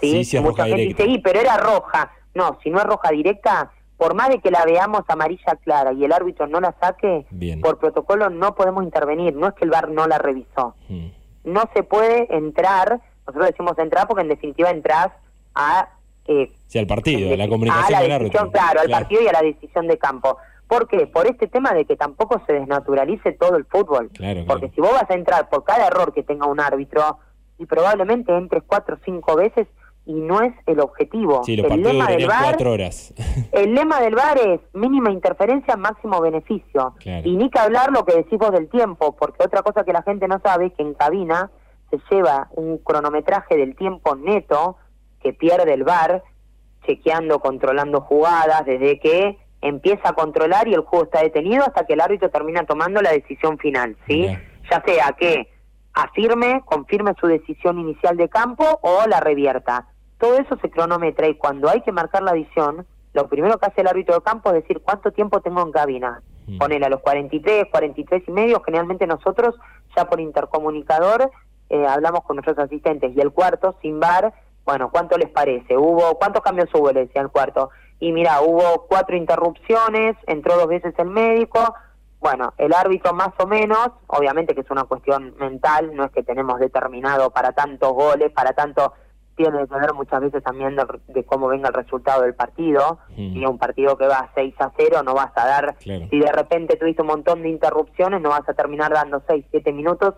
¿sí? 0.00 0.24
Sí, 0.24 0.36
es 0.36 0.42
Mucha 0.42 0.62
roja 0.64 0.64
gente 0.66 0.82
directa. 0.82 1.02
dice, 1.04 1.14
"Y, 1.16 1.22
pero 1.22 1.40
era 1.40 1.56
roja. 1.56 2.12
No, 2.34 2.58
si 2.62 2.70
no 2.70 2.78
es 2.78 2.84
roja 2.84 3.10
directa, 3.10 3.70
por 3.96 4.14
más 4.14 4.28
de 4.28 4.40
que 4.40 4.50
la 4.50 4.64
veamos 4.64 5.02
amarilla 5.08 5.56
clara 5.62 5.92
y 5.92 6.04
el 6.04 6.12
árbitro 6.12 6.46
no 6.48 6.60
la 6.60 6.74
saque, 6.80 7.26
Bien. 7.30 7.60
por 7.60 7.78
protocolo 7.78 8.28
no 8.28 8.54
podemos 8.54 8.82
intervenir. 8.84 9.34
No 9.36 9.46
es 9.48 9.54
que 9.54 9.64
el 9.64 9.70
VAR 9.70 9.88
no 9.90 10.06
la 10.06 10.18
revisó. 10.18 10.74
Mm. 10.88 11.06
No 11.44 11.62
se 11.74 11.82
puede 11.84 12.26
entrar, 12.34 13.00
nosotros 13.26 13.46
decimos 13.50 13.78
entrar 13.78 14.06
porque 14.08 14.22
en 14.22 14.28
definitiva 14.28 14.70
entras 14.70 15.08
a... 15.54 15.88
eh, 16.26 16.50
Sí, 16.66 16.78
al 16.78 16.86
partido, 16.88 17.32
a 17.32 17.36
la 17.36 17.44
a 17.44 17.48
comunicación 17.48 17.92
la 17.92 17.98
con 17.98 18.04
el 18.12 18.18
decisión, 18.18 18.42
árbitro. 18.44 18.50
claro, 18.60 18.80
al 18.80 18.90
partido 18.90 19.22
y 19.22 19.28
a 19.28 19.32
la 19.32 19.42
decisión 19.42 19.86
de 19.86 19.96
campo. 19.98 20.36
¿Por 20.78 20.88
qué? 20.88 21.06
Por 21.06 21.26
este 21.26 21.46
tema 21.46 21.72
de 21.72 21.84
que 21.84 21.96
tampoco 21.96 22.42
se 22.46 22.52
desnaturalice 22.52 23.32
todo 23.32 23.56
el 23.56 23.64
fútbol. 23.64 24.10
Claro, 24.12 24.44
Porque 24.46 24.70
claro. 24.70 24.74
si 24.74 24.80
vos 24.80 24.92
vas 24.92 25.10
a 25.10 25.14
entrar 25.14 25.48
por 25.48 25.64
cada 25.64 25.86
error 25.86 26.12
que 26.12 26.22
tenga 26.22 26.46
un 26.46 26.60
árbitro, 26.60 27.18
y 27.58 27.66
probablemente 27.66 28.36
entres 28.36 28.62
cuatro 28.66 28.96
o 28.96 28.98
cinco 29.04 29.36
veces 29.36 29.66
y 30.06 30.12
no 30.12 30.42
es 30.42 30.52
el 30.66 30.80
objetivo. 30.80 31.42
Sí, 31.44 31.54
el 31.54 31.82
lema 31.82 32.06
del 32.08 32.22
durarían 32.22 32.28
VAR, 32.28 32.42
cuatro 32.42 32.72
horas. 32.72 33.14
el 33.52 33.74
lema 33.74 34.00
del 34.00 34.14
VAR 34.14 34.38
es 34.38 34.60
mínima 34.74 35.10
interferencia, 35.10 35.76
máximo 35.76 36.20
beneficio. 36.20 36.94
Claro. 36.98 37.26
Y 37.26 37.36
ni 37.36 37.48
que 37.48 37.58
hablar 37.58 37.90
lo 37.90 38.04
que 38.04 38.16
decís 38.16 38.38
vos 38.38 38.50
del 38.50 38.68
tiempo, 38.68 39.16
porque 39.16 39.42
otra 39.44 39.62
cosa 39.62 39.84
que 39.84 39.92
la 39.92 40.02
gente 40.02 40.28
no 40.28 40.40
sabe 40.44 40.66
es 40.66 40.72
que 40.74 40.82
en 40.82 40.94
cabina 40.94 41.50
se 41.90 41.98
lleva 42.10 42.48
un 42.54 42.78
cronometraje 42.78 43.56
del 43.56 43.76
tiempo 43.76 44.14
neto 44.14 44.76
que 45.22 45.32
pierde 45.32 45.72
el 45.72 45.84
VAR, 45.84 46.22
chequeando, 46.86 47.38
controlando 47.38 48.02
jugadas, 48.02 48.66
desde 48.66 49.00
que 49.00 49.38
empieza 49.64 50.10
a 50.10 50.12
controlar 50.12 50.68
y 50.68 50.74
el 50.74 50.82
juego 50.82 51.06
está 51.06 51.22
detenido 51.22 51.64
hasta 51.64 51.86
que 51.86 51.94
el 51.94 52.02
árbitro 52.02 52.28
termina 52.28 52.64
tomando 52.66 53.00
la 53.00 53.12
decisión 53.12 53.56
final, 53.56 53.96
¿sí? 54.06 54.26
Ya 54.70 54.82
sea 54.84 55.12
que 55.18 55.48
afirme, 55.94 56.60
confirme 56.66 57.14
su 57.18 57.26
decisión 57.26 57.78
inicial 57.78 58.18
de 58.18 58.28
campo 58.28 58.78
o 58.82 59.06
la 59.08 59.20
revierta. 59.20 59.86
Todo 60.18 60.36
eso 60.36 60.58
se 60.60 60.70
cronometra 60.70 61.28
y 61.28 61.36
cuando 61.36 61.70
hay 61.70 61.80
que 61.80 61.92
marcar 61.92 62.22
la 62.22 62.32
adición, 62.32 62.86
lo 63.14 63.26
primero 63.28 63.58
que 63.58 63.66
hace 63.66 63.80
el 63.80 63.86
árbitro 63.86 64.14
de 64.14 64.20
campo 64.20 64.50
es 64.50 64.56
decir 64.56 64.82
cuánto 64.82 65.12
tiempo 65.12 65.40
tengo 65.40 65.62
en 65.62 65.72
cabina. 65.72 66.22
Mm. 66.46 66.58
Ponele 66.58 66.84
a 66.84 66.90
los 66.90 67.00
43, 67.00 67.64
43 67.70 68.22
y 68.26 68.32
medio, 68.32 68.62
generalmente 68.62 69.06
nosotros 69.06 69.54
ya 69.96 70.04
por 70.04 70.20
intercomunicador 70.20 71.30
eh, 71.70 71.86
hablamos 71.86 72.20
con 72.24 72.36
nuestros 72.36 72.58
asistentes 72.58 73.16
y 73.16 73.20
el 73.20 73.32
cuarto 73.32 73.76
sin 73.80 73.98
bar, 73.98 74.34
bueno, 74.66 74.90
¿cuánto 74.90 75.16
les 75.16 75.30
parece? 75.30 75.78
Hubo 75.78 76.18
¿Cuántos 76.18 76.42
cambios 76.42 76.68
hubo? 76.74 76.92
Le 76.92 77.06
decía 77.06 77.22
el 77.22 77.30
cuarto. 77.30 77.70
Y 78.00 78.12
mira, 78.12 78.40
hubo 78.42 78.86
cuatro 78.88 79.16
interrupciones, 79.16 80.16
entró 80.26 80.56
dos 80.56 80.68
veces 80.68 80.94
el 80.98 81.08
médico, 81.08 81.74
bueno, 82.20 82.54
el 82.58 82.72
árbitro 82.72 83.12
más 83.12 83.30
o 83.38 83.46
menos, 83.46 83.90
obviamente 84.06 84.54
que 84.54 84.62
es 84.62 84.70
una 84.70 84.84
cuestión 84.84 85.34
mental, 85.38 85.94
no 85.94 86.04
es 86.04 86.10
que 86.10 86.22
tenemos 86.22 86.58
determinado 86.58 87.30
para 87.30 87.52
tantos 87.52 87.92
goles, 87.92 88.30
para 88.32 88.52
tanto, 88.52 88.94
tiene 89.36 89.66
que 89.66 89.74
ver 89.74 89.92
muchas 89.94 90.20
veces 90.20 90.42
también 90.42 90.76
de, 90.76 90.84
de 91.08 91.24
cómo 91.24 91.48
venga 91.48 91.68
el 91.68 91.74
resultado 91.74 92.22
del 92.22 92.34
partido. 92.34 92.98
Mm. 93.10 93.32
Si 93.32 93.44
un 93.44 93.58
partido 93.58 93.96
que 93.98 94.06
va 94.06 94.30
6 94.34 94.54
a 94.60 94.70
0 94.76 95.02
no 95.02 95.12
vas 95.14 95.32
a 95.36 95.46
dar, 95.46 95.76
Claro. 95.76 96.06
si 96.08 96.18
de 96.18 96.30
repente 96.32 96.76
tuviste 96.76 97.02
un 97.02 97.08
montón 97.08 97.42
de 97.42 97.48
interrupciones, 97.48 98.20
no 98.22 98.30
vas 98.30 98.48
a 98.48 98.54
terminar 98.54 98.92
dando 98.92 99.22
6, 99.26 99.44
7 99.50 99.72
minutos, 99.72 100.14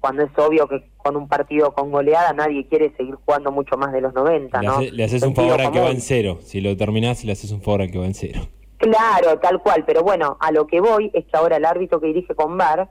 cuando 0.00 0.22
es 0.22 0.30
obvio 0.38 0.66
que 0.66 0.82
con 0.96 1.16
un 1.16 1.28
partido 1.28 1.72
con 1.72 1.90
goleada 1.90 2.32
nadie 2.32 2.66
quiere 2.66 2.90
seguir 2.96 3.14
jugando 3.24 3.52
mucho 3.52 3.76
más 3.76 3.92
de 3.92 4.00
los 4.00 4.14
90, 4.14 4.60
Le, 4.60 4.66
¿no? 4.66 4.72
hace- 4.74 4.90
le 4.92 5.04
haces 5.04 5.22
un 5.22 5.34
favor 5.34 5.60
al 5.60 5.70
que 5.72 5.80
va 5.80 5.90
en 5.90 6.00
cero. 6.00 6.38
Si 6.40 6.60
lo 6.60 6.76
terminás, 6.76 7.24
le 7.24 7.32
haces 7.32 7.52
un 7.52 7.60
favor 7.62 7.82
al 7.82 7.90
que 7.90 7.98
va 7.98 8.06
en 8.06 8.14
cero. 8.14 8.40
Claro, 8.78 9.38
tal 9.40 9.60
cual, 9.60 9.84
pero 9.86 10.02
bueno, 10.02 10.38
a 10.40 10.50
lo 10.52 10.66
que 10.66 10.80
voy 10.80 11.10
es 11.12 11.26
que 11.26 11.36
ahora 11.36 11.56
el 11.58 11.64
árbitro 11.66 12.00
que 12.00 12.06
dirige 12.06 12.34
con 12.34 12.56
VAR 12.56 12.88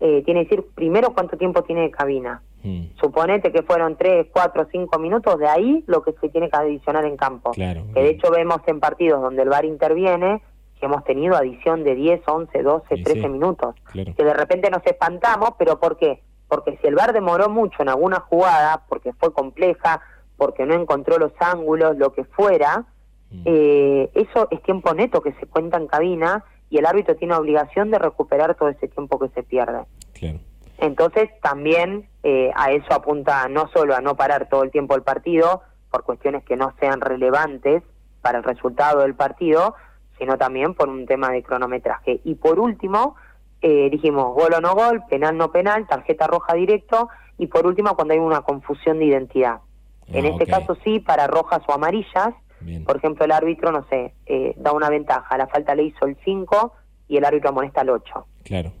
eh, 0.00 0.22
tiene 0.24 0.46
que 0.46 0.56
decir 0.56 0.70
primero 0.74 1.12
cuánto 1.14 1.36
tiempo 1.36 1.62
tiene 1.62 1.82
de 1.82 1.90
cabina. 1.90 2.42
Mm. 2.62 2.86
Suponete 3.00 3.50
que 3.52 3.62
fueron 3.62 3.96
3, 3.96 4.28
4, 4.32 4.68
5 4.70 4.98
minutos, 5.00 5.36
de 5.38 5.48
ahí 5.48 5.82
lo 5.88 6.02
que 6.02 6.12
se 6.20 6.28
tiene 6.28 6.48
que 6.48 6.56
adicionar 6.56 7.04
en 7.06 7.16
campo. 7.16 7.50
Claro. 7.52 7.84
Que 7.92 8.02
de 8.02 8.10
hecho 8.10 8.30
vemos 8.30 8.58
en 8.66 8.78
partidos 8.80 9.20
donde 9.20 9.42
el 9.42 9.48
VAR 9.48 9.64
interviene 9.64 10.40
que 10.78 10.86
hemos 10.86 11.02
tenido 11.04 11.36
adición 11.36 11.82
de 11.84 11.94
10, 11.96 12.20
11, 12.26 12.62
12, 12.62 12.96
Sí, 12.96 13.02
13 13.02 13.20
sí. 13.22 13.28
minutos. 13.28 13.74
Claro. 13.92 14.12
Que 14.16 14.24
de 14.24 14.34
repente 14.34 14.70
nos 14.70 14.84
espantamos, 14.86 15.50
pero 15.58 15.78
¿por 15.80 15.96
qué? 15.96 16.20
Porque 16.52 16.76
si 16.82 16.86
el 16.86 16.94
VAR 16.96 17.14
demoró 17.14 17.48
mucho 17.48 17.80
en 17.80 17.88
alguna 17.88 18.20
jugada, 18.20 18.82
porque 18.86 19.14
fue 19.14 19.32
compleja, 19.32 20.02
porque 20.36 20.66
no 20.66 20.74
encontró 20.74 21.16
los 21.16 21.32
ángulos, 21.40 21.96
lo 21.96 22.12
que 22.12 22.24
fuera, 22.24 22.84
Mm. 23.30 23.42
eh, 23.46 24.10
eso 24.12 24.48
es 24.50 24.62
tiempo 24.62 24.92
neto 24.92 25.22
que 25.22 25.32
se 25.32 25.46
cuenta 25.46 25.78
en 25.78 25.86
cabina 25.86 26.44
y 26.68 26.76
el 26.76 26.84
árbitro 26.84 27.16
tiene 27.16 27.34
obligación 27.34 27.90
de 27.90 27.98
recuperar 27.98 28.54
todo 28.56 28.68
ese 28.68 28.86
tiempo 28.86 29.18
que 29.18 29.30
se 29.30 29.42
pierde. 29.42 29.84
Claro. 30.12 30.40
Entonces 30.76 31.30
también 31.40 32.06
eh, 32.22 32.50
a 32.54 32.70
eso 32.72 32.92
apunta 32.92 33.48
no 33.48 33.68
solo 33.68 33.96
a 33.96 34.02
no 34.02 34.14
parar 34.16 34.50
todo 34.50 34.62
el 34.62 34.70
tiempo 34.70 34.94
el 34.94 35.02
partido 35.02 35.62
por 35.90 36.04
cuestiones 36.04 36.44
que 36.44 36.56
no 36.56 36.74
sean 36.78 37.00
relevantes 37.00 37.82
para 38.20 38.36
el 38.36 38.44
resultado 38.44 39.00
del 39.00 39.14
partido, 39.14 39.74
sino 40.18 40.36
también 40.36 40.74
por 40.74 40.90
un 40.90 41.06
tema 41.06 41.30
de 41.30 41.42
cronometraje. 41.42 42.20
Y 42.24 42.34
por 42.34 42.58
último, 42.58 43.16
eh, 43.62 43.88
dijimos 43.90 44.34
gol 44.34 44.52
o 44.54 44.60
no 44.60 44.74
gol, 44.74 45.02
penal 45.08 45.36
no 45.36 45.50
penal, 45.52 45.86
tarjeta 45.86 46.26
roja 46.26 46.54
directo 46.54 47.08
y 47.38 47.46
por 47.46 47.66
último 47.66 47.94
cuando 47.94 48.14
hay 48.14 48.20
una 48.20 48.42
confusión 48.42 48.98
de 48.98 49.06
identidad. 49.06 49.60
en 50.08 50.26
Ah, 50.26 50.28
este 50.28 50.44
ok. 50.44 50.50
caso 50.50 50.76
sí, 50.84 51.00
para 51.00 51.26
rojas 51.28 51.62
o 51.68 51.72
amarillas, 51.72 52.34
Bien. 52.60 52.84
por 52.84 52.96
ejemplo, 52.96 53.24
el 53.24 53.30
árbitro, 53.32 53.72
no 53.72 53.86
sé, 53.88 54.14
eh, 54.26 54.54
da 54.56 54.72
una 54.72 54.90
ventaja, 54.90 55.36
la 55.38 55.46
falta 55.46 55.74
le 55.74 55.84
hizo 55.84 56.04
el 56.06 56.16
5 56.24 56.72
y 57.08 57.16
el 57.16 57.24
árbitro 57.24 57.50
amonesta 57.50 57.80
el 57.82 57.90
8. 57.90 58.26
Claro. 58.44 58.72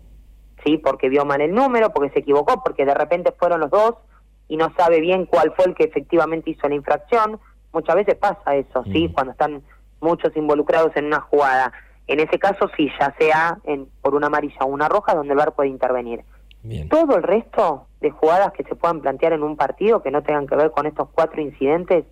¿sí? 0.64 0.78
Porque 0.78 1.08
vio 1.08 1.24
mal 1.24 1.40
el 1.40 1.52
número, 1.54 1.92
porque 1.92 2.10
se 2.10 2.20
equivocó, 2.20 2.62
porque 2.62 2.84
de 2.84 2.94
repente 2.94 3.32
fueron 3.38 3.60
los 3.60 3.70
dos 3.70 3.94
y 4.48 4.56
no 4.56 4.72
sabe 4.76 5.00
bien 5.00 5.26
cuál 5.26 5.52
fue 5.56 5.64
el 5.66 5.74
que 5.74 5.84
efectivamente 5.84 6.50
hizo 6.50 6.68
la 6.68 6.74
infracción. 6.74 7.40
Muchas 7.72 7.96
veces 7.96 8.16
pasa 8.16 8.54
eso, 8.54 8.84
¿sí? 8.84 9.08
Mm. 9.08 9.12
Cuando 9.12 9.32
están 9.32 9.62
muchos 10.00 10.36
involucrados 10.36 10.92
en 10.96 11.06
una 11.06 11.20
jugada. 11.20 11.72
En 12.06 12.20
ese 12.20 12.38
caso 12.38 12.68
sí, 12.76 12.90
ya 12.98 13.14
sea 13.18 13.58
en, 13.64 13.86
por 14.00 14.14
una 14.14 14.26
amarilla 14.26 14.58
o 14.60 14.66
una 14.66 14.88
roja, 14.88 15.14
donde 15.14 15.32
el 15.32 15.38
VAR 15.38 15.52
puede 15.52 15.68
intervenir. 15.68 16.24
Bien. 16.62 16.88
Todo 16.88 17.16
el 17.16 17.22
resto 17.22 17.86
de 18.00 18.10
jugadas 18.10 18.52
que 18.52 18.64
se 18.64 18.74
puedan 18.74 19.00
plantear 19.00 19.32
en 19.32 19.42
un 19.42 19.56
partido 19.56 20.02
que 20.02 20.10
no 20.10 20.22
tengan 20.22 20.46
que 20.46 20.56
ver 20.56 20.70
con 20.70 20.86
estos 20.86 21.08
cuatro 21.12 21.40
incidentes 21.40 22.04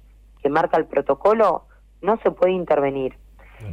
que 0.43 0.49
marca 0.49 0.77
el 0.77 0.87
protocolo, 0.87 1.65
no 2.03 2.19
se 2.23 2.31
puede 2.31 2.53
intervenir. 2.53 3.17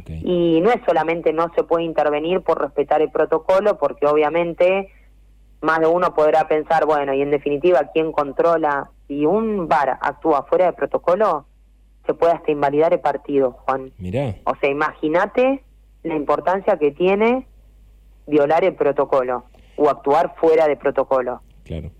Y 0.06 0.60
no 0.60 0.70
es 0.70 0.82
solamente 0.84 1.32
no 1.32 1.50
se 1.54 1.64
puede 1.64 1.84
intervenir 1.84 2.42
por 2.42 2.60
respetar 2.60 3.00
el 3.00 3.10
protocolo, 3.10 3.78
porque 3.78 4.06
obviamente 4.06 4.92
más 5.62 5.80
de 5.80 5.86
uno 5.86 6.14
podrá 6.14 6.46
pensar, 6.46 6.84
bueno, 6.84 7.14
y 7.14 7.22
en 7.22 7.30
definitiva, 7.30 7.90
¿quién 7.92 8.12
controla? 8.12 8.90
Si 9.06 9.24
un 9.24 9.66
VAR 9.66 9.98
actúa 10.00 10.44
fuera 10.44 10.66
de 10.66 10.72
protocolo, 10.74 11.46
se 12.06 12.14
puede 12.14 12.32
hasta 12.32 12.52
invalidar 12.52 12.92
el 12.92 13.00
partido, 13.00 13.52
Juan. 13.64 13.92
Mirá. 13.98 14.36
O 14.44 14.54
sea, 14.56 14.70
imagínate 14.70 15.64
la 16.02 16.14
importancia 16.14 16.76
que 16.78 16.90
tiene 16.92 17.46
violar 18.26 18.64
el 18.64 18.74
protocolo 18.74 19.44
o 19.76 19.88
actuar 19.88 20.34
fuera 20.36 20.66
de 20.68 20.76
protocolo. 20.76 21.40
Claro. 21.64 21.90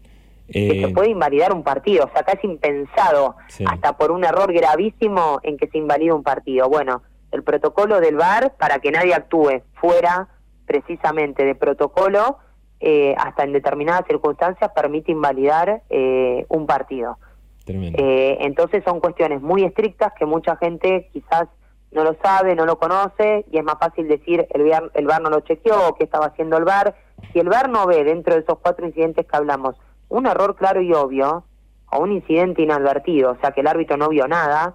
Que 0.51 0.69
Eh, 0.81 0.87
se 0.87 0.95
puede 0.95 1.11
invalidar 1.11 1.53
un 1.53 1.63
partido, 1.63 2.07
o 2.07 2.09
sea, 2.11 2.23
acá 2.23 2.33
es 2.33 2.45
impensado, 2.45 3.37
Sí. 3.49 3.65
hasta 3.69 3.97
por 3.99 4.11
un 4.11 4.25
error 4.25 4.53
gravísimo 4.53 5.41
en 5.43 5.59
que 5.59 5.69
se 5.69 5.77
invalida 5.79 6.15
un 6.15 6.23
partido. 6.23 6.69
Bueno, 6.69 7.03
el 7.33 7.43
protocolo 7.43 8.01
del 8.01 8.17
VAR, 8.17 8.55
para 8.59 8.79
que 8.79 8.91
nadie 8.91 9.15
actúe 9.15 9.63
fuera 9.75 10.29
precisamente 10.67 11.45
de 11.45 11.55
protocolo, 11.55 12.39
eh, 12.81 13.15
hasta 13.19 13.43
en 13.45 13.53
determinadas 13.53 14.05
circunstancias 14.07 14.71
permite 14.75 15.13
invalidar 15.13 15.83
eh, 15.91 16.47
un 16.49 16.67
partido. 16.67 17.19
Eh, 17.67 18.39
entonces 18.41 18.83
son 18.85 19.01
cuestiones 19.01 19.43
muy 19.43 19.63
estrictas 19.65 20.13
que 20.19 20.25
mucha 20.25 20.57
gente 20.57 21.11
quizás 21.13 21.49
no 21.91 22.05
lo 22.05 22.17
sabe, 22.23 22.55
no 22.55 22.67
lo 22.67 22.79
conoce 22.79 23.47
y 23.51 23.59
es 23.59 23.65
más 23.65 23.79
fácil 23.79 24.09
decir 24.09 24.47
el 24.51 24.69
VAR, 24.69 24.91
el 24.95 25.07
VAR 25.07 25.23
no 25.23 25.31
lo 25.31 25.41
chequeó 25.41 25.89
o 25.89 25.95
qué 25.95 26.05
estaba 26.05 26.27
haciendo 26.27 26.57
el 26.57 26.65
VAR. 26.65 26.95
Si 27.33 27.39
el 27.39 27.49
VAR 27.49 27.69
no 27.69 27.87
ve 27.87 28.05
dentro 28.05 28.35
de 28.35 28.41
esos 28.41 28.59
cuatro 28.59 28.87
incidentes 28.87 29.27
que 29.27 29.37
hablamos 29.37 29.77
un 30.09 30.27
error 30.27 30.57
claro 30.57 30.81
y 30.81 30.93
obvio 30.93 31.45
o 31.91 31.99
un 32.01 32.13
incidente 32.13 32.63
inadvertido, 32.63 33.33
o 33.33 33.37
sea 33.41 33.53
que 33.53 33.61
el 33.61 33.67
árbitro 33.67 33.97
no 33.97 34.09
vio 34.09 34.27
nada, 34.29 34.75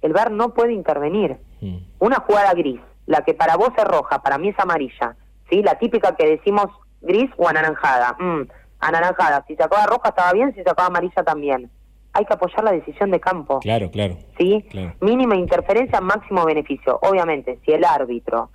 el 0.00 0.12
VAR 0.12 0.30
no 0.30 0.54
puede 0.54 0.72
intervenir. 0.72 1.36
Mm. 1.60 1.76
Una 2.00 2.16
jugada 2.20 2.52
gris, 2.54 2.80
la 3.06 3.22
que 3.22 3.34
para 3.34 3.56
vos 3.56 3.70
es 3.76 3.84
roja, 3.84 4.22
para 4.22 4.38
mí 4.38 4.48
es 4.48 4.58
amarilla, 4.58 5.16
¿sí? 5.48 5.62
La 5.62 5.78
típica 5.78 6.16
que 6.16 6.26
decimos 6.26 6.66
gris 7.00 7.30
o 7.36 7.48
anaranjada. 7.48 8.16
Mm, 8.18 8.48
anaranjada, 8.80 9.44
si 9.46 9.54
sacaba 9.54 9.86
roja 9.86 10.08
estaba 10.08 10.32
bien, 10.32 10.52
si 10.54 10.62
sacaba 10.62 10.88
amarilla 10.88 11.22
también. 11.22 11.70
Hay 12.14 12.24
que 12.26 12.34
apoyar 12.34 12.64
la 12.64 12.72
decisión 12.72 13.10
de 13.10 13.20
campo. 13.20 13.60
Claro, 13.60 13.90
claro. 13.90 14.16
¿sí? 14.38 14.64
Claro. 14.70 14.92
Mínima 15.00 15.36
interferencia, 15.36 16.00
máximo 16.00 16.44
beneficio. 16.44 16.98
Obviamente, 17.02 17.58
si 17.64 17.72
el 17.72 17.84
árbitro, 17.84 18.50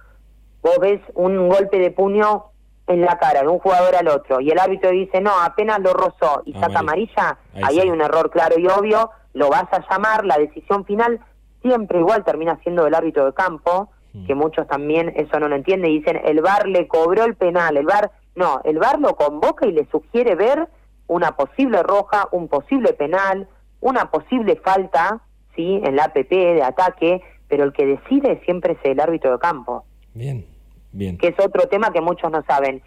vos 0.62 0.78
ves 0.80 1.02
un 1.16 1.50
golpe 1.50 1.80
de 1.80 1.92
puño 1.92 2.46
en 2.88 3.02
la 3.02 3.18
cara 3.18 3.42
de 3.42 3.48
un 3.48 3.60
jugador 3.60 3.96
al 3.96 4.08
otro 4.08 4.40
y 4.40 4.50
el 4.50 4.60
árbitro 4.60 4.92
dice, 4.92 5.20
no, 5.22 5.32
apenas 5.42 5.80
lo 5.80 5.94
rozó 5.94 6.42
y 6.46 6.54
saca 6.54 6.80
Amarilla. 6.80 7.38
Ahí 7.54 7.64
ahí 7.64 7.76
sí. 7.76 7.82
hay 7.82 7.90
un 7.90 8.02
error 8.02 8.30
claro 8.30 8.58
y 8.60 8.68
obvio, 8.68 9.10
lo 9.34 9.50
vas 9.50 9.66
a 9.72 9.84
llamar, 9.90 10.24
la 10.26 10.38
decisión 10.38 10.86
final 10.86 11.20
siempre 11.62 12.00
igual 12.00 12.24
termina 12.24 12.58
siendo 12.64 12.86
del 12.86 12.96
árbitro 12.96 13.26
de 13.26 13.34
campo, 13.34 13.90
Mm. 14.14 14.26
que 14.26 14.36
muchos 14.36 14.66
también 14.68 15.14
eso 15.18 15.38
no 15.40 15.50
lo 15.50 15.56
entienden 15.56 15.92
y 15.92 16.00
dicen, 16.00 16.22
el 16.24 16.42
VAR 16.42 16.66
le 16.68 16.88
cobró 16.88 17.26
el 17.26 17.36
penal, 17.36 17.76
el 17.78 17.86
VAR 17.86 18.10
No, 18.36 18.62
el 18.64 18.78
VAR 18.78 19.00
lo 19.00 19.16
convoca 19.16 19.66
y 19.68 19.72
le 19.72 19.86
sugiere 19.92 20.36
ver 20.36 20.68
una 21.08 21.36
posible 21.36 21.84
roja, 21.84 22.28
un 22.32 22.48
posible 22.48 22.94
penal, 22.94 23.48
una 23.80 24.12
posible 24.12 24.56
falta, 24.58 25.22
¿sí? 25.56 25.82
En 25.84 25.96
la 25.96 26.06
APP 26.06 26.30
de 26.30 26.64
ataque, 26.64 27.22
pero 27.48 27.64
el 27.64 27.74
que 27.74 27.86
decide 27.86 28.42
siempre 28.46 28.74
es 28.74 28.80
el 28.84 29.00
árbitro 29.00 29.32
de 29.32 29.40
campo. 29.40 29.86
Bien, 30.14 30.46
bien. 30.92 31.18
Que 31.18 31.30
es 31.30 31.40
otro 31.40 31.68
tema 31.68 31.92
que 31.92 32.02
muchos 32.02 32.32
no 32.32 32.44
saben. 32.44 32.82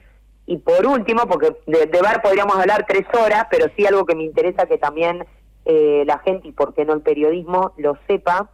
Y 0.46 0.58
por 0.58 0.84
último, 0.86 1.22
porque 1.28 1.56
de, 1.66 1.86
de 1.86 2.02
VAR 2.02 2.22
podríamos 2.22 2.56
hablar 2.56 2.84
tres 2.88 3.06
horas, 3.14 3.46
pero 3.50 3.66
sí 3.76 3.86
algo 3.86 4.04
que 4.04 4.16
me 4.16 4.24
interesa 4.24 4.66
que 4.66 4.78
también 4.78 5.24
eh, 5.64 6.02
la 6.06 6.18
gente, 6.18 6.48
y 6.48 6.52
por 6.52 6.74
qué 6.74 6.84
no 6.84 6.92
el 6.92 7.02
periodismo, 7.02 7.72
lo 7.76 7.96
sepa, 8.06 8.50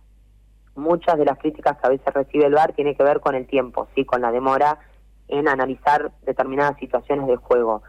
muchas 0.74 1.18
de 1.18 1.24
las 1.24 1.38
críticas 1.38 1.78
que 1.78 1.86
a 1.86 1.90
veces 1.90 2.12
recibe 2.12 2.44
el 2.44 2.54
VAR 2.54 2.74
tiene 2.74 2.94
que 2.96 3.02
ver 3.02 3.20
con 3.20 3.34
el 3.34 3.46
tiempo, 3.46 3.88
sí, 3.94 4.04
con 4.04 4.20
la 4.20 4.30
demora 4.30 4.78
en 5.28 5.48
analizar 5.48 6.12
determinadas 6.22 6.78
situaciones 6.78 7.26
de 7.26 7.36
juego. 7.36 7.82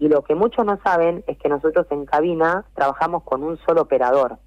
Y 0.00 0.08
lo 0.08 0.22
que 0.24 0.34
muchos 0.34 0.64
no 0.66 0.78
saben 0.82 1.22
es 1.28 1.38
que 1.38 1.48
nosotros 1.48 1.86
en 1.90 2.04
cabina 2.06 2.64
trabajamos 2.74 3.22
con 3.22 3.44
un 3.44 3.56
solo 3.58 3.82
operador. 3.82 4.38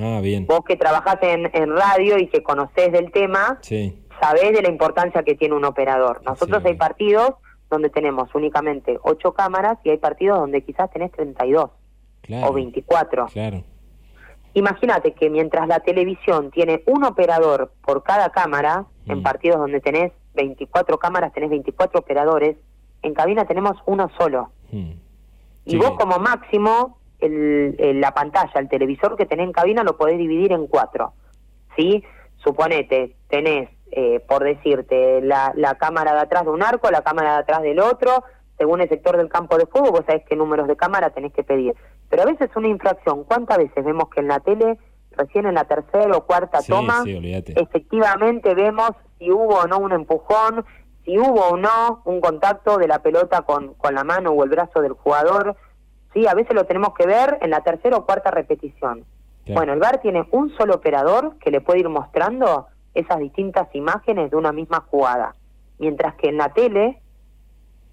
Ah, 0.00 0.20
bien. 0.22 0.46
Vos 0.46 0.60
que 0.64 0.76
trabajás 0.76 1.16
en, 1.22 1.50
en 1.54 1.74
radio 1.76 2.18
y 2.18 2.28
que 2.28 2.42
conocés 2.44 2.92
del 2.92 3.10
tema, 3.10 3.58
Sí, 3.62 4.00
sabés 4.20 4.52
de 4.52 4.62
la 4.62 4.68
importancia 4.70 5.24
que 5.24 5.34
tiene 5.34 5.54
un 5.56 5.64
operador. 5.64 6.22
Nosotros 6.24 6.62
Sí. 6.62 6.68
hay 6.68 6.74
partidos 6.76 7.32
donde 7.70 7.88
tenemos 7.90 8.32
únicamente 8.34 8.98
ocho 9.02 9.32
cámaras 9.32 9.78
y 9.82 9.90
hay 9.90 9.96
partidos 9.98 10.38
donde 10.38 10.62
quizás 10.62 10.90
tenés 10.90 11.10
32 11.12 11.70
claro. 12.20 12.48
o 12.48 12.52
24. 12.52 13.26
Claro. 13.32 13.64
Imagínate 14.54 15.14
que 15.14 15.30
mientras 15.30 15.66
la 15.66 15.80
televisión 15.80 16.50
tiene 16.50 16.82
un 16.86 17.04
operador 17.04 17.72
por 17.84 18.02
cada 18.02 18.28
cámara, 18.30 18.84
en 19.06 19.20
Mm. 19.20 19.22
partidos 19.22 19.58
donde 19.58 19.80
tenés 19.80 20.12
24 20.34 20.98
cámaras, 20.98 21.32
tenés 21.32 21.48
24 21.50 22.00
operadores, 22.00 22.56
en 23.02 23.14
cabina 23.14 23.44
tenemos 23.44 23.76
uno 23.86 24.10
solo. 24.18 24.50
Hmm. 24.70 24.92
Y 25.64 25.70
Sí, 25.72 25.76
vos 25.76 25.92
como 25.92 26.18
máximo, 26.18 26.98
el, 27.20 27.76
el- 27.78 28.00
la 28.00 28.12
pantalla, 28.14 28.52
el 28.60 28.68
televisor 28.68 29.16
que 29.16 29.26
tenés 29.26 29.46
en 29.46 29.52
cabina 29.52 29.84
lo 29.84 29.96
podés 29.96 30.18
dividir 30.18 30.52
en 30.52 30.66
cuatro. 30.66 31.12
¿Sí? 31.76 32.02
Suponete, 32.38 33.16
tenés, 33.28 33.68
eh, 33.92 34.20
por 34.28 34.42
decirte, 34.42 35.20
la, 35.22 35.52
la 35.54 35.76
cámara 35.76 36.12
de 36.14 36.20
atrás 36.20 36.44
de 36.44 36.50
un 36.50 36.62
arco, 36.62 36.90
la 36.90 37.02
cámara 37.02 37.34
de 37.34 37.38
atrás 37.38 37.62
del 37.62 37.78
otro, 37.78 38.24
según 38.58 38.80
el 38.80 38.88
sector 38.88 39.16
del 39.16 39.28
campo 39.28 39.56
de 39.56 39.64
juego, 39.66 39.90
vos 39.92 40.02
sabés 40.06 40.24
qué 40.28 40.34
números 40.36 40.66
de 40.68 40.76
cámara 40.76 41.10
tenés 41.10 41.32
que 41.32 41.44
pedir. 41.44 41.74
Pero 42.08 42.22
a 42.22 42.26
veces 42.26 42.50
una 42.56 42.68
infracción, 42.68 43.24
¿cuántas 43.24 43.58
veces 43.58 43.84
vemos 43.84 44.08
que 44.10 44.20
en 44.20 44.28
la 44.28 44.40
tele, 44.40 44.76
recién 45.12 45.46
en 45.46 45.54
la 45.54 45.64
tercera 45.64 46.16
o 46.16 46.26
cuarta 46.26 46.60
Sí, 46.60 46.72
toma, 46.72 47.02
sí, 47.04 47.18
efectivamente 47.56 48.54
vemos 48.54 48.90
si 49.18 49.30
hubo 49.30 49.60
o 49.60 49.66
no 49.66 49.78
un 49.78 49.92
empujón, 49.92 50.64
si 51.04 51.18
hubo 51.18 51.48
o 51.48 51.56
no 51.56 52.02
un 52.04 52.20
contacto 52.20 52.78
de 52.78 52.88
la 52.88 53.00
pelota 53.00 53.42
con, 53.42 53.74
con 53.74 53.94
la 53.94 54.04
mano 54.04 54.30
o 54.30 54.44
el 54.44 54.50
brazo 54.50 54.80
del 54.80 54.92
jugador. 54.92 55.56
Sí, 56.12 56.26
a 56.26 56.34
veces 56.34 56.54
lo 56.54 56.64
tenemos 56.64 56.94
que 56.94 57.06
ver 57.06 57.38
en 57.40 57.50
la 57.50 57.60
tercera 57.60 57.96
o 57.96 58.06
cuarta 58.06 58.30
repetición. 58.30 59.04
Claro. 59.44 59.58
Bueno, 59.58 59.72
el 59.72 59.80
VAR 59.80 60.00
tiene 60.00 60.26
un 60.30 60.54
solo 60.56 60.76
operador 60.76 61.36
que 61.38 61.50
le 61.50 61.60
puede 61.60 61.80
ir 61.80 61.88
mostrando 61.88 62.68
esas 62.94 63.18
distintas 63.18 63.68
imágenes 63.74 64.30
de 64.30 64.36
una 64.36 64.52
misma 64.52 64.84
jugada. 64.88 65.34
Mientras 65.78 66.14
que 66.16 66.28
en 66.28 66.36
la 66.36 66.52
tele, 66.52 67.00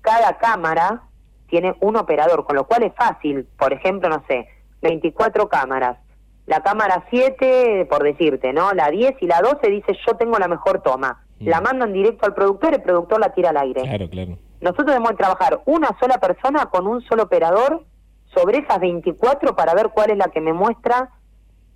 cada 0.02 0.38
cámara 0.38 1.04
tiene 1.48 1.76
un 1.80 1.96
operador, 1.96 2.46
con 2.46 2.56
lo 2.56 2.66
cual 2.68 2.84
es 2.84 2.94
fácil. 2.94 3.48
Por 3.58 3.74
ejemplo, 3.74 4.10
no 4.10 4.24
sé, 4.28 4.48
24 4.82 5.50
cámaras. 5.50 5.98
La 6.46 6.62
cámara 6.62 7.06
7, 7.10 7.88
por 7.90 8.04
decirte, 8.04 8.54
¿no? 8.54 8.74
La 8.74 8.90
10 8.90 9.16
y 9.22 9.28
la 9.28 9.42
12 9.42 9.70
dice 9.70 9.98
yo 10.06 10.16
tengo 10.16 10.38
la 10.38 10.48
mejor 10.48 10.82
toma. 10.82 11.24
Mm. 11.40 11.48
La 11.48 11.62
mandan 11.62 11.94
directo 11.94 12.26
al 12.26 12.34
productor, 12.34 12.74
el 12.74 12.82
productor 12.82 13.20
la 13.20 13.34
tira 13.34 13.50
al 13.50 13.58
aire. 13.58 13.82
Claro, 13.82 14.10
claro. 14.10 14.38
Nosotros 14.62 14.88
debemos 14.88 15.16
trabajar 15.16 15.62
una 15.66 15.90
sola 16.00 16.20
persona 16.20 16.66
con 16.68 16.86
un 16.86 17.02
solo 17.02 17.24
operador 17.24 17.86
sobre 18.34 18.60
esas 18.60 18.80
24 18.80 19.56
para 19.56 19.74
ver 19.74 19.90
cuál 19.90 20.12
es 20.12 20.18
la 20.18 20.28
que 20.28 20.42
me 20.42 20.54
muestra 20.54 21.10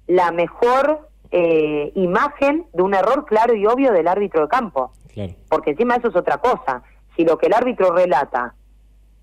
la 0.07 0.31
mejor 0.31 1.09
eh, 1.31 1.91
imagen 1.95 2.65
de 2.73 2.83
un 2.83 2.93
error 2.93 3.25
claro 3.25 3.55
y 3.55 3.65
obvio 3.65 3.91
del 3.91 4.07
árbitro 4.07 4.41
de 4.41 4.47
campo. 4.49 4.91
Claro. 5.13 5.33
Porque 5.49 5.71
encima 5.71 5.95
eso 5.95 6.09
es 6.09 6.15
otra 6.15 6.37
cosa. 6.37 6.83
Si 7.15 7.23
lo 7.23 7.37
que 7.37 7.47
el 7.47 7.53
árbitro 7.53 7.91
relata 7.91 8.55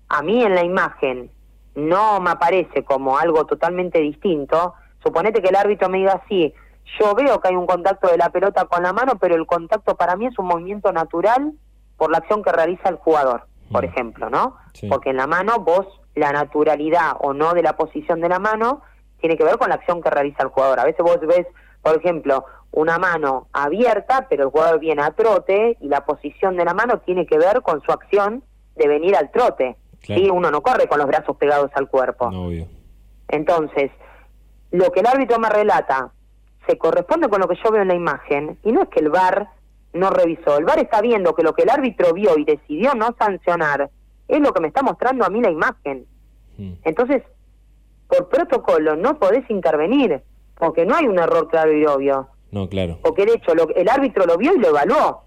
a 0.09 0.21
mí 0.21 0.43
en 0.43 0.55
la 0.55 0.63
imagen 0.63 1.29
no 1.75 2.19
me 2.19 2.31
aparece 2.31 2.83
como 2.83 3.17
algo 3.17 3.45
totalmente 3.45 3.99
distinto, 3.99 4.73
suponete 5.03 5.41
que 5.41 5.49
el 5.49 5.55
árbitro 5.55 5.87
me 5.87 5.99
diga 5.99 6.21
así, 6.23 6.53
yo 6.99 7.15
veo 7.15 7.39
que 7.39 7.49
hay 7.49 7.55
un 7.55 7.65
contacto 7.67 8.07
de 8.09 8.17
la 8.17 8.29
pelota 8.29 8.65
con 8.65 8.83
la 8.83 8.93
mano, 8.93 9.17
pero 9.19 9.35
el 9.35 9.45
contacto 9.45 9.95
para 9.95 10.15
mí 10.15 10.27
es 10.27 10.37
un 10.39 10.47
movimiento 10.47 10.91
natural 10.91 11.53
por 11.97 12.11
la 12.11 12.17
acción 12.19 12.43
que 12.43 12.51
realiza 12.51 12.89
el 12.89 12.95
jugador, 12.97 13.45
por 13.71 13.83
Mm. 13.83 13.89
ejemplo, 13.89 14.29
¿no? 14.29 14.57
Sí. 14.73 14.87
Porque 14.89 15.11
en 15.11 15.17
la 15.17 15.27
mano 15.27 15.59
vos, 15.59 15.85
la 16.15 16.31
naturalidad 16.31 17.13
o 17.19 17.33
no 17.33 17.53
de 17.53 17.63
la 17.63 17.77
posición 17.77 18.19
de 18.21 18.29
la 18.29 18.39
mano 18.39 18.81
tiene 19.19 19.37
que 19.37 19.43
ver 19.43 19.57
con 19.57 19.69
la 19.69 19.75
acción 19.75 20.01
que 20.01 20.09
realiza 20.09 20.43
el 20.43 20.49
jugador. 20.49 20.79
A 20.79 20.83
veces 20.85 21.01
vos 21.05 21.19
ves, 21.21 21.45
por 21.81 21.95
ejemplo, 21.95 22.43
una 22.71 22.97
mano 22.97 23.47
abierta, 23.53 24.27
pero 24.29 24.43
el 24.45 24.49
jugador 24.49 24.79
viene 24.79 25.01
a 25.03 25.11
trote 25.11 25.77
y 25.79 25.87
la 25.87 26.05
posición 26.05 26.57
de 26.57 26.65
la 26.65 26.73
mano 26.73 26.99
tiene 26.99 27.25
que 27.25 27.37
ver 27.37 27.61
con 27.61 27.81
su 27.81 27.91
acción 27.91 28.43
de 28.75 28.87
venir 28.87 29.15
al 29.15 29.29
trote. 29.31 29.77
Claro. 30.01 30.21
¿sí? 30.21 30.29
Uno 30.31 30.49
no 30.51 30.61
corre 30.61 30.87
con 30.87 30.97
los 30.97 31.07
brazos 31.07 31.37
pegados 31.37 31.69
al 31.75 31.87
cuerpo. 31.87 32.31
No, 32.31 32.47
obvio. 32.47 32.65
Entonces, 33.27 33.91
lo 34.71 34.91
que 34.91 35.01
el 35.01 35.07
árbitro 35.07 35.37
me 35.39 35.49
relata 35.49 36.11
se 36.67 36.77
corresponde 36.77 37.27
con 37.29 37.41
lo 37.41 37.47
que 37.47 37.57
yo 37.63 37.71
veo 37.71 37.81
en 37.81 37.87
la 37.87 37.95
imagen 37.95 38.57
y 38.63 38.71
no 38.71 38.83
es 38.83 38.89
que 38.89 38.99
el 38.99 39.09
VAR 39.09 39.47
no 39.93 40.09
revisó. 40.09 40.57
El 40.57 40.65
VAR 40.65 40.79
está 40.79 41.01
viendo 41.01 41.33
que 41.35 41.43
lo 41.43 41.53
que 41.53 41.63
el 41.63 41.69
árbitro 41.69 42.13
vio 42.13 42.37
y 42.37 42.45
decidió 42.45 42.93
no 42.93 43.15
sancionar 43.19 43.89
es 44.27 44.39
lo 44.39 44.53
que 44.53 44.61
me 44.61 44.67
está 44.67 44.81
mostrando 44.83 45.25
a 45.25 45.29
mí 45.29 45.41
la 45.41 45.51
imagen. 45.51 46.05
Hmm. 46.57 46.73
Entonces, 46.83 47.23
por 48.07 48.29
protocolo 48.29 48.95
no 48.95 49.17
podés 49.19 49.49
intervenir 49.49 50.21
porque 50.57 50.85
no 50.85 50.95
hay 50.95 51.07
un 51.07 51.17
error 51.19 51.47
claro 51.49 51.71
y 51.73 51.85
obvio. 51.85 52.27
No, 52.51 52.69
claro. 52.69 52.99
Porque 53.01 53.25
de 53.25 53.33
hecho 53.33 53.55
lo- 53.55 53.69
el 53.75 53.89
árbitro 53.89 54.25
lo 54.25 54.37
vio 54.37 54.53
y 54.55 54.59
lo 54.59 54.69
evaluó. 54.69 55.23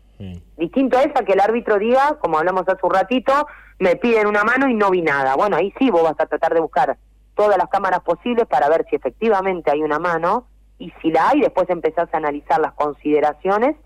Distinto 0.57 0.97
a 0.97 1.03
esa 1.03 1.25
que 1.25 1.33
el 1.33 1.41
árbitro 1.41 1.79
diga, 1.79 2.17
como 2.21 2.39
hablamos 2.39 2.63
hace 2.69 2.79
un 2.83 2.95
ratito, 2.95 3.33
me 3.81 3.97
piden 3.97 4.27
una 4.29 4.45
mano 4.45 4.69
y 4.69 4.75
no 4.75 4.91
vi 4.91 5.03
nada. 5.03 5.35
Bueno, 5.35 5.57
ahí 5.57 5.75
sí 5.79 5.91
vos 5.91 6.03
vas 6.05 6.15
a 6.19 6.27
tratar 6.27 6.55
de 6.55 6.61
buscar 6.61 6.97
todas 7.35 7.59
las 7.59 7.69
cámaras 7.69 8.01
posibles 8.01 8.47
para 8.47 8.69
ver 8.69 8.87
si 8.89 8.97
efectivamente 8.97 9.71
hay 9.73 9.83
una 9.83 9.99
mano 9.99 10.47
y 10.79 10.93
si 11.01 11.11
la 11.11 11.31
hay, 11.31 11.41
después 11.41 11.69
empezás 11.71 12.13
a 12.13 12.17
analizar 12.17 12.61
las 12.61 12.73
consideraciones 12.73 13.77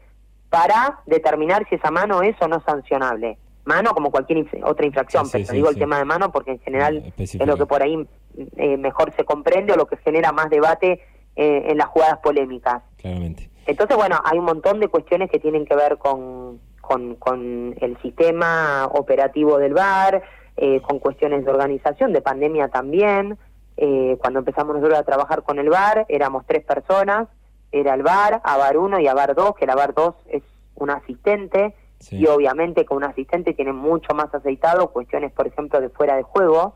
para 0.50 1.00
determinar 1.06 1.66
si 1.68 1.74
esa 1.74 1.90
mano 1.90 2.22
es 2.22 2.34
o 2.40 2.48
no 2.48 2.60
sancionable. 2.62 3.38
Mano 3.64 3.90
como 3.92 4.10
cualquier 4.10 4.38
inf- 4.46 4.62
otra 4.64 4.86
infracción, 4.86 5.26
Sí, 5.26 5.32
pero 5.32 5.44
sí, 5.46 5.52
digo 5.56 5.68
sí. 5.68 5.74
el 5.74 5.78
tema 5.78 5.98
de 5.98 6.04
mano 6.06 6.32
porque 6.32 6.52
en 6.52 6.58
general 6.60 6.96
Eh, 7.04 7.12
es 7.18 7.46
lo 7.46 7.56
que 7.58 7.66
por 7.66 7.82
ahí 7.82 8.08
eh, 8.56 8.76
mejor 8.78 9.12
se 9.16 9.24
comprende 9.24 9.74
o 9.74 9.76
lo 9.76 9.86
que 9.86 9.98
genera 9.98 10.32
más 10.32 10.48
debate 10.48 11.02
eh, 11.36 11.64
en 11.68 11.76
las 11.76 11.88
jugadas 11.88 12.18
polémicas. 12.20 12.82
Claramente. 12.96 13.50
Entonces, 13.66 13.94
bueno, 13.96 14.18
hay 14.24 14.38
un 14.38 14.46
montón 14.46 14.80
de 14.80 14.88
cuestiones 14.88 15.30
que 15.30 15.38
tienen 15.38 15.66
que 15.66 15.76
ver 15.76 15.98
con, 15.98 16.58
con, 16.80 17.16
con 17.16 17.74
el 17.80 17.98
sistema 18.00 18.86
operativo 18.86 19.58
del 19.58 19.74
VAR, 19.74 20.22
eh, 20.56 20.80
con 20.80 20.98
cuestiones 20.98 21.44
de 21.44 21.50
organización, 21.50 22.14
de 22.14 22.22
pandemia 22.22 22.68
también. 22.68 23.36
Eh, 23.80 24.16
cuando 24.20 24.40
empezamos 24.40 24.74
nosotros 24.74 24.98
a 24.98 25.04
trabajar 25.04 25.44
con 25.44 25.60
el 25.60 25.68
VAR, 25.70 26.04
éramos 26.08 26.44
tres 26.46 26.64
personas, 26.64 27.28
era 27.70 27.94
el 27.94 28.02
VAR, 28.02 28.40
AVAR 28.42 28.76
1 28.76 28.98
y 28.98 29.06
AVAR 29.06 29.36
2, 29.36 29.54
que 29.54 29.66
el 29.66 29.70
AVAR 29.70 29.94
2 29.94 30.14
es 30.30 30.42
un 30.74 30.90
asistente, 30.90 31.74
Sí. 32.00 32.16
y 32.18 32.26
obviamente 32.26 32.84
que 32.84 32.94
un 32.94 33.04
asistente 33.04 33.54
tiene 33.54 33.72
mucho 33.72 34.14
más 34.14 34.34
aceitado 34.34 34.88
cuestiones, 34.88 35.30
por 35.32 35.46
ejemplo, 35.46 35.80
de 35.80 35.90
fuera 35.90 36.16
de 36.16 36.24
juego, 36.24 36.74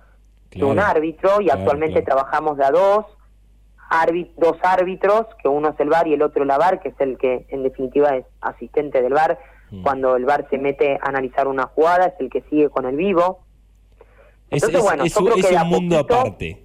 que 0.50 0.62
un 0.64 0.74
Claro. 0.74 0.90
árbitro, 0.90 1.40
y 1.40 1.46
Claro, 1.46 1.60
actualmente 1.60 2.04
claro. 2.04 2.06
trabajamos 2.22 2.56
de 2.56 2.64
a 2.66 2.70
dos, 2.70 3.06
árbit- 3.90 4.32
dos 4.36 4.56
árbitros, 4.62 5.26
que 5.42 5.48
uno 5.48 5.70
es 5.70 5.80
el 5.80 5.88
VAR 5.88 6.06
y 6.06 6.14
el 6.14 6.22
otro 6.22 6.44
la 6.44 6.56
VAR, 6.56 6.80
que 6.80 6.90
es 6.90 7.00
el 7.00 7.18
que 7.18 7.46
en 7.48 7.62
definitiva 7.64 8.10
es 8.16 8.26
asistente 8.40 9.02
del 9.02 9.12
VAR. 9.12 9.38
Mm. 9.72 9.82
Cuando 9.82 10.14
el 10.16 10.24
VAR 10.24 10.46
se 10.50 10.58
mete 10.58 10.98
a 11.02 11.08
analizar 11.08 11.48
una 11.48 11.66
jugada, 11.66 12.06
es 12.06 12.14
el 12.20 12.30
que 12.30 12.42
sigue 12.42 12.68
con 12.68 12.84
el 12.86 12.96
vivo. 12.96 13.40
Es, 14.50 14.62
Entonces, 14.62 14.78
es- 14.80 14.84
bueno, 14.84 15.04
es 15.04 15.14
yo 15.14 15.20
creo 15.24 15.36
es 15.36 15.42
que 15.46 15.48
de 15.50 15.54
un 15.56 15.60
a 15.60 15.64
mundo 15.64 15.96
poquito- 15.98 16.20
aparte. 16.20 16.62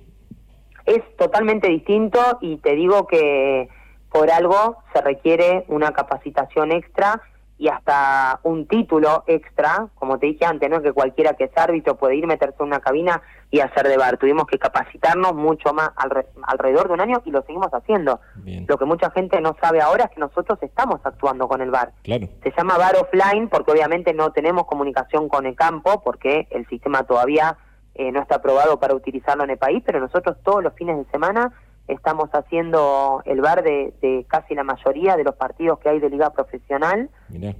Es 0.87 1.03
totalmente 1.17 1.67
distinto 1.67 2.19
y 2.41 2.57
te 2.57 2.71
digo 2.73 3.05
que 3.05 3.69
por 4.09 4.31
algo 4.31 4.77
se 4.93 5.01
requiere 5.01 5.65
una 5.67 5.91
capacitación 5.91 6.71
extra 6.71 7.21
y 7.59 7.67
hasta 7.69 8.39
un 8.43 8.67
título 8.67 9.23
extra, 9.27 9.87
como 9.95 10.17
te 10.19 10.27
dije 10.27 10.45
antes, 10.45 10.69
no 10.69 10.77
es 10.77 10.83
que 10.83 10.93
cualquiera 10.93 11.33
que 11.33 11.45
es 11.45 11.57
árbitro 11.57 11.97
puede 11.97 12.15
ir, 12.15 12.25
meterse 12.27 12.55
en 12.59 12.67
una 12.67 12.79
cabina 12.79 13.21
y 13.51 13.59
hacer 13.61 13.87
de 13.87 13.97
bar. 13.97 14.17
Tuvimos 14.17 14.45
que 14.45 14.59
capacitarnos 14.59 15.33
mucho 15.33 15.73
más 15.73 15.89
alre- 15.95 16.27
alrededor 16.43 16.87
de 16.87 16.93
un 16.93 17.01
año 17.01 17.21
y 17.25 17.31
lo 17.31 17.41
seguimos 17.41 17.73
haciendo. 17.73 18.21
Bien. 18.35 18.65
Lo 18.69 18.77
que 18.77 18.85
mucha 18.85 19.09
gente 19.11 19.41
no 19.41 19.55
sabe 19.59 19.81
ahora 19.81 20.05
es 20.05 20.11
que 20.11 20.19
nosotros 20.19 20.57
estamos 20.61 21.01
actuando 21.03 21.47
con 21.47 21.61
el 21.61 21.71
bar. 21.71 21.91
Claro. 22.03 22.27
Se 22.43 22.53
llama 22.55 22.77
bar 22.77 22.95
offline 22.95 23.49
porque 23.49 23.71
obviamente 23.71 24.13
no 24.13 24.31
tenemos 24.31 24.65
comunicación 24.67 25.27
con 25.27 25.45
el 25.47 25.55
campo 25.55 26.01
porque 26.03 26.47
el 26.51 26.65
sistema 26.67 27.03
todavía 27.03 27.57
eh, 27.97 28.11
no 28.11 28.21
está 28.21 28.35
aprobado 28.35 28.79
para 28.79 28.95
utilizarlo 28.95 29.43
en 29.43 29.49
el 29.49 29.57
país, 29.57 29.81
pero 29.85 29.99
nosotros 29.99 30.37
todos 30.43 30.63
los 30.63 30.73
fines 30.73 30.97
de 30.97 31.11
semana 31.11 31.51
estamos 31.87 32.29
haciendo 32.31 33.21
el 33.25 33.41
bar 33.41 33.63
de, 33.63 34.25
casi 34.27 34.53
la 34.53 34.63
mayoría 34.63 35.15
de 35.15 35.23
los 35.23 35.35
partidos 35.35 35.79
que 35.79 35.89
hay 35.89 35.99
de 35.99 36.09
liga 36.09 36.29
profesional, 36.31 37.09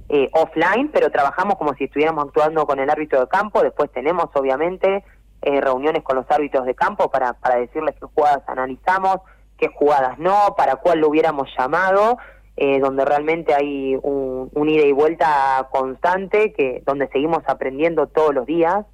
eh, 0.08 0.28
offline, 0.32 0.90
pero 0.92 1.10
trabajamos 1.10 1.56
como 1.56 1.74
si 1.74 1.84
estuviéramos 1.84 2.26
actuando 2.26 2.66
con 2.66 2.78
el 2.78 2.90
árbitro 2.90 3.20
de 3.20 3.28
campo, 3.28 3.62
después 3.62 3.90
tenemos 3.90 4.26
obviamente 4.34 5.02
eh, 5.42 5.60
reuniones 5.60 6.02
con 6.02 6.16
los 6.16 6.30
árbitros 6.30 6.66
de 6.66 6.74
campo 6.74 7.10
para, 7.10 7.32
para 7.34 7.56
decirles 7.56 7.94
qué 7.98 8.06
jugadas 8.06 8.42
analizamos, 8.46 9.18
qué 9.56 9.68
jugadas 9.68 10.18
no, 10.18 10.54
para 10.56 10.76
cuál 10.76 11.00
lo 11.00 11.08
hubiéramos 11.08 11.48
llamado, 11.58 12.18
eh, 12.56 12.80
donde 12.80 13.04
realmente 13.04 13.54
hay 13.54 13.96
un, 14.02 14.50
un, 14.52 14.68
ida 14.68 14.84
y 14.84 14.92
vuelta 14.92 15.68
constante, 15.70 16.52
que 16.52 16.82
donde 16.84 17.08
seguimos 17.08 17.42
aprendiendo 17.46 18.08
todos 18.08 18.34
los 18.34 18.46
días, 18.46 18.84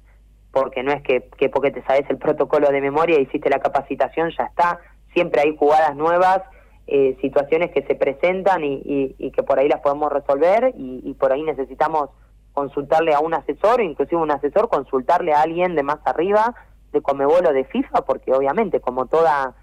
porque 0.55 0.83
no 0.83 0.93
es 0.93 1.01
que, 1.01 1.27
que 1.37 1.49
porque 1.49 1.69
te 1.69 1.83
sabes 1.83 2.09
el 2.09 2.17
protocolo 2.17 2.69
de 2.69 2.79
memoria 2.79 3.19
y 3.19 3.23
hiciste 3.23 3.49
la 3.49 3.59
capacitación, 3.59 4.31
ya 4.37 4.45
está, 4.45 4.79
siempre 5.11 5.41
hay 5.41 5.57
jugadas 5.57 5.97
nuevas, 5.97 6.43
eh, 6.87 7.17
situaciones 7.19 7.71
que 7.71 7.81
se 7.81 7.93
presentan 7.93 8.63
y, 8.63 9.15
y, 9.17 9.31
que 9.31 9.43
por 9.43 9.59
ahí 9.59 9.67
las 9.67 9.81
podemos 9.81 10.09
resolver 10.13 10.73
y, 10.77 11.01
y, 11.03 11.13
por 11.15 11.33
ahí 11.33 11.43
necesitamos 11.43 12.09
consultarle 12.53 13.13
a 13.13 13.19
un 13.19 13.33
asesor, 13.33 13.81
inclusive 13.81 14.21
un 14.21 14.31
asesor, 14.31 14.69
consultarle 14.69 15.33
a 15.33 15.41
alguien 15.41 15.75
de 15.75 15.83
más 15.83 15.99
arriba, 16.05 16.55
de 16.93 17.01
Comebol 17.01 17.45
o 17.45 17.51
de 17.51 17.65
FIFA, 17.65 18.05
porque 18.05 18.31
obviamente 18.31 18.79
como 18.79 19.07
toda 19.07 19.55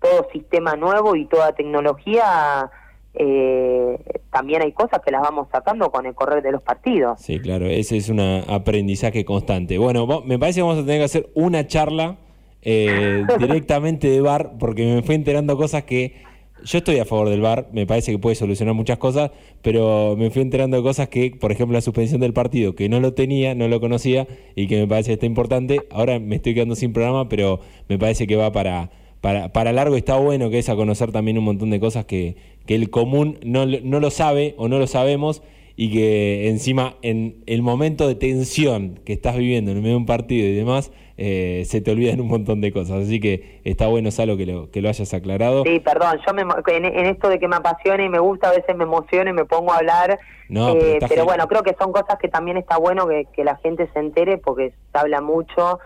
todo 0.00 0.28
sistema 0.30 0.76
nuevo 0.76 1.16
y 1.16 1.26
toda 1.26 1.56
tecnología, 1.56 2.70
eh, 3.18 3.98
también 4.30 4.62
hay 4.62 4.72
cosas 4.72 5.00
que 5.04 5.10
las 5.10 5.22
vamos 5.22 5.48
sacando 5.50 5.90
con 5.90 6.04
el 6.04 6.14
correr 6.14 6.42
de 6.42 6.52
los 6.52 6.62
partidos. 6.62 7.20
Sí, 7.20 7.40
claro, 7.40 7.66
ese 7.66 7.96
es 7.96 8.10
un 8.10 8.20
aprendizaje 8.20 9.24
constante. 9.24 9.78
Bueno, 9.78 10.06
me 10.24 10.38
parece 10.38 10.58
que 10.60 10.62
vamos 10.62 10.78
a 10.78 10.82
tener 10.82 10.98
que 10.98 11.04
hacer 11.04 11.30
una 11.34 11.66
charla 11.66 12.18
eh, 12.60 13.24
directamente 13.38 14.08
de 14.08 14.20
bar, 14.20 14.52
porque 14.58 14.84
me 14.84 15.02
fui 15.02 15.14
enterando 15.14 15.56
cosas 15.56 15.84
que 15.84 16.26
yo 16.64 16.78
estoy 16.78 16.98
a 16.98 17.04
favor 17.04 17.28
del 17.30 17.40
bar, 17.40 17.68
me 17.72 17.86
parece 17.86 18.12
que 18.12 18.18
puede 18.18 18.34
solucionar 18.34 18.74
muchas 18.74 18.98
cosas, 18.98 19.30
pero 19.62 20.14
me 20.18 20.30
fui 20.30 20.42
enterando 20.42 20.76
de 20.76 20.82
cosas 20.82 21.08
que, 21.08 21.30
por 21.30 21.52
ejemplo, 21.52 21.74
la 21.74 21.80
suspensión 21.80 22.20
del 22.20 22.32
partido, 22.32 22.74
que 22.74 22.88
no 22.88 23.00
lo 23.00 23.14
tenía, 23.14 23.54
no 23.54 23.68
lo 23.68 23.80
conocía 23.80 24.26
y 24.54 24.66
que 24.66 24.80
me 24.80 24.86
parece 24.86 25.08
que 25.08 25.14
está 25.14 25.26
importante. 25.26 25.86
Ahora 25.90 26.18
me 26.18 26.36
estoy 26.36 26.54
quedando 26.54 26.74
sin 26.74 26.92
programa, 26.92 27.28
pero 27.28 27.60
me 27.88 27.98
parece 27.98 28.26
que 28.26 28.36
va 28.36 28.52
para, 28.52 28.90
para, 29.26 29.48
para 29.48 29.72
largo. 29.72 29.96
Está 29.96 30.14
bueno 30.18 30.50
que 30.50 30.60
es 30.60 30.68
a 30.68 30.76
conocer 30.76 31.10
también 31.10 31.36
un 31.36 31.42
montón 31.42 31.70
de 31.70 31.80
cosas 31.80 32.04
que, 32.04 32.36
que 32.64 32.76
el 32.76 32.90
común 32.90 33.40
no, 33.44 33.66
no 33.66 33.98
lo 33.98 34.12
sabe 34.12 34.54
o 34.56 34.68
no 34.68 34.78
lo 34.78 34.86
sabemos 34.86 35.42
y 35.74 35.92
que 35.92 36.48
encima 36.48 36.94
en 37.02 37.42
el 37.46 37.60
momento 37.60 38.06
de 38.06 38.14
tensión 38.14 39.00
que 39.04 39.12
estás 39.12 39.36
viviendo 39.36 39.72
en 39.72 39.78
medio 39.78 39.94
de 39.94 39.96
un 39.96 40.06
partido 40.06 40.46
y 40.46 40.54
demás, 40.54 40.92
eh, 41.16 41.64
se 41.66 41.80
te 41.80 41.90
olvidan 41.90 42.20
un 42.20 42.28
montón 42.28 42.60
de 42.60 42.72
cosas. 42.72 43.02
Así 43.02 43.18
que 43.18 43.58
está 43.64 43.88
bueno, 43.88 44.12
Salo, 44.12 44.36
que 44.36 44.46
lo, 44.46 44.70
que 44.70 44.80
lo 44.80 44.88
hayas 44.88 45.12
aclarado. 45.12 45.64
Sí, 45.64 45.80
perdón, 45.80 46.20
yo 46.24 46.32
me, 46.32 46.42
en, 46.42 47.06
esto 47.06 47.28
de 47.28 47.40
que 47.40 47.48
me 47.48 47.56
apasiona 47.56 48.04
y 48.04 48.08
me 48.08 48.20
gusta, 48.20 48.50
a 48.50 48.52
veces 48.52 48.76
me 48.76 48.84
emociono 48.84 49.28
y 49.28 49.32
me 49.32 49.44
pongo 49.44 49.72
a 49.72 49.78
hablar. 49.78 50.20
No, 50.48 50.72
pero, 50.74 51.22
eh, 51.22 51.24
bueno, 51.24 51.48
creo 51.48 51.64
que 51.64 51.74
son 51.76 51.90
cosas 51.90 52.16
que 52.20 52.28
también 52.28 52.58
está 52.58 52.78
bueno 52.78 53.08
que, 53.08 53.26
que 53.34 53.42
la 53.42 53.56
gente 53.56 53.90
se 53.92 53.98
entere 53.98 54.38
porque 54.38 54.72
se 54.92 54.98
habla 54.98 55.20
mucho 55.20 55.80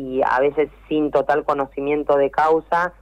y 0.00 0.22
a 0.22 0.40
veces 0.40 0.70
sin 0.88 1.10
total 1.10 1.44
conocimiento 1.44 2.16
de 2.16 2.30
causa 2.30 2.94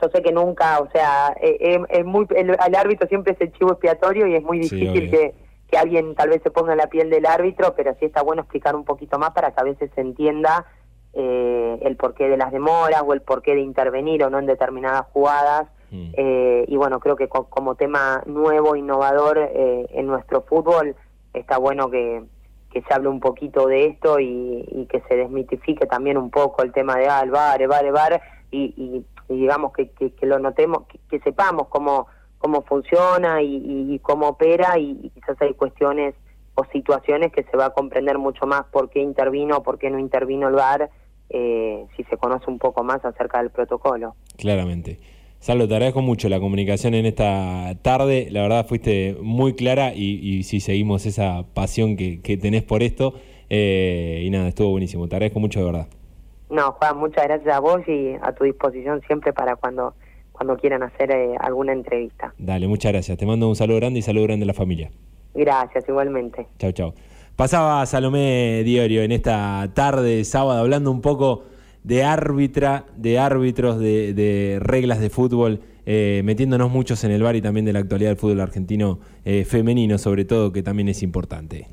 yo 0.00 0.08
sé 0.08 0.22
que 0.22 0.32
nunca, 0.32 0.80
o 0.80 0.90
sea, 0.90 1.36
eh, 1.40 1.78
es, 1.88 2.04
muy 2.04 2.26
el, 2.34 2.56
árbitro 2.74 3.06
siempre 3.08 3.32
es 3.32 3.40
el 3.40 3.52
chivo 3.52 3.72
expiatorio 3.72 4.26
y 4.26 4.34
es 4.34 4.42
muy 4.42 4.58
difícil 4.58 5.10
que, 5.10 5.34
que 5.70 5.78
alguien 5.78 6.14
tal 6.14 6.30
vez 6.30 6.42
se 6.42 6.50
ponga 6.50 6.72
en 6.72 6.78
la 6.78 6.88
piel 6.88 7.10
del 7.10 7.26
árbitro, 7.26 7.74
pero 7.76 7.94
sí 7.98 8.06
está 8.06 8.22
bueno 8.22 8.42
explicar 8.42 8.74
un 8.74 8.84
poquito 8.84 9.18
más 9.18 9.30
para 9.30 9.52
que 9.52 9.60
a 9.60 9.64
veces 9.64 9.90
se 9.94 10.00
entienda 10.00 10.66
eh, 11.12 11.78
el 11.82 11.96
porqué 11.96 12.28
de 12.28 12.36
las 12.36 12.50
demoras 12.50 13.02
o 13.06 13.12
el 13.12 13.22
porqué 13.22 13.54
de 13.54 13.60
intervenir 13.60 14.24
o 14.24 14.30
no 14.30 14.38
en 14.38 14.46
determinadas 14.46 15.06
jugadas. 15.12 15.68
Mm. 15.90 16.10
Eh, 16.16 16.64
y 16.66 16.76
bueno, 16.76 16.98
creo 16.98 17.14
que 17.14 17.28
como 17.28 17.76
tema 17.76 18.22
nuevo, 18.26 18.74
innovador 18.74 19.38
eh, 19.38 19.86
en 19.90 20.06
nuestro 20.06 20.42
fútbol, 20.42 20.96
está 21.32 21.58
bueno 21.58 21.88
que, 21.88 22.24
que 22.74 22.82
se 22.82 22.92
hable 22.92 23.08
un 23.08 23.20
poquito 23.20 23.66
de 23.66 23.86
esto 23.86 24.20
y, 24.20 24.86
que 24.90 25.00
se 25.08 25.16
desmitifique 25.16 25.86
también 25.86 26.18
un 26.18 26.30
poco 26.30 26.62
el 26.62 26.72
tema 26.72 26.96
de 26.96 27.08
ah, 27.08 27.20
el 27.22 27.30
bar, 27.30 27.62
el 27.62 27.68
bar, 27.68 27.86
el 27.86 27.92
bar, 27.92 28.20
y, 28.50 29.04
digamos 29.28 29.72
que, 29.72 29.88
que, 29.90 30.26
lo 30.26 30.38
notemos, 30.38 30.82
que 31.08 31.18
sepamos 31.20 31.68
cómo 31.68 32.06
cómo 32.44 32.60
funciona 32.60 33.40
y, 33.40 33.98
cómo 34.00 34.28
opera 34.28 34.78
y, 34.78 35.10
quizás 35.14 35.40
hay 35.40 35.54
cuestiones 35.54 36.14
o 36.54 36.66
situaciones 36.66 37.32
que 37.32 37.42
se 37.44 37.56
va 37.56 37.66
a 37.66 37.70
comprender 37.70 38.18
mucho 38.18 38.46
más 38.46 38.64
por 38.70 38.90
qué 38.90 39.00
intervino 39.00 39.56
o 39.56 39.62
por 39.62 39.78
qué 39.78 39.88
no 39.88 39.98
intervino 39.98 40.48
el 40.48 40.54
VAR 40.54 40.90
eh, 41.30 41.86
si 41.96 42.04
se 42.04 42.18
conoce 42.18 42.50
un 42.50 42.58
poco 42.58 42.84
más 42.84 43.02
acerca 43.02 43.38
del 43.38 43.48
protocolo. 43.48 44.14
Claramente. 44.36 45.00
Salvo, 45.44 45.68
te 45.68 45.74
agradezco 45.74 46.00
mucho 46.00 46.30
la 46.30 46.40
comunicación 46.40 46.94
en 46.94 47.04
esta 47.04 47.74
tarde. 47.82 48.28
La 48.30 48.40
verdad 48.40 48.66
fuiste 48.66 49.14
muy 49.20 49.52
clara 49.52 49.92
y, 49.94 50.42
si 50.42 50.58
seguimos 50.58 51.04
esa 51.04 51.44
pasión 51.52 51.98
que, 51.98 52.38
tenés 52.40 52.62
por 52.62 52.82
esto. 52.82 53.12
Eh, 53.50 54.22
y 54.24 54.30
nada, 54.30 54.48
estuvo 54.48 54.70
buenísimo. 54.70 55.06
Te 55.06 55.16
agradezco 55.16 55.40
mucho 55.40 55.60
de 55.60 55.66
verdad. 55.66 55.86
No, 56.48 56.72
Juan, 56.72 56.96
muchas 56.96 57.24
gracias 57.24 57.54
a 57.54 57.60
vos 57.60 57.86
y 57.86 58.14
a 58.22 58.32
tu 58.32 58.44
disposición 58.44 59.02
siempre 59.06 59.34
para 59.34 59.56
cuando 59.56 59.92
cuando 60.32 60.56
quieran 60.56 60.82
hacer 60.82 61.10
eh, 61.10 61.34
alguna 61.38 61.74
entrevista. 61.74 62.32
Dale, 62.38 62.66
muchas 62.66 62.92
gracias. 62.92 63.18
Te 63.18 63.26
mando 63.26 63.46
un 63.46 63.54
saludo 63.54 63.76
grande 63.76 63.98
y 63.98 64.02
saludo 64.02 64.24
grande 64.24 64.44
a 64.44 64.46
la 64.46 64.54
familia. 64.54 64.92
Gracias, 65.34 65.86
igualmente. 65.86 66.46
Chao, 66.58 66.72
chao. 66.72 66.94
Pasaba 67.36 67.84
Salomé 67.84 68.62
Diorio 68.64 69.02
en 69.02 69.12
esta 69.12 69.70
tarde 69.74 70.16
de 70.16 70.24
sábado 70.24 70.60
hablando 70.60 70.90
un 70.90 71.02
poco 71.02 71.44
de 71.84 72.02
árbitra, 72.02 72.86
de 72.96 73.18
árbitros, 73.18 73.78
de, 73.78 74.58
reglas 74.60 75.00
de 75.00 75.10
fútbol, 75.10 75.60
eh, 75.86 76.22
metiéndonos 76.24 76.70
muchos 76.70 77.04
en 77.04 77.10
el 77.10 77.22
bar 77.22 77.36
y 77.36 77.42
también 77.42 77.66
de 77.66 77.74
la 77.74 77.78
actualidad 77.78 78.10
del 78.10 78.16
fútbol 78.16 78.40
argentino 78.40 78.98
eh, 79.24 79.44
femenino, 79.44 79.98
sobre 79.98 80.24
todo, 80.24 80.50
que 80.50 80.62
también 80.62 80.88
es 80.88 81.02
importante. 81.02 81.68